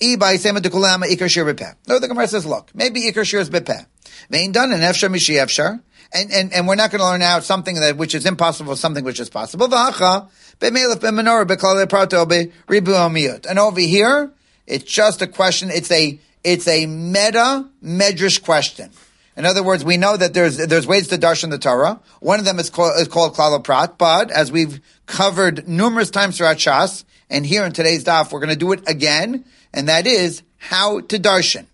No, 0.00 0.14
the 1.98 2.06
Gemara 2.06 2.28
says, 2.28 2.46
look, 2.46 2.70
maybe 2.72 3.10
ikar 3.10 3.24
shir 3.24 3.40
is 3.40 3.50
bepeh. 3.50 3.84
Vein 4.30 4.52
done 4.52 4.70
an 4.70 4.78
efshar 4.78 5.10
mishi 5.10 5.34
efshar. 5.34 5.82
And, 6.14 6.30
and, 6.30 6.52
and 6.52 6.68
we're 6.68 6.76
not 6.76 6.92
going 6.92 7.00
to 7.00 7.04
learn 7.04 7.20
out 7.20 7.42
something 7.42 7.74
that, 7.74 7.96
which 7.96 8.14
is 8.14 8.26
impossible, 8.26 8.76
something 8.76 9.04
which 9.04 9.18
is 9.18 9.28
possible. 9.28 9.66
And 9.66 9.74
over 13.58 13.80
here, 13.80 14.30
it's 14.68 14.84
just 14.84 15.20
a 15.20 15.26
question, 15.26 15.70
it's 15.72 15.90
a, 15.90 16.20
it's 16.44 16.68
a 16.68 16.86
meta 16.86 17.68
medrash 17.82 18.40
question. 18.40 18.92
In 19.38 19.46
other 19.46 19.62
words, 19.62 19.84
we 19.84 19.96
know 19.96 20.16
that 20.16 20.34
there's 20.34 20.56
there's 20.56 20.88
ways 20.88 21.06
to 21.08 21.16
darshan 21.16 21.50
the 21.50 21.58
Torah. 21.58 22.00
One 22.18 22.40
of 22.40 22.44
them 22.44 22.58
is 22.58 22.70
called 22.70 22.98
is 22.98 23.06
called 23.06 23.36
Prat, 23.62 23.96
but 23.96 24.32
as 24.32 24.50
we've 24.50 24.80
covered 25.06 25.68
numerous 25.68 26.10
times 26.10 26.36
throughout 26.36 26.56
Shas, 26.56 27.04
and 27.30 27.46
here 27.46 27.64
in 27.64 27.70
today's 27.70 28.02
daf, 28.02 28.32
we're 28.32 28.40
going 28.40 28.50
to 28.50 28.56
do 28.56 28.72
it 28.72 28.88
again, 28.88 29.44
and 29.72 29.88
that 29.88 30.08
is 30.08 30.42
how 30.56 30.98
to 31.02 31.20
darshan. 31.20 31.66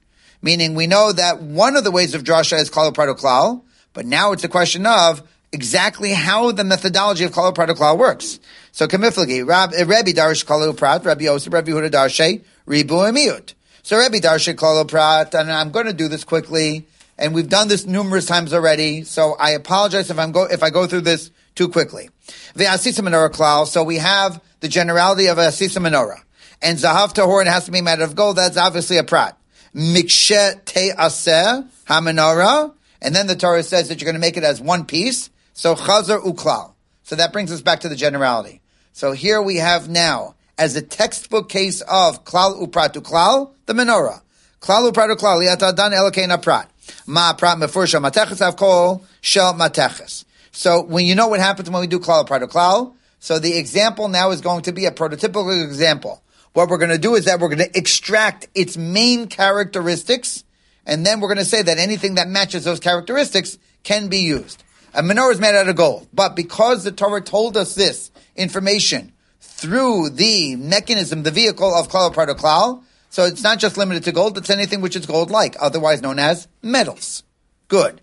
Meaning, 0.43 0.75
we 0.75 0.87
know 0.87 1.11
that 1.11 1.41
one 1.41 1.75
of 1.75 1.85
the 1.85 1.91
ways 1.91 2.15
of 2.15 2.23
drasha 2.23 2.61
is 2.61 2.69
klal 2.69 2.93
prat 2.93 3.09
klal, 3.17 3.63
but 3.95 4.05
now 4.05 4.33
it's 4.33 4.45
a 4.45 4.49
question 4.49 4.85
of 4.85 5.23
exactly 5.51 6.13
how 6.13 6.53
the 6.53 6.65
methodology 6.65 7.25
of 7.25 7.33
klal 7.33 7.55
prat 7.55 7.71
klal 7.71 7.97
works. 7.97 8.41
So, 8.73 8.87
kamiflagi, 8.87 9.49
Rab, 9.49 9.73
uh, 9.73 9.87
Rebbe 9.87 10.13
darsh 10.13 10.45
klal 10.45 10.77
prat, 10.77 11.03
Rabbi 11.03 11.25
Yosef, 11.25 11.51
Rabbi 11.51 11.71
Huda 11.71 11.91
darshe, 11.91 12.43
ribu 12.67 12.97
emiut. 12.97 13.55
So, 13.83 13.97
Rebbe 13.97 14.19
darshe 14.19 14.55
klal 14.55 14.87
prat, 14.87 15.35
and 15.35 15.51
I'm 15.51 15.71
going 15.71 15.87
to 15.87 15.95
do 15.95 16.09
this 16.09 16.25
quickly 16.25 16.85
and 17.19 17.35
we've 17.35 17.49
done 17.49 17.69
this 17.69 17.87
numerous 17.87 18.27
times 18.27 18.53
already. 18.53 19.05
So 19.05 19.35
I 19.39 19.51
apologize 19.51 20.11
if 20.11 20.19
I'm 20.19 20.33
go 20.33 20.45
if 20.45 20.63
I 20.63 20.71
go 20.71 20.87
through 20.87 21.03
this 21.03 21.31
too 21.55 21.69
quickly. 21.69 22.11
The 22.55 22.65
asisa 22.65 23.03
menorah 23.03 23.31
klal. 23.31 23.67
So 23.67 23.83
we 23.83 23.99
have 23.99 24.43
the 24.61 24.69
generality 24.69 25.27
of 25.27 25.39
asisa 25.39 25.81
menorah, 25.81 26.21
and 26.63 26.79
zahav 26.79 27.15
tahor 27.15 27.43
it 27.43 27.49
has 27.49 27.67
to 27.67 27.73
be 27.73 27.81
made 27.81 28.01
of 28.01 28.15
gold. 28.15 28.37
That's 28.37 28.57
obviously 28.57 28.99
a 28.99 29.05
prat. 29.05 29.39
Mikshe 29.75 30.65
te 30.65 30.91
aseh 30.93 31.69
hamenorah, 31.87 32.73
and 33.03 33.15
then 33.15 33.27
the 33.27 33.37
Torah 33.37 33.63
says 33.63 33.89
that 33.89 34.01
you're 34.01 34.07
going 34.07 34.15
to 34.15 34.21
make 34.21 34.37
it 34.37 34.45
as 34.45 34.61
one 34.61 34.85
piece. 34.85 35.31
So 35.53 35.75
chazar 35.75 36.23
uklal. 36.23 36.75
So 37.03 37.17
that 37.17 37.33
brings 37.33 37.53
us 37.53 37.61
back 37.61 37.81
to 37.81 37.89
the 37.89 37.97
generality. 37.97 38.61
So 38.93 39.13
here 39.13 39.43
we 39.43 39.57
have 39.57 39.89
now, 39.89 40.37
as 40.57 40.77
a 40.77 40.83
textbook 40.83 41.49
case 41.49 41.81
of 41.83 42.25
klal 42.25 42.65
uprat 42.65 42.95
uklal, 42.95 43.53
the 43.67 43.73
menorah. 43.73 44.23
Klal 44.61 44.91
uprat 44.91 45.15
uklal, 45.15 45.47
yatadan 45.47 45.93
elokein 45.93 46.43
prat. 46.43 46.71
Ma 47.07 47.33
prat 47.33 47.59
mefursha 47.59 48.01
mateches 48.01 48.41
avkol 48.41 49.03
shel 49.21 49.55
mateches. 49.55 50.25
So 50.53 50.83
when 50.83 51.05
you 51.05 51.15
know 51.15 51.29
what 51.29 51.41
happens 51.41 51.69
when 51.71 51.81
we 51.81 51.87
do 51.87 51.99
klal 51.99 52.27
prat 52.27 52.43
klal, 52.43 52.95
so 53.19 53.39
the 53.39 53.57
example 53.57 54.09
now 54.09 54.31
is 54.31 54.41
going 54.41 54.63
to 54.63 54.73
be 54.73 54.87
a 54.87 54.91
prototypical 54.91 55.65
example. 55.65 56.23
What 56.53 56.69
we're 56.69 56.79
going 56.79 56.91
to 56.91 56.99
do 56.99 57.15
is 57.15 57.25
that 57.25 57.41
we're 57.41 57.49
going 57.49 57.67
to 57.67 57.79
extract 57.79 58.49
its 58.55 58.77
main 58.77 59.27
characteristics, 59.27 60.45
and 60.87 61.05
then 61.05 61.21
we're 61.21 61.29
going 61.29 61.39
to 61.39 61.45
say 61.45 61.63
that 61.63 61.79
anything 61.79 62.15
that 62.15 62.29
matches 62.29 62.65
those 62.65 62.81
characteristics 62.81 63.59
can 63.83 64.09
be 64.09 64.19
used. 64.19 64.63
A 64.93 65.03
menorah 65.03 65.33
is 65.33 65.41
made 65.41 65.57
out 65.57 65.69
of 65.69 65.75
gold, 65.75 66.07
but 66.13 66.37
because 66.37 66.85
the 66.85 66.93
Torah 66.93 67.21
told 67.21 67.57
us 67.57 67.75
this 67.75 68.13
information 68.37 69.13
through 69.41 70.11
the 70.11 70.55
mechanism, 70.57 71.23
the 71.23 71.31
vehicle 71.31 71.75
of 71.75 71.89
klal 71.89 72.13
prat 72.13 72.29
klal, 72.29 72.85
so 73.15 73.27
it's 73.27 73.45
not 73.45 73.61
just 73.61 73.77
limited 73.77 74.03
to 74.03 74.11
gold, 74.11 74.37
it's 74.37 74.51
anything 74.51 74.81
which 74.81 74.97
is 74.97 75.07
gold-like, 75.07 75.55
otherwise 75.61 76.03
known 76.03 76.19
as 76.19 76.49
metals. 76.63 77.23
Good. 77.69 78.01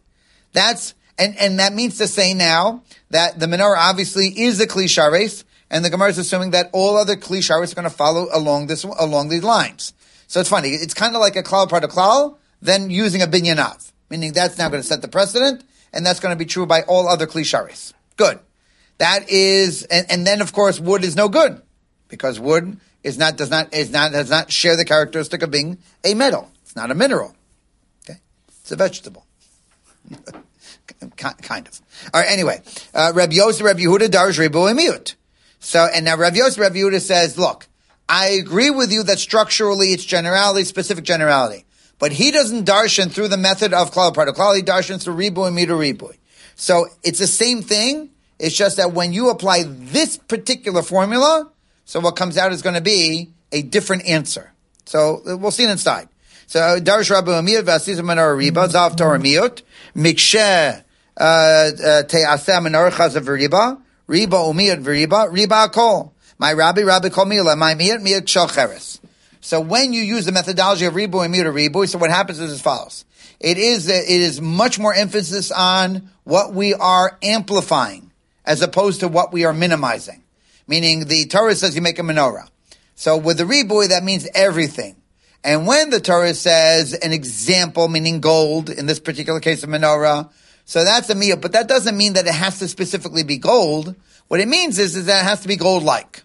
That's, 0.53 0.93
and, 1.19 1.37
and 1.37 1.59
that 1.59 1.73
means 1.73 1.97
to 1.97 2.07
say 2.07 2.33
now 2.33 2.83
that 3.09 3.37
the 3.37 3.45
menorah 3.45 3.75
obviously 3.75 4.27
is 4.27 4.61
a 4.61 4.67
kli 4.67 4.85
sharis, 4.85 5.43
and 5.69 5.83
the 5.83 5.89
Gemara 5.89 6.11
is 6.11 6.17
assuming 6.17 6.51
that 6.51 6.69
all 6.71 6.95
other 6.95 7.17
kli 7.17 7.39
sharis 7.39 7.73
are 7.73 7.75
going 7.75 7.89
to 7.89 7.93
follow 7.93 8.29
along 8.31 8.67
this, 8.67 8.85
along 8.85 9.27
these 9.27 9.43
lines. 9.43 9.91
So 10.27 10.39
it's 10.39 10.47
funny. 10.47 10.69
It's 10.69 10.93
kind 10.93 11.13
of 11.13 11.19
like 11.19 11.35
a 11.35 11.43
klal 11.43 11.67
part 11.67 11.83
of 11.83 11.89
klal, 11.89 12.37
then 12.61 12.89
using 12.89 13.21
a 13.21 13.27
binyanav. 13.27 13.91
Meaning 14.09 14.31
that's 14.31 14.57
now 14.57 14.69
going 14.69 14.81
to 14.81 14.87
set 14.87 15.01
the 15.01 15.09
precedent, 15.09 15.65
and 15.91 16.05
that's 16.05 16.21
going 16.21 16.33
to 16.33 16.39
be 16.39 16.45
true 16.45 16.65
by 16.65 16.83
all 16.83 17.09
other 17.09 17.27
kli 17.27 17.41
sharis. 17.41 17.91
Good. 18.15 18.39
That 18.99 19.29
is, 19.29 19.83
and, 19.83 20.09
and 20.09 20.25
then 20.25 20.39
of 20.39 20.53
course 20.53 20.79
wood 20.79 21.03
is 21.03 21.17
no 21.17 21.27
good, 21.27 21.61
because 22.07 22.39
wood 22.39 22.79
is 23.03 23.17
not 23.17 23.37
does 23.37 23.49
not 23.49 23.73
is 23.73 23.91
not 23.91 24.11
does 24.11 24.29
not 24.29 24.51
share 24.51 24.77
the 24.77 24.85
characteristic 24.85 25.41
of 25.41 25.51
being 25.51 25.77
a 26.03 26.13
metal. 26.13 26.49
It's 26.63 26.75
not 26.75 26.91
a 26.91 26.95
mineral. 26.95 27.35
Okay, 28.03 28.19
it's 28.47 28.71
a 28.71 28.75
vegetable. 28.75 29.25
kind 31.17 31.67
of. 31.67 31.81
All 32.13 32.21
right. 32.21 32.31
Anyway, 32.31 32.61
uh, 32.93 33.11
Rabbi 33.13 33.33
Yosef, 33.33 33.65
Rabbi 33.65 33.81
Yehuda, 33.81 34.07
Darsh 34.07 34.39
Rebu. 34.39 35.15
So, 35.59 35.87
and 35.93 36.05
now 36.05 36.17
Rabbi 36.17 36.37
Yosef, 36.37 36.59
Rabbi 36.59 36.75
Yehuda 36.75 37.01
says, 37.01 37.37
look, 37.37 37.67
I 38.09 38.29
agree 38.29 38.69
with 38.69 38.91
you 38.91 39.03
that 39.03 39.19
structurally 39.19 39.87
it's 39.87 40.03
generality, 40.03 40.65
specific 40.65 41.03
generality. 41.03 41.65
But 41.99 42.11
he 42.11 42.31
doesn't 42.31 42.65
darshan 42.65 43.11
through 43.11 43.27
the 43.27 43.37
method 43.37 43.73
of 43.73 43.91
klal 43.91 44.11
klal. 44.11 44.55
He 44.55 44.63
darshans 44.63 45.03
through 45.03 45.13
ribu 45.13 45.43
and 45.43 45.55
midu 45.55 45.77
ribu. 45.79 46.11
So 46.55 46.87
it's 47.03 47.19
the 47.19 47.27
same 47.27 47.61
thing. 47.61 48.09
It's 48.39 48.55
just 48.55 48.77
that 48.77 48.93
when 48.93 49.13
you 49.13 49.29
apply 49.29 49.63
this 49.67 50.17
particular 50.17 50.81
formula, 50.81 51.50
so 51.91 51.99
what 51.99 52.15
comes 52.15 52.37
out 52.37 52.53
is 52.53 52.61
going 52.61 52.75
to 52.75 52.81
be 52.81 53.33
a 53.51 53.61
different 53.63 54.05
answer. 54.07 54.53
So 54.85 55.21
we'll 55.25 55.51
see 55.51 55.65
it 55.65 55.71
inside. 55.71 56.07
So 56.47 56.79
Darsh 56.79 57.11
Rabbi 57.11 57.31
Amiyot 57.31 57.63
Vasiz 57.63 57.99
Menorah 57.99 58.39
Riba 58.39 58.69
Zav 58.69 58.95
Torah 58.95 59.19
Miyot 59.19 59.61
Mikshe 59.93 60.37
uh, 61.17 61.21
uh, 61.21 61.71
Te'aseh 62.03 62.65
Menorah 62.65 62.91
Chazav 62.91 63.25
Riba 63.25 63.77
Riba 64.07 64.25
Umiyot 64.25 64.85
Riba 64.85 65.29
Riba 65.35 65.69
Kol 65.73 66.13
My 66.37 66.53
Rabbi 66.53 66.83
Rabbi 66.83 67.09
Kol 67.09 67.25
Mila 67.25 67.57
My 67.57 67.75
Miyot 67.75 68.01
Miyot 68.01 68.21
Shalcheres. 68.21 69.01
So 69.41 69.59
when 69.59 69.91
you 69.91 70.01
use 70.01 70.23
the 70.23 70.31
methodology 70.31 70.85
of 70.85 70.95
Ribu 70.95 71.19
and 71.19 71.35
Miyot 71.35 71.53
Ribu, 71.53 71.85
so 71.87 71.97
what 71.97 72.09
happens 72.09 72.39
is 72.39 72.53
as 72.53 72.61
follows. 72.61 73.03
It 73.41 73.57
is 73.57 73.89
it 73.89 74.07
is 74.07 74.39
much 74.39 74.79
more 74.79 74.93
emphasis 74.93 75.51
on 75.51 76.09
what 76.23 76.53
we 76.53 76.73
are 76.73 77.17
amplifying 77.21 78.11
as 78.45 78.61
opposed 78.61 79.01
to 79.01 79.09
what 79.09 79.33
we 79.33 79.43
are 79.43 79.51
minimizing 79.51 80.20
meaning 80.71 81.03
the 81.03 81.25
Torah 81.25 81.53
says 81.53 81.75
you 81.75 81.81
make 81.81 81.99
a 81.99 82.01
menorah. 82.01 82.47
So 82.95 83.17
with 83.17 83.37
the 83.37 83.43
riboy, 83.43 83.89
that 83.89 84.05
means 84.05 84.25
everything. 84.33 84.95
And 85.43 85.67
when 85.67 85.89
the 85.89 85.99
Torah 85.99 86.33
says 86.33 86.93
an 86.93 87.11
example, 87.11 87.89
meaning 87.89 88.21
gold, 88.21 88.69
in 88.69 88.85
this 88.85 89.01
particular 89.01 89.41
case 89.41 89.63
of 89.63 89.69
menorah, 89.69 90.31
so 90.63 90.85
that's 90.85 91.09
a 91.09 91.15
meal, 91.15 91.35
but 91.35 91.51
that 91.51 91.67
doesn't 91.67 91.97
mean 91.97 92.13
that 92.13 92.25
it 92.25 92.33
has 92.33 92.59
to 92.59 92.69
specifically 92.69 93.23
be 93.23 93.37
gold. 93.37 93.95
What 94.29 94.39
it 94.39 94.47
means 94.47 94.79
is, 94.79 94.95
is 94.95 95.07
that 95.07 95.23
it 95.23 95.27
has 95.27 95.41
to 95.41 95.49
be 95.49 95.57
gold-like. 95.57 96.23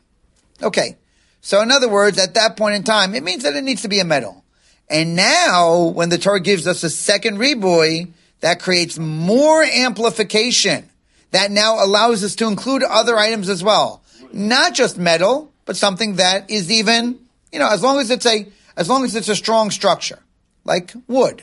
Okay. 0.63 0.97
So 1.41 1.61
in 1.61 1.73
other 1.73 1.89
words, 1.89 2.17
at 2.17 2.35
that 2.35 2.57
point 2.57 2.77
in 2.77 2.85
time, 2.85 3.17
it 3.17 3.25
means 3.25 3.43
that 3.43 3.57
it 3.57 3.65
needs 3.65 3.83
to 3.83 3.89
be 3.89 3.99
a 3.99 4.05
metal. 4.05 4.45
And 4.89 5.17
now, 5.17 5.87
when 5.87 6.09
the 6.09 6.19
Torah 6.19 6.39
gives 6.41 6.69
us 6.69 6.85
a 6.85 6.91
second 6.91 7.39
riboy, 7.39 8.13
that 8.41 8.63
creates 8.63 8.97
more 8.97 9.65
amplification. 9.65 10.89
That 11.33 11.51
now 11.51 11.85
allows 11.85 12.23
us 12.23 12.37
to 12.37 12.47
include 12.47 12.85
other 12.85 13.17
items 13.17 13.49
as 13.49 13.65
well 13.65 14.05
not 14.37 14.75
just 14.75 14.99
metal, 14.99 15.53
but 15.65 15.77
something 15.77 16.17
that 16.17 16.51
is 16.51 16.71
even, 16.71 17.19
you 17.53 17.59
know, 17.59 17.71
as 17.71 17.83
long 17.83 17.99
as 17.99 18.11
it's 18.11 18.27
a, 18.27 18.47
as 18.77 18.89
long 18.89 19.05
as 19.05 19.15
it's 19.15 19.29
a 19.29 19.37
strong 19.37 19.71
structure, 19.71 20.19
like 20.65 20.93
wood. 21.09 21.43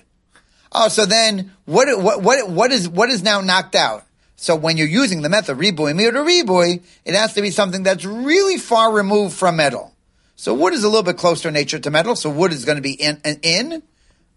Oh, 0.72 0.88
so 0.88 1.06
then 1.06 1.52
what, 1.66 1.88
what, 2.02 2.22
what, 2.22 2.50
what 2.50 2.72
is, 2.72 2.88
what 2.90 3.10
is 3.10 3.24
now 3.24 3.42
knocked 3.42 3.76
out? 3.76 4.06
So 4.36 4.56
when 4.56 4.78
you're 4.78 4.88
using 4.88 5.22
the 5.22 5.30
method 5.30 5.58
riboy, 5.58 5.96
mir 5.96 6.12
to 6.12 6.20
riboy, 6.20 6.84
it 7.06 7.16
has 7.16 7.34
to 7.36 7.42
be 7.42 7.52
something 7.52 7.84
that's 7.84 8.06
really 8.06 8.58
far 8.58 8.92
removed 8.92 9.36
from 9.36 9.58
metal. 9.58 9.94
So 10.36 10.54
wood 10.54 10.74
is 10.74 10.84
a 10.84 10.88
little 10.88 11.04
bit 11.04 11.18
closer 11.18 11.50
in 11.50 11.54
nature 11.54 11.80
to 11.80 11.92
metal. 11.92 12.16
So 12.16 12.30
wood 12.30 12.52
is 12.52 12.66
going 12.66 12.76
to 12.76 12.82
be 12.82 12.94
in, 12.94 13.22
in, 13.24 13.84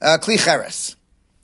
uh, 0.00 0.18
kli 0.20 0.38
cheres. 0.38 0.94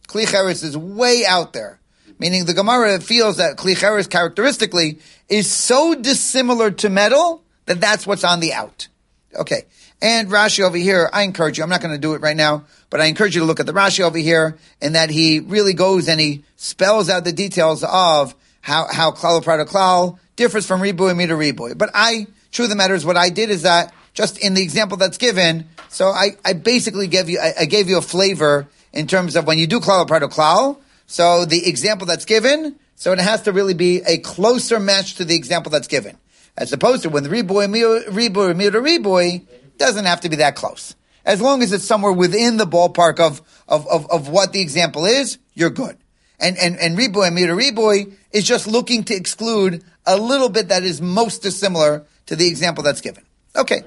Kli 0.07 0.31
cheres 0.31 0.63
is 0.63 0.77
way 0.77 1.25
out 1.27 1.53
there. 1.53 1.81
Meaning 2.23 2.45
the 2.45 2.55
Gemara 2.55 3.01
feels 3.01 3.39
that 3.39 3.57
kli 3.57 3.77
cheres 3.77 4.07
characteristically 4.07 5.01
is 5.29 5.51
so 5.51 5.97
dissimilar 5.97 6.71
to 6.71 6.89
metal 6.89 7.43
that 7.67 7.81
that's 7.81 8.07
what's 8.07 8.23
on 8.23 8.39
the 8.39 8.53
out. 8.53 8.87
Okay. 9.35 9.65
And 10.01 10.29
Rashi 10.29 10.61
over 10.61 10.77
here, 10.77 11.11
I 11.13 11.23
encourage 11.23 11.59
you, 11.59 11.65
I'm 11.65 11.69
not 11.69 11.81
going 11.81 11.93
to 11.93 12.01
do 12.01 12.15
it 12.15 12.21
right 12.21 12.37
now, 12.37 12.67
but 12.91 13.01
I 13.01 13.07
encourage 13.07 13.35
you 13.35 13.41
to 13.41 13.45
look 13.45 13.59
at 13.59 13.67
the 13.67 13.73
Rashi 13.73 14.05
over 14.05 14.19
here 14.19 14.57
and 14.81 14.95
that 14.95 15.11
he 15.11 15.41
really 15.41 15.75
goes 15.75 16.07
and 16.07 16.21
he 16.21 16.45
spells 16.55 17.11
out 17.11 17.25
the 17.25 17.33
details 17.33 17.83
of 17.83 18.37
how, 18.61 18.87
how 18.89 19.11
klal 19.11 19.43
prado 19.43 19.65
klal 19.65 20.21
differs 20.37 20.65
from 20.65 20.81
riboy 20.81 21.27
to 21.27 21.35
riboy. 21.35 21.77
But 21.77 21.91
I, 21.93 22.29
truth 22.53 22.67
of 22.67 22.71
the 22.71 22.77
matter 22.77 22.95
is 22.95 23.05
what 23.05 23.17
I 23.17 23.31
did 23.31 23.51
is 23.51 23.63
that 23.63 23.93
just 24.15 24.39
in 24.39 24.55
the 24.55 24.63
example 24.63 24.97
that's 24.97 25.19
given, 25.19 25.67
so 25.89 26.11
I, 26.11 26.37
I 26.45 26.53
basically 26.53 27.09
gave 27.09 27.29
you, 27.29 27.41
I, 27.41 27.63
I 27.63 27.65
gave 27.65 27.89
you 27.89 27.99
a 27.99 28.03
flavor 28.03 28.69
in 28.93 29.09
terms 29.09 29.35
of 29.35 29.45
when 29.45 29.59
you 29.59 29.67
do 29.67 29.81
klal 29.81 30.07
prado 30.07 30.29
klal, 30.29 30.79
so 31.13 31.45
the 31.45 31.69
example 31.69 32.07
that's 32.07 32.25
given, 32.25 32.77
so 32.95 33.13
it 33.13 33.19
has 33.19 33.43
to 33.43 33.53
really 33.53 33.75
be 33.75 34.01
a 34.07 34.17
closer 34.17 34.81
match 34.81 35.17
to 35.17 35.27
the 35.27 35.37
example 35.37 35.69
that's 35.69 35.87
given. 35.87 36.17
As 36.57 36.73
opposed 36.73 37.03
to 37.03 37.11
when 37.11 37.23
the 37.23 37.29
riboy, 37.29 37.69
riboy, 38.07 38.73
to 38.73 38.81
riboy, 38.81 39.47
doesn't 39.77 40.07
have 40.07 40.23
to 40.23 40.31
be 40.31 40.37
that 40.37 40.57
close. 40.57 40.97
As 41.27 41.43
long 41.43 41.63
as 41.63 41.71
it's 41.71 41.85
somewhere 41.85 42.13
within 42.13 42.57
the 42.57 42.65
ballpark 42.65 43.21
of, 43.21 43.43
of, 43.69 43.87
of, 43.89 44.11
of 44.11 44.31
what 44.31 44.55
the 44.55 44.63
example 44.63 45.05
is, 45.05 45.37
you're 45.53 45.69
good. 45.69 45.99
And, 46.41 46.57
and, 46.57 46.79
and 46.79 46.97
riboy, 46.97 47.29
to 47.29 47.53
riboy 47.53 48.15
is 48.31 48.45
just 48.45 48.67
looking 48.67 49.05
to 49.05 49.15
exclude 49.15 49.85
a 50.07 50.17
little 50.17 50.49
bit 50.49 50.69
that 50.69 50.83
is 50.83 51.03
most 51.03 51.43
dissimilar 51.43 52.07
to 52.25 52.37
the 52.37 52.49
example 52.49 52.83
that's 52.83 53.03
given. 53.03 53.23
Okay. 53.55 53.83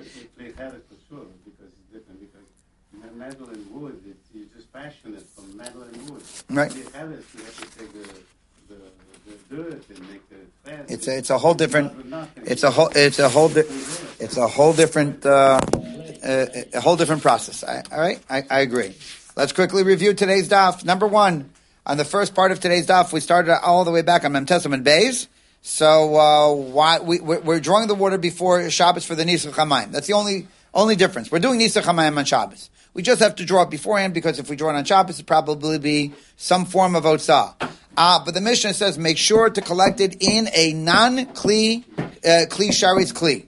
Metal 3.17 3.49
and 3.49 3.71
wood, 3.71 4.15
you're 4.31 4.45
just 4.55 4.71
passionate 4.71 5.25
from 5.35 5.57
metal 5.57 5.81
and 5.81 6.09
wood. 6.11 6.21
Right. 6.55 6.71
It's 10.87 11.07
a, 11.07 11.17
it's 11.17 11.29
a 11.29 11.37
whole 11.37 11.53
different. 11.53 11.91
It's 12.45 12.63
a 12.63 12.71
whole. 12.71 12.89
It's 12.95 13.19
a 13.19 13.27
whole. 13.29 13.49
Di- 13.49 13.59
it's 14.19 14.37
a 14.37 14.47
whole 14.47 14.71
different. 14.73 15.25
Uh, 15.25 15.59
uh, 16.23 16.45
a 16.73 16.79
whole 16.79 16.95
different 16.95 17.21
process. 17.21 17.63
I, 17.63 17.83
all 17.91 17.99
right, 17.99 18.19
I, 18.29 18.43
I 18.49 18.59
agree. 18.61 18.95
Let's 19.35 19.51
quickly 19.51 19.83
review 19.83 20.13
today's 20.13 20.49
daf. 20.49 20.83
Number 20.85 21.05
one, 21.05 21.49
on 21.85 21.97
the 21.97 22.05
first 22.05 22.33
part 22.33 22.51
of 22.51 22.59
today's 22.59 22.87
daf, 22.87 23.13
we 23.13 23.19
started 23.19 23.53
all 23.61 23.83
the 23.83 23.91
way 23.91 24.01
back 24.01 24.23
on 24.25 24.31
Mem 24.31 24.45
Tes 24.45 24.65
Amud 24.65 24.83
Beis. 24.83 25.27
So 25.61 26.15
uh, 26.15 26.53
why 26.53 26.99
we, 26.99 27.19
we're 27.19 27.59
drawing 27.59 27.87
the 27.87 27.95
water 27.95 28.17
before 28.17 28.69
Shabbos 28.69 29.05
for 29.05 29.13
the 29.15 29.23
Nisach 29.23 29.53
Hamayim. 29.53 29.91
That's 29.91 30.07
the 30.07 30.13
only 30.13 30.47
only 30.73 30.95
difference. 30.95 31.31
We're 31.31 31.39
doing 31.39 31.59
Nisach 31.59 31.83
Hamayim 31.83 32.17
on 32.17 32.25
Shabbos. 32.25 32.69
We 32.95 33.01
just 33.01 33.21
have 33.21 33.35
to 33.35 33.45
draw 33.45 33.63
it 33.63 33.69
beforehand 33.69 34.13
because 34.13 34.39
if 34.39 34.49
we 34.49 34.55
draw 34.55 34.69
it 34.69 34.75
on 34.75 34.85
Shabbos, 34.85 35.19
it 35.19 35.25
probably 35.25 35.77
be 35.79 36.13
some 36.37 36.63
form 36.65 36.95
of 36.95 37.03
Otsah. 37.03 37.53
Uh, 37.97 38.23
but 38.23 38.33
the 38.33 38.39
Mishnah 38.39 38.73
says 38.73 38.97
make 38.97 39.17
sure 39.17 39.49
to 39.49 39.61
collect 39.61 39.99
it 39.99 40.15
in 40.21 40.47
a 40.53 40.71
non-Kli, 40.71 41.83
uh, 41.99 42.47
Kli 42.47 42.69
Sharis 42.69 43.13
Kli. 43.13 43.47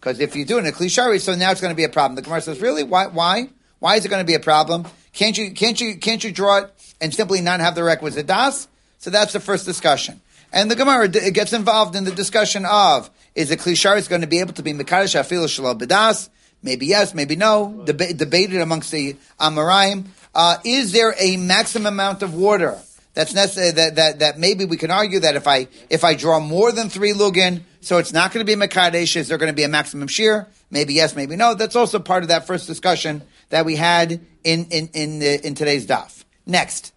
Because 0.00 0.20
if 0.20 0.34
you 0.34 0.46
do 0.46 0.56
it 0.56 0.60
in 0.60 0.66
a 0.68 0.72
Kli 0.72 0.86
Sharis, 0.86 1.20
so 1.20 1.34
now 1.34 1.50
it's 1.50 1.60
going 1.60 1.70
to 1.70 1.76
be 1.76 1.84
a 1.84 1.90
problem. 1.90 2.16
The 2.16 2.22
Gemara 2.22 2.40
says, 2.40 2.62
really? 2.62 2.82
Why? 2.82 3.08
Why? 3.08 3.50
Why 3.78 3.96
is 3.96 4.06
it 4.06 4.08
going 4.08 4.22
to 4.22 4.26
be 4.26 4.34
a 4.34 4.40
problem? 4.40 4.86
Can't 5.12 5.36
you, 5.36 5.50
can't 5.52 5.78
you, 5.78 5.98
can't 5.98 6.24
you 6.24 6.32
draw 6.32 6.58
it 6.58 6.94
and 6.98 7.12
simply 7.12 7.42
not 7.42 7.60
have 7.60 7.74
the 7.74 7.84
requisite 7.84 8.26
das? 8.26 8.68
So 8.96 9.10
that's 9.10 9.34
the 9.34 9.40
first 9.40 9.66
discussion. 9.66 10.22
And 10.50 10.70
the 10.70 10.76
Gemara 10.76 11.08
gets 11.08 11.52
involved 11.52 11.94
in 11.94 12.04
the 12.04 12.10
discussion 12.10 12.64
of, 12.64 13.10
is 13.34 13.50
a 13.50 13.56
Kli 13.58 13.72
Sharis 13.72 14.08
going 14.08 14.22
to 14.22 14.26
be 14.26 14.40
able 14.40 14.54
to 14.54 14.62
be 14.62 14.72
Mekadosh 14.72 15.14
Afil 15.14 15.46
Shalom 15.46 15.78
Bedas? 15.78 16.30
Maybe 16.62 16.86
yes, 16.86 17.14
maybe 17.14 17.36
no. 17.36 17.82
Deba- 17.84 18.16
debated 18.16 18.60
amongst 18.60 18.90
the 18.90 19.16
Amoraim. 19.38 20.06
Uh, 20.34 20.58
is 20.64 20.92
there 20.92 21.14
a 21.18 21.36
maximum 21.36 21.86
amount 21.86 22.22
of 22.22 22.34
water 22.34 22.78
that's 23.14 23.32
necessary? 23.34 23.70
That, 23.72 23.94
that 23.96 24.18
that 24.18 24.38
maybe 24.38 24.64
we 24.64 24.76
can 24.76 24.90
argue 24.90 25.20
that 25.20 25.36
if 25.36 25.46
I 25.46 25.68
if 25.88 26.04
I 26.04 26.14
draw 26.14 26.40
more 26.40 26.72
than 26.72 26.88
three 26.88 27.12
lugin, 27.12 27.62
so 27.80 27.98
it's 27.98 28.12
not 28.12 28.32
going 28.32 28.44
to 28.44 28.56
be 28.56 28.60
mekadesh. 28.60 29.16
Is 29.16 29.28
there 29.28 29.38
going 29.38 29.52
to 29.52 29.56
be 29.56 29.62
a 29.62 29.68
maximum 29.68 30.08
shear? 30.08 30.48
Maybe 30.70 30.94
yes, 30.94 31.14
maybe 31.14 31.36
no. 31.36 31.54
That's 31.54 31.76
also 31.76 31.98
part 31.98 32.22
of 32.22 32.28
that 32.28 32.46
first 32.46 32.66
discussion 32.66 33.22
that 33.50 33.64
we 33.64 33.76
had 33.76 34.20
in 34.44 34.66
in 34.66 34.88
in, 34.92 35.22
uh, 35.22 35.38
in 35.44 35.54
today's 35.54 35.86
daf. 35.86 36.24
Next, 36.44 36.92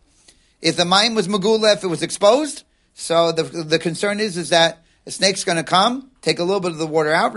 if 0.61 0.75
the 0.75 0.85
mine 0.85 1.13
was 1.13 1.27
magula, 1.27 1.75
if 1.75 1.83
it 1.83 1.87
was 1.87 2.01
exposed, 2.01 2.63
so 2.93 3.31
the 3.31 3.43
the 3.43 3.79
concern 3.79 4.19
is 4.19 4.37
is 4.37 4.49
that 4.49 4.83
a 5.05 5.11
snake's 5.11 5.43
going 5.43 5.57
to 5.57 5.63
come, 5.63 6.11
take 6.21 6.39
a 6.39 6.43
little 6.43 6.59
bit 6.59 6.71
of 6.71 6.77
the 6.77 6.87
water 6.87 7.11
out, 7.11 7.33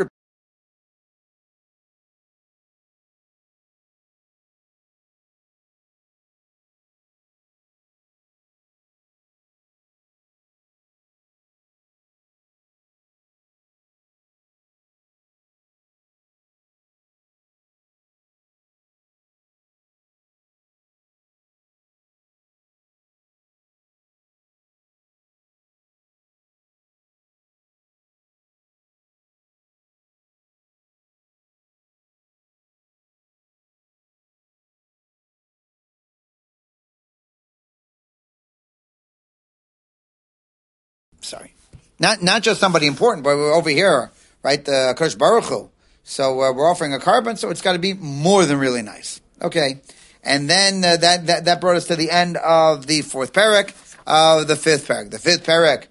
sorry, 41.25 41.53
not 41.99 42.23
not 42.23 42.43
just 42.43 42.61
somebody 42.61 42.87
important, 42.87 43.25
but 43.25 43.37
we're 43.37 43.55
over 43.55 43.71
here, 43.71 44.11
right? 44.43 44.65
The 44.65 44.95
Kosh 44.97 45.15
Baruch 45.15 45.45
Hu. 45.45 45.71
So 46.05 46.43
uh, 46.43 46.53
we're 46.53 46.71
offering 46.71 46.93
a 46.93 46.99
korban, 46.99 47.39
so 47.39 47.51
it's 47.51 47.63
got 47.63 47.73
to 47.73 47.79
be 47.79 47.95
more 47.95 48.45
than 48.45 48.59
really 48.59 48.83
nice. 48.83 49.21
Okay, 49.41 49.81
and 50.23 50.49
then 50.49 50.85
uh, 50.85 50.97
that, 50.97 51.27
that 51.27 51.45
that 51.47 51.61
brought 51.61 51.77
us 51.77 51.87
to 51.87 51.97
the 51.97 52.11
end 52.11 52.37
of 52.37 52.87
the 52.87 53.03
fourth 53.03 53.33
parak 53.33 53.75
of 54.07 54.47
the 54.47 54.57
fifth 54.57 54.87
parak. 54.87 55.11
The 55.11 55.19
fifth 55.19 55.45
parak, 55.45 55.87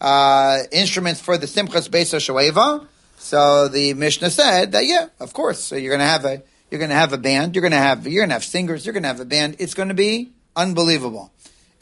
uh, 0.00 0.62
instruments 0.70 1.20
for 1.20 1.36
the 1.36 1.46
Simchas 1.46 1.88
Beis 1.88 2.14
Shoeva. 2.14 2.86
So 3.18 3.68
the 3.68 3.94
Mishnah 3.94 4.30
said 4.30 4.72
that 4.72 4.84
yeah, 4.86 5.08
of 5.18 5.32
course. 5.32 5.62
So 5.62 5.76
you're 5.76 5.90
going 5.90 6.00
to 6.00 6.06
have 6.06 6.24
a 6.24 6.42
you're 6.70 6.78
going 6.78 6.90
to 6.90 6.96
have 6.96 7.12
a 7.12 7.18
band. 7.18 7.54
You're 7.54 7.62
going 7.62 7.72
to 7.72 7.78
have 7.78 8.06
you're 8.06 8.22
going 8.22 8.30
to 8.30 8.34
have 8.34 8.44
singers. 8.44 8.86
You're 8.86 8.92
going 8.92 9.02
to 9.02 9.08
have 9.08 9.20
a 9.20 9.24
band. 9.24 9.56
It's 9.58 9.74
going 9.74 9.88
to 9.88 9.94
be 9.94 10.32
unbelievable. 10.54 11.32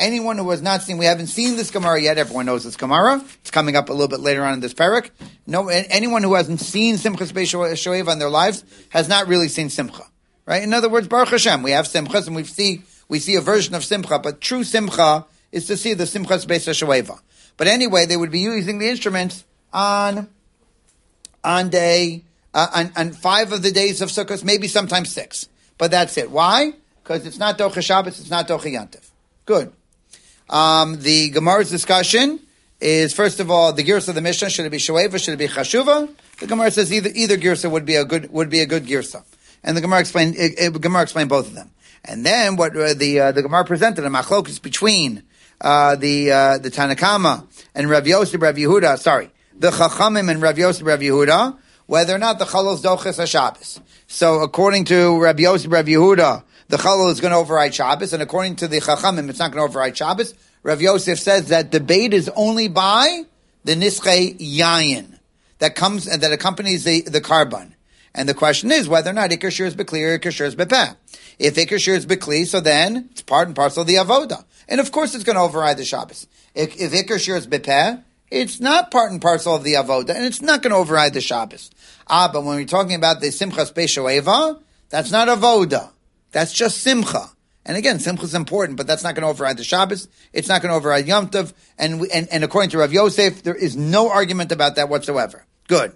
Anyone 0.01 0.39
who 0.39 0.51
has 0.51 0.61
not 0.61 0.83
seen, 0.83 0.99
we 0.99 1.05
haven't 1.05 1.29
seen 1.29 1.57
this 1.57 1.71
Gemara 1.71 2.01
yet. 2.01 2.19
Everyone 2.19 2.47
knows 2.47 2.65
this 2.65 2.77
Gemara. 2.77 3.25
It's 3.41 3.51
coming 3.53 3.77
up 3.77 3.89
a 3.89 3.93
little 3.93 4.09
bit 4.09 4.21
later 4.21 4.43
on 4.43 4.55
in 4.55 4.61
this 4.61 4.75
parak. 4.75 5.11
No, 5.47 5.69
anyone 5.69 6.25
who 6.25 6.35
hasn't 6.35 6.61
seen 6.61 6.97
Simchas 6.97 7.33
Shoeva 7.33 8.13
in 8.13 8.19
their 8.19 8.31
lives 8.31 8.65
has 8.89 9.09
not 9.09 9.29
really 9.29 9.49
seen 9.49 9.71
Simcha. 9.71 10.03
Right? 10.47 10.63
In 10.63 10.75
other 10.75 10.89
words, 10.89 11.07
Baruch 11.07 11.29
Hashem, 11.29 11.63
we 11.63 11.71
have 11.71 11.87
Simchas 11.87 12.27
and 12.27 12.35
we 12.35 12.45
see, 12.45 12.83
we 13.09 13.21
see 13.21 13.37
a 13.37 13.41
version 13.41 13.75
of 13.75 13.85
Simcha, 13.85 14.19
but 14.19 14.41
true 14.41 14.65
Simcha 14.65 15.27
is 15.53 15.67
to 15.69 15.77
see 15.77 15.95
the 15.95 16.05
Simchas 16.05 16.45
Beis 16.45 16.69
Shoeva. 16.69 17.21
But 17.57 17.69
anyway, 17.69 18.05
they 18.07 18.17
would 18.17 18.33
be 18.33 18.41
using 18.41 18.79
the 18.79 18.89
instruments 18.89 19.45
on, 19.73 20.29
on 21.45 21.69
day, 21.71 22.25
uh, 22.53 22.67
on, 22.75 22.93
on 22.97 23.13
five 23.13 23.53
of 23.53 23.63
the 23.63 23.71
days 23.71 24.03
of 24.03 24.09
Sukkot, 24.09 24.43
maybe 24.43 24.67
sometimes 24.67 25.13
six. 25.13 25.49
But 25.79 25.93
that's 25.93 26.19
it. 26.19 26.33
Why? 26.33 26.73
Because 27.03 27.27
it's 27.27 27.39
not 27.39 27.59
Docha 27.59 27.81
Shabbos, 27.81 28.19
it's 28.19 28.31
not 28.31 28.49
Docha 28.49 28.73
Yantiv. 28.73 29.09
Good. 29.47 29.73
Um, 30.49 31.01
the 31.01 31.31
Gemara's 31.31 31.71
discussion 31.71 32.41
is 32.81 33.15
first 33.15 33.41
of 33.41 33.51
all 33.51 33.73
the 33.73 33.83
girsa 33.83 34.11
of 34.11 34.15
the 34.15 34.21
Mishnah 34.21 34.51
should 34.51 34.67
it 34.67 34.71
be 34.71 34.79
shoeva, 34.79 35.19
should 35.23 35.35
it 35.35 35.39
be 35.39 35.49
chashuva? 35.49 36.11
The 36.39 36.47
Gemara 36.47 36.71
says 36.71 36.93
either 36.93 37.11
either 37.15 37.37
girsa 37.37 37.71
would 37.71 37.87
be 37.87 37.97
a 37.97 38.05
good 38.05 38.31
would 38.33 38.51
be 38.51 38.61
a 38.61 38.67
good 38.67 38.85
girsa, 38.87 39.25
and 39.63 39.77
the 39.77 39.81
Gemara 39.81 40.01
explained 40.01 40.37
it, 40.37 40.55
it, 40.59 40.81
Gemara 40.81 41.03
explained 41.03 41.29
both 41.29 41.47
of 41.47 41.55
them. 41.55 41.71
And 42.05 42.27
then 42.27 42.57
what 42.57 42.77
uh, 42.77 42.95
the 42.95 43.21
uh, 43.21 43.33
the 43.33 43.43
Gemara 43.43 43.65
presented 43.65 44.05
a 44.05 44.09
machlokes 44.09 44.61
between 44.61 45.23
uh, 45.61 45.97
the 45.97 46.31
uh, 46.31 46.59
the 46.59 46.71
Tanna 46.71 46.95
Kamma 46.95 47.47
and 47.75 47.89
Rav 47.89 48.07
Yosef 48.07 48.41
Rav 48.41 48.57
Yehuda. 48.57 48.99
Sorry, 48.99 49.31
the 49.59 49.71
Chachamim 49.71 50.31
and 50.31 50.43
Rav 50.43 50.59
Yosef 50.59 50.87
Rav 50.87 51.01
Yehuda 51.01 51.59
whether 51.87 52.15
or 52.15 52.19
not 52.19 52.39
the 52.39 52.45
chalos 52.45 52.83
doches 52.83 53.27
Shabbos. 53.27 53.81
So 54.07 54.41
according 54.41 54.85
to 54.87 55.21
Rav 55.21 55.39
Yosef 55.39 55.71
Rav 55.71 55.87
Yehuda, 55.87 56.43
the 56.69 56.77
chalal 56.77 57.11
is 57.11 57.21
going 57.21 57.33
to 57.33 57.39
override 57.39 57.75
Shabbos, 57.75 58.13
and 58.13 58.23
according 58.23 58.57
to 58.57 58.69
the 58.69 58.81
Chachamim, 58.81 59.29
it's 59.29 59.39
not 59.39 59.53
going 59.53 59.65
to 59.65 59.69
override 59.69 59.97
Shabbos. 59.97 60.35
Rav 60.63 60.81
Yosef 60.81 61.19
says 61.19 61.49
that 61.49 61.71
debate 61.71 62.15
is 62.15 62.31
only 62.35 62.69
by 62.69 63.25
the 63.65 63.75
Nischei 63.75 64.39
Yayin 64.39 65.19
that 65.59 65.75
comes 65.75 66.07
and 66.07 66.23
that 66.23 66.33
accompanies 66.33 66.85
the, 66.85 67.03
the 67.03 67.21
korban. 67.21 67.73
And 68.15 68.29
the 68.29 68.35
question 68.35 68.71
is 68.71 68.89
whether 68.89 69.11
or 69.11 69.15
not 69.15 69.31
Iker 69.31 69.51
Shir 69.51 69.67
is 69.67 69.75
Bekli 69.75 70.03
or 70.03 70.19
Iker 70.19 70.31
Shir 70.31 70.45
is 70.47 70.57
Bepeh. 70.57 70.97
If 71.39 71.57
Iker 71.57 71.79
Shir 71.79 71.95
is 71.95 72.07
Bekli, 72.07 72.47
so 72.47 72.61
then 72.61 73.09
it's 73.11 73.23
part 73.23 73.49
and 73.49 73.57
parcel 73.57 73.83
of 73.83 73.89
the 73.89 73.97
Avoda. 73.97 74.45
And 74.69 74.81
of 74.81 74.93
course 74.93 75.15
it's 75.15 75.25
going 75.25 75.37
to 75.37 75.43
override 75.43 75.77
the 75.77 75.85
Shabbos. 75.85 76.27
If, 76.55 76.81
if 76.81 77.21
Shir 77.21 77.37
is 77.37 77.47
Bepeh, 77.47 78.03
it's 78.31 78.59
not 78.59 78.91
part 78.91 79.13
and 79.13 79.23
parcel 79.23 79.55
of 79.55 79.63
the 79.63 79.75
avoda, 79.75 80.11
and 80.11 80.25
it's 80.25 80.43
not 80.43 80.61
going 80.61 80.73
to 80.73 80.79
override 80.79 81.15
the 81.15 81.21
Shabbos. 81.21 81.71
Ah, 82.09 82.29
but 82.33 82.43
when 82.43 82.57
we're 82.57 82.65
talking 82.65 82.97
about 82.97 83.21
the 83.21 83.29
simchas 83.29 83.73
Beis 83.73 83.95
Shoeva, 83.95 84.61
that's 84.89 85.13
not 85.13 85.29
avoda. 85.29 85.91
That's 86.35 86.53
just 86.53 86.79
simcha. 86.79 87.31
And 87.65 87.77
again, 87.77 88.01
simcha 88.01 88.25
is 88.25 88.35
important, 88.35 88.77
but 88.77 88.89
that's 88.89 89.05
not 89.05 89.15
going 89.15 89.23
to 89.23 89.29
override 89.29 89.57
the 89.57 89.63
Shabbos. 89.63 90.09
It's 90.33 90.49
not 90.49 90.63
going 90.63 90.71
to 90.71 90.77
override 90.77 91.07
Yom 91.07 91.29
Tov. 91.29 91.53
And, 91.79 92.01
we, 92.01 92.11
and, 92.11 92.29
and 92.29 92.43
according 92.43 92.71
to 92.71 92.79
Rav 92.79 92.93
Yosef, 92.93 93.45
there 93.45 93.55
is 93.55 93.77
no 93.77 94.11
argument 94.11 94.51
about 94.51 94.75
that 94.75 94.89
whatsoever. 94.89 95.47
Good. 95.69 95.95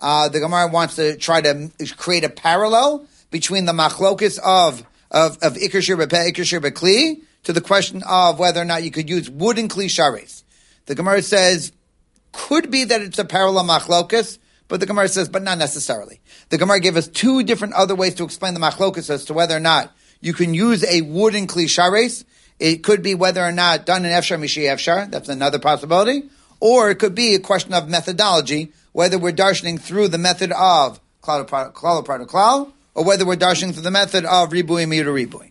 Uh, 0.00 0.28
the 0.28 0.38
Gemara 0.38 0.68
wants 0.68 0.94
to 0.94 1.16
try 1.16 1.40
to 1.40 1.70
create 1.96 2.22
a 2.22 2.28
parallel 2.28 3.04
between 3.32 3.64
the 3.64 3.72
machlokus 3.72 4.38
of 4.38 4.86
of 5.10 5.38
of 5.42 5.54
Iker 5.54 5.82
Shir 5.82 5.96
Iker 5.96 6.70
Kli 6.70 7.22
to 7.42 7.52
the 7.52 7.60
question 7.60 8.04
of 8.04 8.38
whether 8.38 8.62
or 8.62 8.64
not 8.64 8.84
you 8.84 8.92
could 8.92 9.10
use 9.10 9.28
wooden 9.28 9.68
Kli 9.68 9.86
Sharis. 9.86 10.44
The 10.86 10.94
Gemara 10.94 11.20
says 11.20 11.72
could 12.30 12.70
be 12.70 12.84
that 12.84 13.02
it's 13.02 13.18
a 13.18 13.24
parallel 13.24 13.64
machlokus, 13.64 14.38
but 14.68 14.78
the 14.78 14.86
Gemara 14.86 15.08
says, 15.08 15.28
but 15.28 15.42
not 15.42 15.58
necessarily. 15.58 16.20
The 16.50 16.58
Gemara 16.58 16.80
gave 16.80 16.96
us 16.96 17.06
two 17.06 17.44
different 17.44 17.74
other 17.74 17.94
ways 17.94 18.14
to 18.16 18.24
explain 18.24 18.54
the 18.54 18.60
machlokus 18.60 19.08
as 19.08 19.24
to 19.26 19.34
whether 19.34 19.56
or 19.56 19.60
not 19.60 19.92
you 20.20 20.34
can 20.34 20.52
use 20.52 20.84
a 20.84 21.00
wooden 21.02 21.46
Kli 21.46 21.64
Sharis. 21.64 22.24
It 22.58 22.82
could 22.82 23.02
be 23.02 23.14
whether 23.14 23.40
or 23.40 23.52
not 23.52 23.86
done 23.86 24.04
in 24.04 24.10
Efshar 24.10 24.38
Mishi 24.38 24.64
Efshar. 24.64 25.10
That's 25.10 25.28
another 25.28 25.60
possibility. 25.60 26.28
Or 26.58 26.90
it 26.90 26.96
could 26.96 27.14
be 27.14 27.34
a 27.34 27.38
question 27.38 27.72
of 27.72 27.88
methodology, 27.88 28.72
whether 28.92 29.16
we're 29.16 29.32
darshaning 29.32 29.80
through 29.80 30.08
the 30.08 30.18
method 30.18 30.52
of 30.52 31.00
klal 31.22 31.46
klal 31.46 32.72
or 32.94 33.04
whether 33.04 33.24
we're 33.24 33.36
darshaning 33.36 33.72
through 33.72 33.82
the 33.82 33.90
method 33.90 34.24
of 34.24 34.50
ribui 34.50 34.88
miru 34.88 35.14
ribui. 35.14 35.49